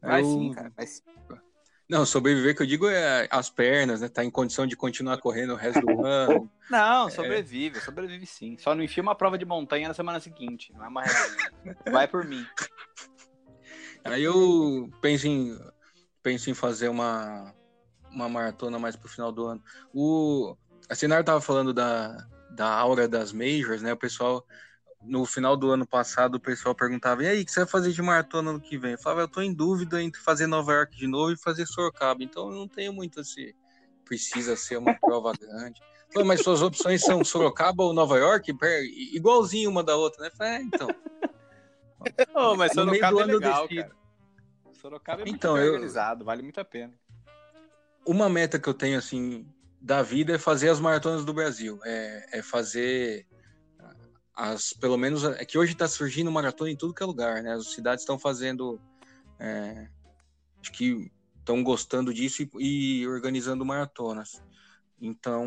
vai 0.02 0.20
eu- 0.20 0.26
sim, 0.26 0.52
cara. 0.52 0.70
Vai 0.76 0.86
sim. 0.86 1.00
não, 1.88 2.04
sobreviver 2.04 2.54
que 2.54 2.60
eu 2.60 2.66
digo 2.66 2.86
é 2.86 3.26
as 3.30 3.48
pernas, 3.48 4.02
né? 4.02 4.10
Tá 4.10 4.22
em 4.22 4.30
condição 4.30 4.66
de 4.66 4.76
continuar 4.76 5.16
correndo 5.16 5.54
o 5.54 5.56
resto 5.56 5.80
do 5.80 6.04
ano. 6.04 6.50
Não, 6.68 7.08
sobrevive, 7.08 7.80
sobrevive 7.80 8.26
sim. 8.26 8.58
Só 8.58 8.74
não 8.74 8.84
enfia 8.84 9.02
uma 9.02 9.14
prova 9.14 9.38
de 9.38 9.46
montanha 9.46 9.88
na 9.88 9.94
semana 9.94 10.20
seguinte. 10.20 10.70
Não 10.74 10.84
é 10.84 10.88
uma 10.88 11.02
regra. 11.02 11.78
Vai 11.90 12.06
por 12.06 12.26
mim. 12.26 12.46
Aí 14.04 14.22
eu 14.22 14.90
penso 15.00 15.26
em, 15.26 15.58
penso 16.22 16.50
em 16.50 16.54
fazer 16.54 16.90
uma, 16.90 17.54
uma 18.10 18.28
maratona 18.28 18.78
mais 18.78 18.96
pro 18.96 19.08
final 19.08 19.32
do 19.32 19.46
ano. 19.46 19.62
O, 19.94 20.54
a 20.90 20.94
Sinara 20.94 21.24
tava 21.24 21.40
falando 21.40 21.72
da, 21.72 22.28
da 22.54 22.68
aura 22.68 23.08
das 23.08 23.32
majors, 23.32 23.82
né? 23.82 23.92
O 23.92 23.96
pessoal, 23.96 24.46
no 25.02 25.26
final 25.26 25.56
do 25.56 25.70
ano 25.70 25.86
passado, 25.86 26.36
o 26.36 26.40
pessoal 26.40 26.74
perguntava, 26.74 27.22
e 27.24 27.26
aí, 27.26 27.42
o 27.42 27.44
que 27.44 27.50
você 27.52 27.60
vai 27.60 27.68
fazer 27.68 27.92
de 27.92 28.00
maratona 28.02 28.50
ano 28.50 28.60
que 28.60 28.78
vem? 28.78 28.92
Eu 28.92 28.98
falava, 28.98 29.22
eu 29.22 29.28
tô 29.28 29.42
em 29.42 29.52
dúvida 29.52 30.02
entre 30.02 30.20
fazer 30.20 30.46
Nova 30.46 30.72
York 30.72 30.96
de 30.96 31.06
novo 31.06 31.32
e 31.32 31.36
fazer 31.36 31.66
Sorocaba. 31.66 32.22
Então 32.22 32.50
eu 32.50 32.56
não 32.56 32.68
tenho 32.68 32.92
muito 32.92 33.20
esse, 33.20 33.54
precisa 34.04 34.56
ser 34.56 34.76
uma 34.78 34.94
prova 34.94 35.32
grande. 35.32 35.80
Falei, 36.12 36.28
mas 36.28 36.40
suas 36.42 36.62
opções 36.62 37.04
são 37.04 37.24
Sorocaba 37.24 37.82
ou 37.82 37.92
Nova 37.92 38.16
York? 38.18 38.54
Igualzinho 39.12 39.68
uma 39.68 39.82
da 39.82 39.96
outra, 39.96 40.24
né? 40.24 40.30
Falei, 40.36 40.52
é, 40.54 40.62
então. 40.62 40.94
Ô, 42.34 42.54
mas 42.54 42.74
No 42.74 42.86
meio 42.86 43.02
Sorocaba 43.02 43.14
do 43.14 43.20
é 43.20 43.22
ano 43.24 43.32
eu 43.32 43.38
legal, 43.38 43.68
cara. 43.68 43.96
Sorocaba 44.72 45.22
é 45.22 45.24
muito 45.24 45.36
Então, 45.36 45.58
eu- 45.58 45.72
organizado, 45.72 46.24
vale 46.24 46.42
muito 46.42 46.60
a 46.60 46.64
pena. 46.64 46.92
uma 48.06 48.28
meta 48.28 48.58
que 48.58 48.68
eu 48.68 48.74
tenho 48.74 48.98
assim 48.98 49.46
da 49.84 50.00
vida 50.00 50.32
é 50.32 50.38
fazer 50.38 50.70
as 50.70 50.80
maratonas 50.80 51.26
do 51.26 51.34
Brasil, 51.34 51.78
é, 51.84 52.38
é 52.38 52.42
fazer 52.42 53.26
as 54.34 54.72
pelo 54.72 54.96
menos 54.96 55.22
é 55.24 55.44
que 55.44 55.58
hoje 55.58 55.72
está 55.72 55.86
surgindo 55.86 56.32
maratona 56.32 56.70
em 56.70 56.76
tudo 56.76 56.94
que 56.94 57.02
é 57.02 57.06
lugar, 57.06 57.42
né? 57.42 57.52
As 57.52 57.70
cidades 57.70 58.02
estão 58.02 58.18
fazendo, 58.18 58.80
é, 59.38 59.86
acho 60.58 60.72
que 60.72 61.12
estão 61.38 61.62
gostando 61.62 62.14
disso 62.14 62.42
e, 62.42 63.02
e 63.02 63.06
organizando 63.06 63.62
maratonas. 63.62 64.42
Então, 64.98 65.46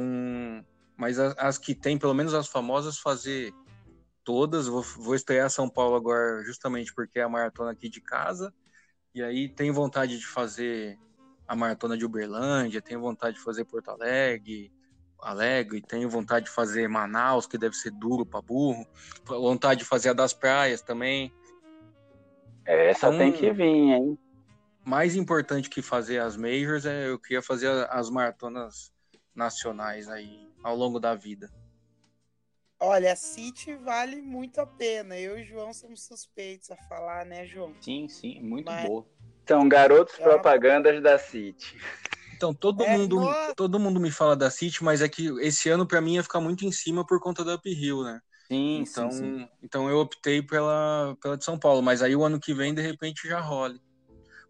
mas 0.96 1.18
as, 1.18 1.36
as 1.40 1.58
que 1.58 1.74
tem, 1.74 1.98
pelo 1.98 2.14
menos 2.14 2.36
as 2.36 2.48
famosas, 2.48 3.00
fazer 3.00 3.52
todas. 4.24 4.68
Vou, 4.68 4.84
vou 4.84 5.16
estrear 5.16 5.50
São 5.50 5.68
Paulo 5.68 5.96
agora, 5.96 6.44
justamente 6.44 6.94
porque 6.94 7.18
é 7.18 7.24
a 7.24 7.30
maratona 7.30 7.72
aqui 7.72 7.90
de 7.90 8.02
casa. 8.02 8.54
E 9.16 9.24
aí 9.24 9.50
tenho 9.50 9.74
vontade 9.74 10.20
de 10.20 10.28
fazer 10.28 11.00
a 11.48 11.56
maratona 11.56 11.98
de 11.98 12.06
Uberlândia, 12.06 12.82
tenho 12.82 13.00
vontade 13.00 13.38
de 13.38 13.44
fazer 13.44 13.64
Porto 13.66 13.90
Alegre, 13.90 14.72
Alegre, 15.20 15.82
tenho 15.82 16.10
vontade 16.10 16.46
de 16.46 16.52
fazer 16.52 16.88
Manaus, 16.88 17.48
que 17.48 17.58
deve 17.58 17.76
ser 17.76 17.92
duro 17.92 18.26
para 18.26 18.42
burro, 18.42 18.86
vontade 19.26 19.80
de 19.80 19.86
fazer 19.86 20.10
a 20.10 20.14
das 20.14 20.34
praias 20.34 20.82
também. 20.82 21.34
Essa 22.66 23.08
Então- 23.08 23.18
tem 23.18 23.32
que 23.32 23.52
vir, 23.52 23.64
hein? 23.66 24.20
Mais 24.86 25.16
importante 25.16 25.70
que 25.70 25.82
fazer 25.82 26.20
as 26.20 26.38
majors 26.38 26.86
é 26.86 27.08
eu 27.10 27.20
queria 27.20 27.42
fazer 27.42 27.68
as 27.90 28.10
maratonas 28.10 28.92
nacionais 29.36 30.08
aí 30.08 30.48
ao 30.64 30.76
longo 30.76 31.00
da 31.00 31.14
vida. 31.16 31.50
Olha, 32.80 33.12
a 33.14 33.16
City 33.16 33.74
vale 33.76 34.22
muito 34.22 34.60
a 34.62 34.68
pena. 34.68 35.18
Eu 35.18 35.38
e 35.40 35.42
o 35.42 35.46
João 35.46 35.74
somos 35.74 36.04
suspeitos 36.04 36.70
a 36.70 36.76
falar, 36.78 37.26
né, 37.26 37.46
João? 37.46 37.74
Sim, 37.82 38.08
sim, 38.08 38.40
muito 38.42 38.68
Mas- 38.68 38.86
boa. 38.88 39.06
São 39.48 39.68
garotos 39.68 40.16
É 40.20 40.24
propagandas 40.24 41.02
da 41.02 41.18
City. 41.18 41.78
Então, 42.36 42.54
todo, 42.54 42.84
É, 42.84 42.98
mundo, 42.98 43.16
nossa. 43.16 43.56
todo 43.56 43.80
mundo 43.80 44.00
me 44.00 44.12
fala 44.12 44.36
da 44.36 44.50
City, 44.52 44.84
mas 44.84 45.02
é 45.02 45.10
que 45.10 45.28
esse 45.42 45.70
ano 45.70 45.88
pra 45.88 46.02
mim 46.02 46.16
ia 46.16 46.24
ficar 46.24 46.40
muito 46.40 46.66
em 46.66 46.72
cima 46.72 47.06
por 47.06 47.20
conta 47.20 47.44
da 47.44 47.56
Uphill, 47.56 48.04
né? 48.04 48.20
Sim, 48.48 48.82
Então, 48.82 49.12
sim, 49.12 49.40
sim. 49.40 49.50
então 49.64 49.90
eu 49.90 49.98
optei 49.98 50.42
pela, 50.42 51.16
pela 51.22 51.36
de 51.38 51.44
São 51.44 51.58
Paulo, 51.58 51.82
mas 51.82 52.02
aí 52.02 52.16
o 52.16 52.24
ano 52.24 52.40
que 52.40 52.54
vem, 52.54 52.74
de 52.74 52.82
repente, 52.82 53.28
já 53.28 53.40
role. 53.40 53.80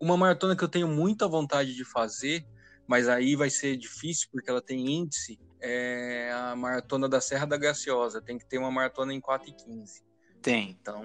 Uma 0.01 0.17
maratona 0.17 0.55
que 0.55 0.63
eu 0.63 0.67
tenho 0.67 0.87
muita 0.87 1.27
vontade 1.27 1.73
de 1.73 1.85
fazer, 1.85 2.43
mas 2.87 3.07
aí 3.07 3.35
vai 3.35 3.49
ser 3.49 3.77
difícil 3.77 4.27
porque 4.31 4.49
ela 4.49 4.61
tem 4.61 4.85
índice, 4.85 5.39
é 5.61 6.31
a 6.33 6.55
maratona 6.55 7.07
da 7.09 7.19
Serra 7.21 7.45
da 7.47 7.57
Graciosa. 7.57 8.21
Tem 8.21 8.37
que 8.37 8.45
ter 8.45 8.57
uma 8.57 8.69
maratona 8.69 9.13
em 9.13 9.19
4 9.21 9.49
e 9.49 9.53
15. 9.53 10.01
Tem. 10.41 10.77
Então, 10.79 11.03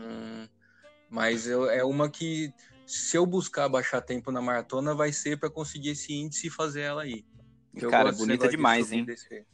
mas 1.08 1.46
eu- 1.46 1.70
é 1.70 1.84
uma 1.84 2.10
que 2.10 2.52
se 2.92 3.16
eu 3.16 3.24
buscar 3.24 3.70
baixar 3.70 4.02
tempo 4.02 4.30
na 4.30 4.42
maratona, 4.42 4.94
vai 4.94 5.12
ser 5.14 5.38
para 5.38 5.48
conseguir 5.48 5.90
esse 5.90 6.12
índice 6.12 6.48
e 6.48 6.50
fazer 6.50 6.82
ela 6.82 7.02
aí. 7.02 7.24
Eu 7.74 7.90
Cara, 7.90 8.12
bonita 8.12 8.46
demais, 8.48 8.92
hein? 8.92 9.06
descer. 9.06 9.46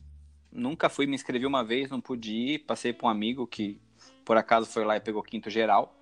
Nunca 0.50 0.88
fui, 0.88 1.06
me 1.06 1.14
inscrevi 1.14 1.46
uma 1.46 1.62
vez, 1.62 1.88
não 1.88 2.00
pude 2.00 2.32
ir. 2.32 2.58
Passei 2.60 2.92
para 2.92 3.06
um 3.06 3.10
amigo 3.10 3.46
que, 3.46 3.80
por 4.24 4.36
acaso, 4.36 4.66
foi 4.66 4.84
lá 4.84 4.96
e 4.96 5.00
pegou 5.00 5.22
quinto 5.22 5.48
geral. 5.48 5.94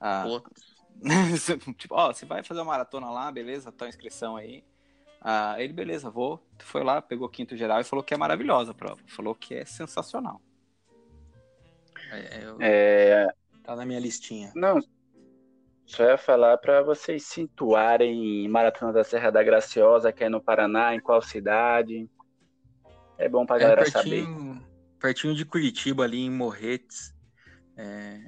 Ah, 0.00 0.24
Pô, 0.24 0.42
tipo, 1.76 1.96
ó, 1.96 2.12
você 2.12 2.24
vai 2.24 2.44
fazer 2.44 2.60
uma 2.60 2.66
maratona 2.66 3.10
lá, 3.10 3.32
beleza? 3.32 3.72
Tá 3.72 3.86
a 3.86 3.88
inscrição 3.88 4.36
aí. 4.36 4.62
Ah, 5.20 5.56
ele, 5.58 5.72
beleza, 5.72 6.08
vou. 6.10 6.40
Foi 6.60 6.84
lá, 6.84 7.02
pegou 7.02 7.28
quinto 7.28 7.56
geral 7.56 7.80
e 7.80 7.84
falou 7.84 8.04
que 8.04 8.14
é 8.14 8.16
maravilhosa 8.16 8.70
a 8.70 8.74
prova. 8.74 9.00
Falou 9.08 9.34
que 9.34 9.54
é 9.54 9.64
sensacional. 9.64 10.40
é- 12.12 12.44
é- 12.44 12.54
É, 12.60 13.34
tá 13.64 13.74
na 13.74 13.84
minha 13.84 13.98
listinha. 13.98 14.52
não, 14.54 14.78
só 15.86 16.02
ia 16.04 16.16
falar 16.18 16.56
para 16.58 16.82
vocês 16.82 17.24
se 17.24 17.34
situarem 17.42 18.44
em 18.44 18.48
Maratona 18.48 18.92
da 18.92 19.04
Serra 19.04 19.30
da 19.30 19.42
Graciosa, 19.42 20.12
que 20.12 20.24
é 20.24 20.28
no 20.28 20.40
Paraná, 20.42 20.94
em 20.94 21.00
qual 21.00 21.20
cidade. 21.22 22.08
É 23.18 23.28
bom 23.28 23.44
pra 23.46 23.56
É 23.56 23.60
galera 23.60 23.86
saber. 23.90 24.24
pertinho, 24.24 24.66
pertinho 24.98 25.34
de 25.34 25.44
Curitiba, 25.44 26.04
ali 26.04 26.20
em 26.20 26.30
Morretes. 26.30 27.14
É, 27.76 28.18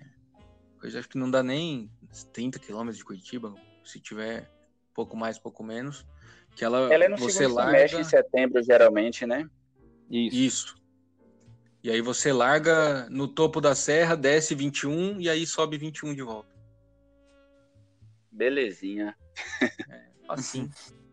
coisa 0.81 0.99
acho 0.99 1.09
que 1.09 1.19
não 1.19 1.31
dá 1.31 1.43
nem 1.43 1.91
30 2.33 2.59
quilômetros 2.59 2.99
de 2.99 3.05
Curitiba, 3.05 3.55
se 3.85 4.01
tiver 4.01 4.51
pouco 4.95 5.17
mais, 5.17 5.39
pouco 5.39 5.63
menos. 5.65 6.07
Que 6.55 6.65
ela, 6.65 6.93
Ela 6.93 7.05
é 7.05 7.09
no 7.09 7.19
você 7.19 7.39
segundo 7.39 7.55
larga. 7.57 7.73
semestre, 7.73 8.01
em 8.01 8.05
setembro, 8.05 8.63
geralmente, 8.63 9.27
né? 9.27 9.49
Isso. 10.11 10.37
Isso. 10.37 10.77
E 11.83 11.91
aí 11.91 12.01
você 12.01 12.33
larga 12.33 13.09
no 13.11 13.29
topo 13.29 13.61
da 13.61 13.75
serra, 13.75 14.17
desce 14.17 14.55
21 14.55 15.21
e 15.21 15.29
aí 15.29 15.47
sobe 15.47 15.77
21 15.77 16.15
de 16.15 16.23
volta. 16.23 16.56
Belezinha. 18.37 19.17
Assim. 20.29 20.71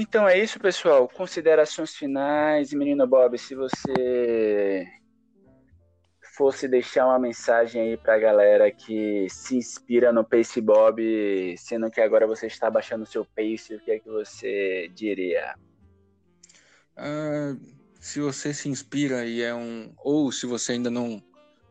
Então 0.00 0.28
é 0.28 0.38
isso, 0.38 0.60
pessoal. 0.60 1.08
Considerações 1.08 1.92
finais. 1.92 2.72
Menino 2.72 3.04
Bob, 3.04 3.36
se 3.36 3.52
você 3.56 4.86
fosse 6.36 6.68
deixar 6.68 7.06
uma 7.06 7.18
mensagem 7.18 7.82
aí 7.82 7.96
pra 7.96 8.16
galera 8.16 8.70
que 8.70 9.26
se 9.28 9.56
inspira 9.56 10.12
no 10.12 10.24
Pace 10.24 10.60
Bob, 10.60 11.02
sendo 11.58 11.90
que 11.90 12.00
agora 12.00 12.28
você 12.28 12.46
está 12.46 12.70
baixando 12.70 13.02
o 13.02 13.06
seu 13.06 13.24
pace, 13.24 13.74
o 13.74 13.80
que 13.80 13.90
é 13.90 13.98
que 13.98 14.08
você 14.08 14.88
diria? 14.94 15.56
Ah, 16.96 17.56
se 18.00 18.20
você 18.20 18.54
se 18.54 18.68
inspira 18.68 19.24
e 19.24 19.42
é 19.42 19.52
um. 19.52 19.92
Ou 19.98 20.30
se 20.30 20.46
você 20.46 20.72
ainda 20.72 20.92
não 20.92 21.20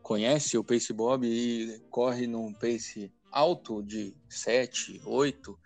conhece 0.08 0.58
o 0.58 0.64
Pace 0.64 0.93
Bob 0.93 1.28
e 1.28 1.82
corre 1.89 2.28
num 2.28 2.53
pace 2.53 3.12
alto 3.30 3.84
de 3.84 4.16
7, 4.30 5.01
8, 5.03 5.60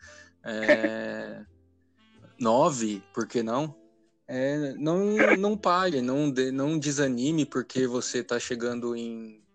é, 0.44 1.46
9, 2.42 3.04
por 3.14 3.28
que 3.28 3.44
não? 3.44 3.80
É, 4.28 4.74
não, 4.74 5.16
não 5.38 5.56
pare, 5.56 6.02
não, 6.02 6.32
de- 6.32 6.52
não 6.52 6.80
desanime 6.80 7.46
porque 7.46 7.86
você 7.86 8.22
está 8.22 8.40
chegando 8.40 8.96
em 8.96 9.46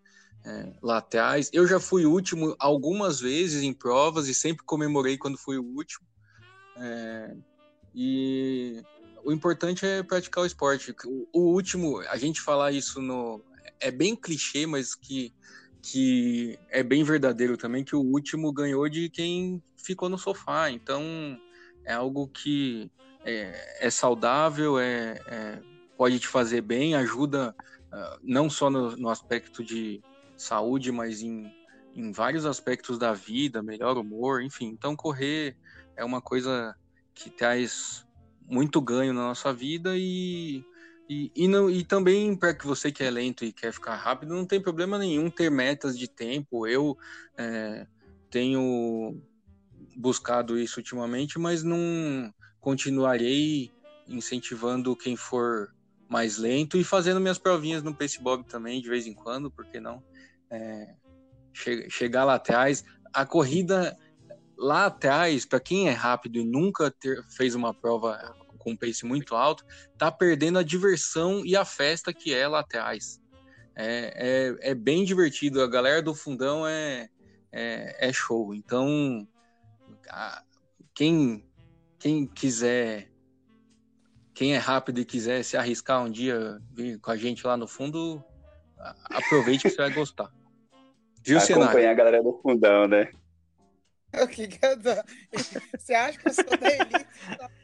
é, 0.45 0.73
laterais. 0.81 1.51
Eu 1.53 1.67
já 1.67 1.81
fui 1.81 2.07
último 2.07 2.55
algumas 2.57 3.19
vezes 3.19 3.65
em 3.65 3.73
provas 3.73 4.29
e 4.29 4.35
sempre 4.35 4.65
comemorei 4.65 5.19
quando 5.19 5.37
fui 5.37 5.59
o 5.59 5.65
último. 5.65 6.07
É, 6.77 7.37
e 7.93 8.81
o 9.25 9.33
importante 9.33 9.85
é 9.85 10.01
praticar 10.05 10.45
o 10.45 10.47
esporte. 10.47 10.95
O, 11.05 11.27
o 11.33 11.41
último, 11.55 11.99
a 12.03 12.17
gente 12.17 12.41
falar 12.41 12.71
isso 12.71 13.03
no. 13.03 13.45
É 13.81 13.91
bem 13.91 14.17
clichê, 14.17 14.67
mas 14.67 14.95
que, 14.95 15.33
que 15.83 16.59
é 16.71 16.83
bem 16.83 17.05
verdadeiro 17.05 17.57
também, 17.57 17.85
que 17.85 17.95
o 17.97 18.01
último 18.01 18.53
ganhou 18.53 18.89
de 18.89 19.11
quem 19.11 19.63
ficou 19.85 20.09
no 20.09 20.19
sofá. 20.19 20.71
Então 20.71 21.03
é 21.85 21.93
algo 21.93 22.29
que 22.29 22.91
é, 23.25 23.87
é 23.87 23.91
saudável, 23.91 24.79
é, 24.79 25.19
é- 25.27 25.63
pode 25.97 26.19
te 26.21 26.29
fazer 26.29 26.61
bem, 26.63 26.95
ajuda 26.95 27.55
ah, 27.93 28.19
não 28.23 28.51
só 28.51 28.69
no, 28.71 28.97
no 28.97 29.09
aspecto 29.09 29.65
de 29.65 30.03
saúde, 30.37 30.93
mas 30.93 31.21
em, 31.23 31.53
em 31.95 32.13
vários 32.13 32.45
aspectos 32.47 32.99
da 32.99 33.13
vida, 33.15 33.63
melhor 33.63 33.97
humor, 33.99 34.43
enfim. 34.43 34.67
Então 34.69 34.95
correr 34.97 35.57
é 35.97 36.05
uma 36.05 36.21
coisa 36.23 36.75
que 37.15 37.31
traz 37.31 38.05
muito 38.41 38.81
ganho 38.81 39.13
na 39.15 39.23
nossa 39.23 39.53
vida 39.53 39.95
e, 39.97 40.65
e, 41.09 41.31
e, 41.37 41.49
não, 41.49 41.71
e 41.71 41.85
também 41.85 42.37
para 42.37 42.55
que 42.55 42.67
você 42.67 42.91
que 42.91 43.03
é 43.03 43.11
lento 43.11 43.45
e 43.45 43.53
quer 43.53 43.73
ficar 43.73 43.95
rápido, 43.95 44.35
não 44.35 44.45
tem 44.45 44.61
problema 44.61 44.99
nenhum 44.99 45.31
ter 45.31 45.51
metas 45.51 45.97
de 45.97 46.09
tempo. 46.09 46.67
Eu 46.67 46.97
é, 47.39 47.87
tenho 48.31 49.23
buscado 49.97 50.59
isso 50.59 50.81
ultimamente, 50.81 51.39
mas 51.39 51.63
não 51.63 52.33
continuarei 52.61 53.71
incentivando 54.09 54.97
quem 54.97 55.17
for 55.17 55.69
mais 56.09 56.39
lento 56.39 56.77
e 56.77 56.85
fazendo 56.85 57.21
minhas 57.21 57.39
provinhas 57.39 57.83
no 57.83 57.95
Pace 57.95 58.21
Bob 58.21 58.45
também, 58.45 58.81
de 58.81 58.89
vez 58.89 59.07
em 59.07 59.15
quando, 59.15 59.51
porque 59.51 59.81
não? 59.81 60.03
É, 60.51 60.95
che- 61.53 61.89
chegar 61.89 62.25
lá 62.25 62.35
atrás. 62.35 62.85
A 63.13 63.25
corrida 63.25 63.97
lá 64.59 64.87
atrás, 64.87 65.45
para 65.47 65.61
quem 65.61 65.89
é 65.89 65.93
rápido 65.93 66.39
e 66.39 66.45
nunca 66.45 66.91
ter- 66.91 67.23
fez 67.37 67.55
uma 67.55 67.73
prova 67.73 68.19
com 68.67 68.73
um 68.73 68.77
pace 68.77 69.07
muito 69.07 69.37
alto, 69.37 69.65
tá 69.97 70.11
perdendo 70.11 70.59
a 70.59 70.63
diversão 70.65 71.47
e 71.47 71.55
a 71.55 71.65
festa 71.65 72.13
que 72.13 72.35
é 72.35 72.49
lá 72.49 72.59
atrás. 72.61 73.21
É, 73.77 74.57
é, 74.61 74.71
é 74.71 74.75
bem 74.75 75.05
divertido. 75.05 75.63
A 75.63 75.69
galera 75.69 76.03
do 76.03 76.13
fundão 76.17 76.67
é, 76.67 77.09
é, 77.53 78.09
é 78.09 78.13
show. 78.13 78.53
Então, 78.53 79.25
a- 80.11 80.43
quem, 80.93 81.47
quem 81.97 82.27
quiser, 82.27 83.09
quem 84.35 84.55
é 84.55 84.59
rápido 84.59 85.01
e 85.01 85.05
quiser 85.05 85.45
se 85.45 85.57
arriscar 85.57 86.03
um 86.03 86.11
dia 86.11 86.59
vir 86.73 86.99
com 86.99 87.13
a 87.13 87.17
gente 87.17 87.47
lá 87.47 87.57
no 87.57 87.69
fundo, 87.69 88.21
aproveite 89.05 89.63
que 89.63 89.71
você 89.71 89.77
vai 89.77 89.93
gostar. 89.95 90.29
Viu, 91.23 91.41
cenário? 91.41 91.69
Acompanhar 91.69 91.91
a 91.93 91.95
galera 91.95 92.23
do 92.23 92.33
fundão, 92.43 92.89
né? 92.89 93.13
O 94.15 94.27
que 94.27 94.49
que 94.49 94.59
eu. 94.65 94.77
Você 95.79 95.93
acha 95.93 96.19
que 96.19 96.29
eu 96.29 96.33
sou 96.33 96.57
da 96.57 96.69
elite? 96.69 97.07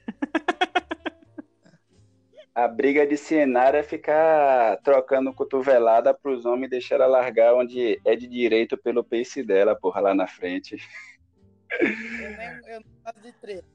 A 2.55 2.69
briga 2.69 3.07
de 3.07 3.17
cenário 3.17 3.79
é 3.79 3.83
ficar 3.83 4.77
trocando 4.83 5.33
cotovelada 5.33 6.13
pros 6.13 6.45
homens 6.45 6.67
e 6.67 6.71
deixar 6.71 6.97
ela 6.97 7.07
largar 7.07 7.55
onde 7.55 7.99
é 8.05 8.15
de 8.15 8.27
direito 8.27 8.77
pelo 8.77 9.03
pace 9.03 9.43
dela, 9.43 9.75
porra, 9.75 10.01
lá 10.01 10.15
na 10.15 10.27
frente. 10.27 10.77
Eu, 11.81 11.89
nem, 12.37 12.75
eu 12.75 12.81
não 12.81 13.03
gosto 13.03 13.23
de 13.23 13.33
treta. 13.33 13.67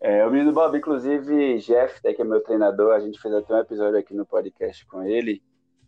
É, 0.00 0.24
o 0.24 0.30
menino 0.30 0.52
Bob, 0.52 0.78
inclusive, 0.78 1.58
Jeff, 1.58 2.00
né, 2.04 2.12
que 2.12 2.22
é 2.22 2.24
meu 2.24 2.40
treinador, 2.40 2.94
a 2.94 3.00
gente 3.00 3.20
fez 3.20 3.34
até 3.34 3.52
um 3.52 3.58
episódio 3.58 3.98
aqui 3.98 4.14
no 4.14 4.24
podcast 4.24 4.86
com 4.86 5.02
ele, 5.02 5.42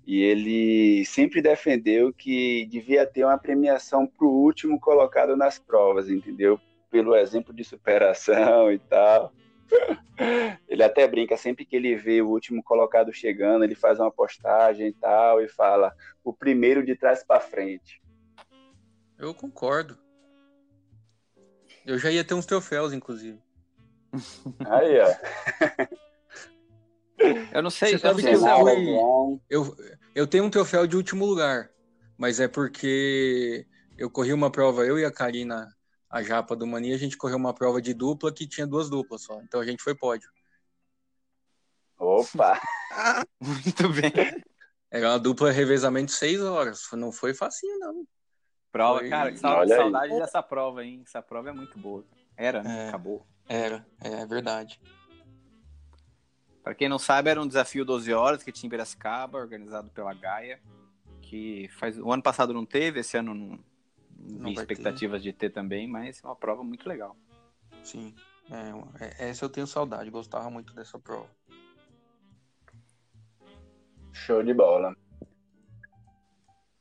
e 0.05 0.21
ele 0.23 1.05
sempre 1.05 1.41
defendeu 1.41 2.13
que 2.13 2.67
devia 2.67 3.07
ter 3.07 3.25
uma 3.25 3.39
premiação 3.39 4.09
pro 4.09 4.29
último 4.29 4.81
colocado 4.81 5.37
nas 5.37 5.61
provas, 5.61 6.11
entendeu? 6.11 6.59
Pelo 6.91 7.15
exemplo 7.15 7.55
de 7.55 7.63
superação 7.63 8.73
e 8.73 8.79
tal. 8.81 9.33
Ele 10.69 10.83
até 10.83 11.07
brinca, 11.09 11.37
sempre 11.37 11.65
que 11.65 11.75
ele 11.75 11.97
vê 11.97 12.21
o 12.21 12.29
último 12.29 12.63
colocado 12.63 13.13
chegando, 13.13 13.65
ele 13.65 13.75
faz 13.75 13.99
uma 13.99 14.11
postagem 14.11 14.89
e 14.89 14.93
tal, 14.93 15.41
e 15.41 15.49
fala, 15.49 15.95
o 16.23 16.33
primeiro 16.33 16.85
de 16.85 16.95
trás 16.95 17.25
para 17.25 17.41
frente. 17.41 18.03
Eu 19.19 19.35
concordo. 19.35 19.99
Eu 21.87 21.99
já 21.99 22.11
ia 22.11 22.25
ter 22.25 22.35
uns 22.35 22.47
troféus, 22.47 22.93
inclusive. 22.93 23.39
Aí, 24.67 25.01
ó. 25.01 25.15
Eu 27.53 27.63
não 27.63 27.71
sei, 27.71 27.91
Você 27.91 27.95
eu 27.97 27.99
sabe 27.99 28.23
não 28.23 28.31
que 28.31 28.37
sei 28.37 28.49
eu 28.49 28.69
é. 28.69 29.41
Eu, 29.49 29.77
eu 30.15 30.27
tenho 30.27 30.45
um 30.45 30.51
troféu 30.51 30.87
de 30.87 30.97
último 30.97 31.27
lugar, 31.27 31.71
mas 32.17 32.41
é 32.41 32.49
porque 32.49 33.67
eu 33.99 34.11
corri 34.11 34.33
uma 34.33 34.51
prova, 34.51 34.85
eu 34.85 34.99
e 34.99 35.05
a 35.05 35.13
Karina, 35.13 35.69
a 36.11 36.23
japa 36.23 36.57
do 36.57 36.67
Mania, 36.67 36.95
a 36.95 36.99
gente 36.99 37.17
correu 37.17 37.37
uma 37.37 37.55
prova 37.55 37.81
de 37.81 37.95
dupla 37.95 38.33
que 38.33 38.47
tinha 38.47 38.67
duas 38.67 38.91
duplas 38.91 39.23
só. 39.23 39.41
Então 39.43 39.61
a 39.61 39.65
gente 39.65 39.83
foi 39.83 39.95
pódio. 39.95 40.29
Opa! 41.99 42.61
Muito 43.41 43.89
bem. 43.91 44.13
Era 44.91 45.11
uma 45.11 45.19
dupla 45.19 45.53
revezamento 45.53 46.11
seis 46.13 46.41
horas. 46.41 46.83
Não 46.93 47.13
foi 47.13 47.33
facinho, 47.35 47.79
não. 47.79 48.05
Prova, 48.73 49.01
Foi- 49.01 49.09
cara, 49.09 49.33
que 49.33 49.39
sa- 49.39 49.57
Olha 49.59 49.75
aí. 49.75 49.81
saudade 49.81 50.19
dessa 50.19 50.43
prova, 50.43 50.85
hein? 50.85 51.03
Essa 51.07 51.21
prova 51.23 51.51
é 51.51 51.53
muito 51.53 51.79
boa. 51.79 52.05
Era, 52.37 52.63
né? 52.63 52.87
É. 52.87 52.89
Acabou. 52.89 53.27
Era, 53.49 53.87
é 54.01 54.25
verdade. 54.27 54.81
Pra 56.63 56.75
quem 56.75 56.89
não 56.89 56.99
sabe, 56.99 57.31
era 57.31 57.41
um 57.41 57.47
desafio 57.49 57.85
12 57.85 58.13
horas 58.13 58.43
que 58.43 58.53
tinha 58.53 58.69
em 58.69 58.71
Piracicaba, 58.71 59.39
organizado 59.39 59.91
pela 59.91 60.15
Gaia, 60.15 60.61
que 61.21 61.69
faz 61.79 61.99
o 61.99 62.13
ano 62.13 62.23
passado 62.23 62.53
não 62.55 62.65
teve, 62.65 63.01
esse 63.01 63.17
ano 63.17 63.35
não, 63.35 63.59
não 64.21 64.51
vi 64.51 64.55
vai 64.55 64.67
ter. 64.67 64.73
expectativas 64.73 65.23
de 65.23 65.33
ter 65.33 65.51
também, 65.51 65.89
mas 65.89 66.23
é 66.23 66.27
uma 66.27 66.37
prova 66.37 66.63
muito 66.63 66.89
legal. 66.89 67.17
Sim. 67.83 68.15
É, 68.51 69.05
é- 69.05 69.31
essa 69.31 69.45
eu 69.45 69.49
tenho 69.49 69.67
saudade, 69.67 70.11
gostava 70.11 70.51
muito 70.51 70.75
dessa 70.75 70.99
prova. 70.99 71.29
Show 74.13 74.43
de 74.43 74.53
bola. 74.53 74.95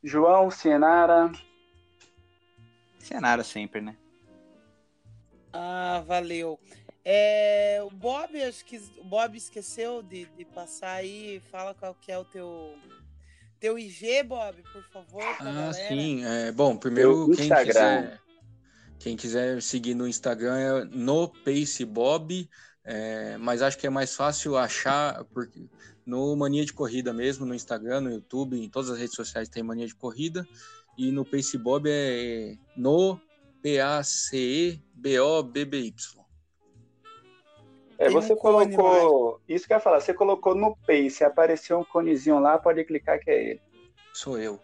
João 0.04 0.50
Cienara, 0.50 1.32
Cenário 3.00 3.44
sempre, 3.44 3.82
né? 3.82 3.98
Ah, 5.52 6.04
valeu. 6.06 6.60
É, 7.04 7.80
o 7.84 7.90
Bob, 7.90 8.42
acho 8.44 8.64
que 8.66 8.78
o 8.98 9.04
Bob 9.04 9.36
esqueceu 9.36 10.04
de, 10.04 10.26
de 10.26 10.46
passar 10.46 10.94
aí. 10.94 11.40
Fala 11.50 11.74
qual 11.74 11.96
que 11.96 12.12
é 12.12 12.18
o 12.18 12.26
teu 12.26 12.78
teu 13.60 13.78
IG, 13.78 14.24
Bob, 14.24 14.64
por 14.72 14.84
favor, 14.84 15.24
Ah, 15.40 15.44
galera. 15.44 15.74
sim. 15.74 16.24
É, 16.24 16.52
bom, 16.52 16.78
primeiro, 16.78 17.28
Meu 17.28 17.36
quem 17.36 17.46
Instagram. 17.46 17.66
quiser, 17.66 18.20
quem 19.00 19.18
quiser 19.18 19.62
seguir 19.62 19.96
no 19.96 20.08
Instagram 20.08 20.58
é 20.58 20.86
no 20.86 21.28
PaceBob, 21.28 22.50
é, 22.84 23.38
mas 23.38 23.62
acho 23.62 23.78
que 23.78 23.88
é 23.88 23.90
mais 23.90 24.16
fácil 24.16 24.58
achar 24.58 25.24
porque 25.26 25.68
no 26.06 26.36
Mania 26.36 26.66
de 26.66 26.74
Corrida 26.74 27.14
mesmo, 27.14 27.46
no 27.46 27.54
Instagram, 27.54 28.02
no 28.02 28.12
YouTube, 28.12 28.58
em 28.60 28.70
todas 28.70 28.90
as 28.90 28.98
redes 28.98 29.16
sociais 29.16 29.48
tem 29.50 29.62
Mania 29.64 29.86
de 29.88 29.96
Corrida, 29.96 30.48
e 30.98 31.12
no 31.12 31.24
PaceBob 31.24 31.88
é 31.90 32.56
no 32.76 33.20
P-A-C-E-B-O-B-B-Y. 33.62 36.19
É, 38.06 38.10
você 38.10 38.34
um 38.34 38.38
colocou. 38.38 39.42
Isso 39.48 39.68
que 39.68 39.74
eu 39.74 39.78
ia 39.78 39.82
falar, 39.82 40.00
você 40.00 40.14
colocou 40.14 40.56
no 40.56 40.76
Pace, 40.88 41.24
apareceu 41.24 41.80
um 41.80 41.84
conezinho 41.84 42.40
lá, 42.40 42.58
pode 42.58 42.84
clicar 42.86 43.20
que 43.20 43.30
é 43.30 43.50
ele. 43.52 43.62
Sou 44.14 44.40
eu. 44.40 44.60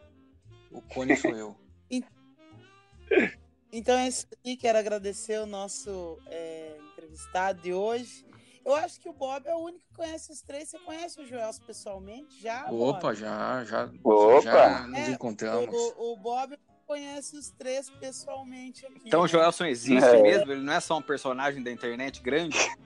O 0.71 0.81
cone 0.81 1.15
sou 1.15 1.35
eu. 1.35 1.55
Então 3.71 3.97
é 3.97 4.07
isso 4.07 4.25
aí, 4.45 4.55
quero 4.55 4.77
agradecer 4.77 5.37
o 5.39 5.45
nosso 5.45 6.17
é, 6.27 6.77
entrevistado 6.93 7.61
de 7.61 7.73
hoje. 7.73 8.25
Eu 8.65 8.73
acho 8.73 8.99
que 9.01 9.09
o 9.09 9.13
Bob 9.13 9.45
é 9.45 9.53
o 9.53 9.59
único 9.59 9.83
que 9.89 9.95
conhece 9.97 10.31
os 10.31 10.41
três. 10.41 10.69
Você 10.69 10.79
conhece 10.79 11.21
o 11.21 11.25
Joel 11.27 11.51
pessoalmente? 11.67 12.41
Já? 12.41 12.67
Opa, 12.71 12.99
Bob? 13.09 13.15
já, 13.15 13.63
já, 13.65 13.91
Opa! 14.01 14.41
já 14.41 14.87
nos 14.87 14.97
É, 14.97 15.11
encontramos. 15.11 15.75
O, 15.97 16.13
o 16.13 16.17
Bob 16.17 16.57
conhece 16.87 17.35
os 17.35 17.51
três 17.51 17.89
pessoalmente 17.89 18.85
aqui. 18.85 19.01
Então 19.05 19.23
o? 19.23 19.27
Joelson 19.27 19.65
existe 19.65 20.09
É. 20.09 20.21
mesmo? 20.21 20.53
Ele 20.53 20.61
não 20.61 20.73
é 20.73 20.79
só 20.79 20.97
um 20.97 21.01
personagem 21.01 21.61
da 21.61 21.69
internet 21.71 22.21
grande? 22.21 22.57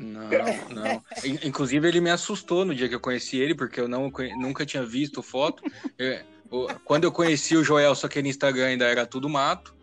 Não, 0.00 0.68
não. 0.70 1.02
In- 1.24 1.38
Inclusive, 1.48 1.86
ele 1.86 2.00
me 2.00 2.08
assustou 2.10 2.64
no 2.64 2.74
dia 2.74 2.88
que 2.88 2.94
eu 2.94 3.00
conheci 3.00 3.38
ele, 3.38 3.54
porque 3.54 3.78
eu 3.78 3.86
não, 3.86 4.10
nunca 4.38 4.64
tinha 4.64 4.82
visto 4.84 5.22
foto. 5.22 5.62
É, 5.98 6.24
o- 6.50 6.68
quando 6.84 7.04
eu 7.04 7.12
conheci 7.12 7.54
o 7.54 7.62
Joel, 7.62 7.94
só 7.94 8.08
que 8.08 8.22
no 8.22 8.28
Instagram 8.28 8.66
ainda 8.68 8.86
era 8.86 9.04
tudo 9.04 9.28
mato. 9.28 9.74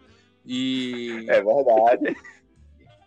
E, 0.44 1.26
É 1.30 1.42
verdade. 1.44 2.16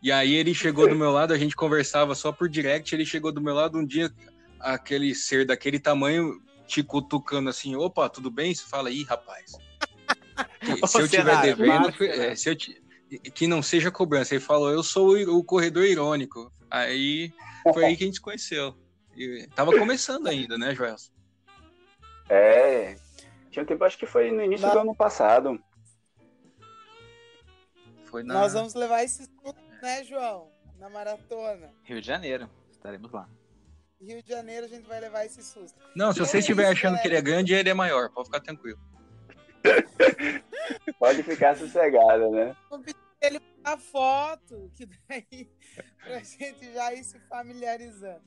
e 0.03 0.13
aí 0.13 0.35
ele 0.35 0.55
chegou 0.55 0.87
do 0.87 0.95
meu 0.95 1.11
lado, 1.11 1.33
a 1.35 1.39
gente 1.39 1.57
conversava 1.57 2.15
só 2.15 2.31
por 2.31 2.49
direct. 2.49 2.95
Ele 2.95 3.05
chegou 3.05 3.33
do 3.33 3.41
meu 3.41 3.55
lado 3.55 3.77
um 3.79 3.85
dia, 3.85 4.11
aquele 4.61 5.13
ser 5.15 5.45
daquele 5.45 5.81
tamanho, 5.81 6.41
te 6.67 6.83
cutucando 6.83 7.51
assim: 7.51 7.75
opa, 7.75 8.09
tudo 8.09 8.31
bem? 8.31 8.55
Você 8.55 8.65
fala, 8.69 8.91
ih, 8.91 9.03
rapaz. 9.03 9.53
se 10.87 11.01
eu 11.01 11.09
tiver 11.09 11.41
devendo, 11.41 11.89
é, 11.89 11.93
Senara. 12.13 12.37
se 12.37 12.51
eu 12.51 12.55
ti- 12.57 12.81
que 13.19 13.47
não 13.47 13.63
seja 13.63 13.91
cobrança. 13.91 14.35
Ele 14.35 14.43
falou, 14.43 14.71
eu 14.71 14.83
sou 14.83 15.15
o, 15.17 15.39
o 15.39 15.45
corredor 15.45 15.85
irônico. 15.85 16.53
Aí 16.71 17.33
foi 17.75 17.85
aí 17.85 17.97
que 17.97 18.05
a 18.05 18.07
gente 18.07 18.17
se 18.17 18.21
conheceu. 18.21 18.75
E 19.17 19.47
tava 19.55 19.73
começando 19.77 20.27
ainda, 20.29 20.57
né, 20.57 20.75
Joel? 20.75 20.97
É. 22.29 22.97
Tinha 23.51 23.63
um 23.63 23.67
tempo, 23.67 23.83
acho 23.85 23.99
que 23.99 24.07
foi 24.07 24.31
no 24.31 24.43
início 24.43 24.67
Na- 24.67 24.73
do 24.73 24.79
ano 24.81 24.95
passado. 24.95 25.61
Foi 28.05 28.23
na. 28.23 28.35
Nós 28.35 28.53
vamos 28.53 28.75
levar 28.75 29.03
esse 29.03 29.23
estudo, 29.23 29.57
né, 29.83 30.05
João? 30.05 30.49
Na 30.79 30.89
maratona. 30.89 31.71
Rio 31.85 32.01
de 32.01 32.07
Janeiro. 32.07 32.49
Estaremos 32.71 33.11
lá. 33.13 33.29
Rio 34.01 34.23
de 34.23 34.29
Janeiro 34.31 34.65
a 34.65 34.69
gente 34.69 34.89
vai 34.89 34.99
levar 35.01 35.27
esse 35.27 35.43
susto. 35.43 35.79
Não, 35.95 36.13
se 36.13 36.19
Então 36.19 36.27
você 36.27 36.37
é 36.39 36.41
estiver 36.41 36.63
isso, 36.63 36.73
achando 36.73 36.99
que 37.01 37.09
ele 37.09 37.17
é 37.17 37.21
grande, 37.21 37.53
ele 37.53 37.69
é 37.69 37.75
maior. 37.75 38.09
Pode 38.11 38.27
ficar 38.29 38.41
tranquilo. 38.41 38.79
Pode 40.99 41.23
ficar 41.23 41.57
sossegada, 41.57 42.29
né? 42.31 42.57
Ele 43.21 43.41
a 43.63 43.77
foto, 43.77 44.71
que 44.75 44.87
daí 44.87 45.51
pra 46.03 46.21
gente 46.21 46.73
já 46.73 46.93
ir 46.95 47.05
se 47.05 47.19
familiarizando. 47.21 48.23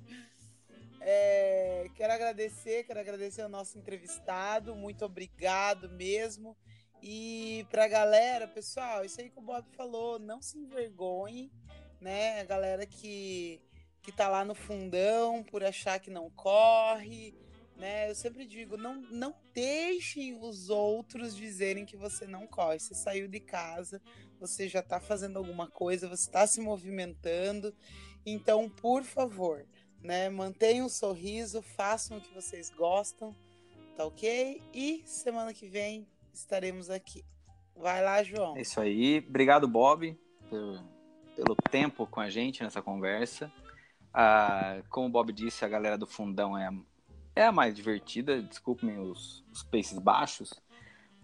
É, 1.01 1.89
quero 1.95 2.13
agradecer, 2.13 2.85
quero 2.85 2.99
agradecer 2.99 3.41
ao 3.41 3.49
nosso 3.49 3.77
entrevistado, 3.77 4.75
muito 4.75 5.03
obrigado 5.03 5.89
mesmo. 5.89 6.55
E 7.01 7.67
pra 7.69 7.87
galera, 7.87 8.47
pessoal, 8.47 9.03
isso 9.03 9.19
aí 9.19 9.29
que 9.29 9.37
o 9.37 9.41
Bob 9.41 9.67
falou, 9.75 10.17
não 10.17 10.41
se 10.41 10.57
envergonhe, 10.57 11.51
né? 11.99 12.39
A 12.39 12.45
galera 12.45 12.85
que, 12.85 13.61
que 14.01 14.11
tá 14.13 14.29
lá 14.29 14.45
no 14.45 14.55
fundão 14.55 15.43
por 15.43 15.61
achar 15.61 15.99
que 15.99 16.09
não 16.09 16.29
corre, 16.29 17.35
né? 17.75 18.09
Eu 18.09 18.15
sempre 18.15 18.45
digo, 18.45 18.77
não, 18.77 18.95
não 18.95 19.35
deixem 19.53 20.39
os 20.39 20.69
outros 20.69 21.35
dizerem 21.35 21.85
que 21.85 21.97
você 21.97 22.25
não 22.25 22.47
corre. 22.47 22.79
Você 22.79 22.93
saiu 22.93 23.27
de 23.27 23.41
casa, 23.41 24.01
você 24.47 24.67
já 24.67 24.81
tá 24.81 24.99
fazendo 24.99 25.37
alguma 25.37 25.69
coisa, 25.69 26.09
você 26.09 26.27
está 26.27 26.45
se 26.45 26.59
movimentando. 26.59 27.73
Então, 28.25 28.69
por 28.69 29.03
favor, 29.03 29.65
né? 30.01 30.29
Mantenham 30.29 30.85
o 30.85 30.89
sorriso, 30.89 31.61
façam 31.61 32.17
o 32.17 32.21
que 32.21 32.33
vocês 32.33 32.69
gostam, 32.69 33.33
tá 33.95 34.05
ok? 34.05 34.61
E 34.73 35.01
semana 35.05 35.53
que 35.53 35.65
vem 35.65 36.05
estaremos 36.33 36.89
aqui. 36.89 37.23
Vai 37.73 38.03
lá, 38.03 38.21
João. 38.21 38.57
É 38.57 38.61
isso 38.61 38.81
aí. 38.81 39.23
Obrigado, 39.25 39.65
Bob, 39.65 40.19
pelo, 40.49 40.83
pelo 41.37 41.55
tempo 41.71 42.05
com 42.05 42.19
a 42.19 42.29
gente 42.29 42.61
nessa 42.63 42.81
conversa. 42.81 43.49
Ah, 44.13 44.81
como 44.89 45.07
o 45.07 45.09
Bob 45.09 45.31
disse, 45.31 45.63
a 45.63 45.69
galera 45.69 45.97
do 45.97 46.05
fundão 46.05 46.57
é, 46.57 46.69
é 47.33 47.45
a 47.45 47.51
mais 47.51 47.73
divertida. 47.73 48.41
Desculpem 48.43 48.99
os, 48.99 49.45
os 49.53 49.93
baixos, 49.99 50.61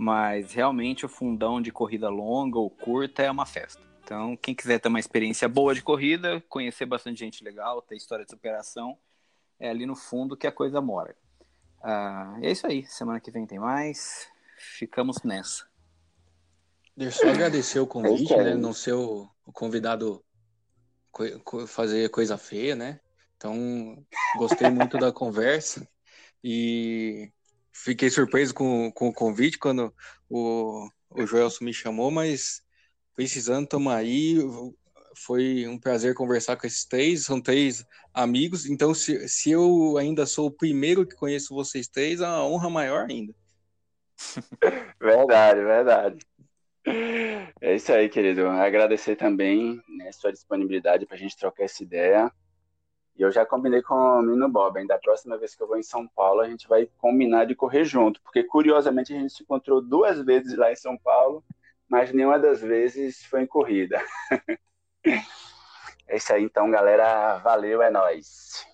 mas 0.01 0.53
realmente 0.53 1.05
o 1.05 1.09
fundão 1.09 1.61
de 1.61 1.73
corrida 1.73 2.07
longa 2.07 2.57
ou 2.57 2.69
curta 2.69 3.21
é 3.21 3.29
uma 3.29 3.45
festa. 3.45 3.81
Então, 4.01 4.37
quem 4.37 4.55
quiser 4.55 4.79
ter 4.79 4.87
uma 4.87 4.97
experiência 4.99 5.49
boa 5.49 5.75
de 5.75 5.81
corrida, 5.81 6.41
conhecer 6.47 6.85
bastante 6.85 7.19
gente 7.19 7.43
legal, 7.43 7.81
ter 7.81 7.97
história 7.97 8.23
de 8.23 8.31
superação, 8.31 8.97
é 9.59 9.69
ali 9.69 9.85
no 9.85 9.97
fundo 9.97 10.37
que 10.37 10.47
a 10.47 10.53
coisa 10.53 10.79
mora. 10.79 11.17
Ah, 11.83 12.37
é 12.41 12.49
isso 12.49 12.65
aí. 12.65 12.85
Semana 12.85 13.19
que 13.19 13.29
vem 13.29 13.45
tem 13.45 13.59
mais. 13.59 14.25
Ficamos 14.57 15.21
nessa. 15.21 15.67
Deixa 16.95 17.17
eu 17.17 17.21
só 17.21 17.35
agradecer 17.35 17.79
o 17.81 17.85
convite, 17.87 18.33
Ok. 18.33 18.37
né? 18.37 18.55
Não 18.55 18.71
ser 18.71 18.93
o, 18.93 19.29
o 19.45 19.51
convidado 19.51 20.23
co- 21.11 21.39
co- 21.43 21.67
fazer 21.67 22.09
coisa 22.09 22.37
feia, 22.37 22.73
né? 22.73 23.01
Então, 23.35 24.01
gostei 24.37 24.69
muito 24.71 24.97
da 24.97 25.11
conversa 25.11 25.85
e 26.41 27.29
fiquei 27.71 28.09
surpreso 28.09 28.53
com, 28.53 28.91
com 28.91 29.09
o 29.09 29.13
convite 29.13 29.57
quando 29.57 29.93
o, 30.29 30.89
o 31.09 31.25
Joelson 31.25 31.65
me 31.65 31.73
chamou, 31.73 32.11
mas 32.11 32.61
precisando, 33.15 33.65
estamos 33.65 33.91
aí. 33.91 34.37
Foi 35.25 35.67
um 35.67 35.77
prazer 35.77 36.13
conversar 36.13 36.55
com 36.55 36.65
esses 36.65 36.85
três, 36.85 37.25
são 37.25 37.41
três 37.41 37.85
amigos, 38.13 38.65
então 38.65 38.93
se, 38.93 39.27
se 39.27 39.51
eu 39.51 39.97
ainda 39.97 40.25
sou 40.25 40.47
o 40.47 40.51
primeiro 40.51 41.05
que 41.05 41.15
conheço 41.15 41.53
vocês 41.53 41.87
três, 41.87 42.21
é 42.21 42.27
uma 42.27 42.45
honra 42.45 42.69
maior 42.69 43.09
ainda. 43.09 43.33
Verdade, 44.99 45.61
verdade. 45.61 46.25
É 47.61 47.75
isso 47.75 47.91
aí, 47.91 48.09
querido. 48.09 48.47
Agradecer 48.47 49.15
também 49.15 49.81
né, 49.87 50.11
sua 50.11 50.31
disponibilidade 50.31 51.05
para 51.05 51.15
a 51.15 51.19
gente 51.19 51.37
trocar 51.37 51.63
essa 51.63 51.83
ideia. 51.83 52.31
E 53.19 53.21
eu 53.21 53.29
já 53.29 53.45
combinei 53.45 53.81
com 53.81 53.93
o 53.93 54.21
Menino 54.21 54.47
Bob. 54.47 54.79
Ainda 54.79 54.97
próxima 54.97 55.37
vez 55.37 55.53
que 55.53 55.61
eu 55.61 55.67
vou 55.67 55.77
em 55.77 55.83
São 55.83 56.07
Paulo, 56.07 56.39
a 56.39 56.47
gente 56.47 56.69
vai 56.69 56.89
combinar 56.97 57.45
de 57.45 57.53
correr 57.53 57.83
junto. 57.83 58.21
Porque, 58.21 58.41
curiosamente, 58.45 59.13
a 59.13 59.19
gente 59.19 59.33
se 59.33 59.43
encontrou 59.43 59.81
duas 59.81 60.23
vezes 60.23 60.57
lá 60.57 60.71
em 60.71 60.75
São 60.77 60.97
Paulo, 60.97 61.43
mas 61.89 62.13
nenhuma 62.13 62.39
das 62.39 62.61
vezes 62.61 63.25
foi 63.25 63.41
em 63.43 63.47
corrida. 63.47 64.01
É 66.11 66.17
isso 66.17 66.33
aí, 66.33 66.43
então, 66.43 66.71
galera. 66.71 67.37
Valeu, 67.37 67.83
é 67.83 67.91
nóis. 67.91 68.65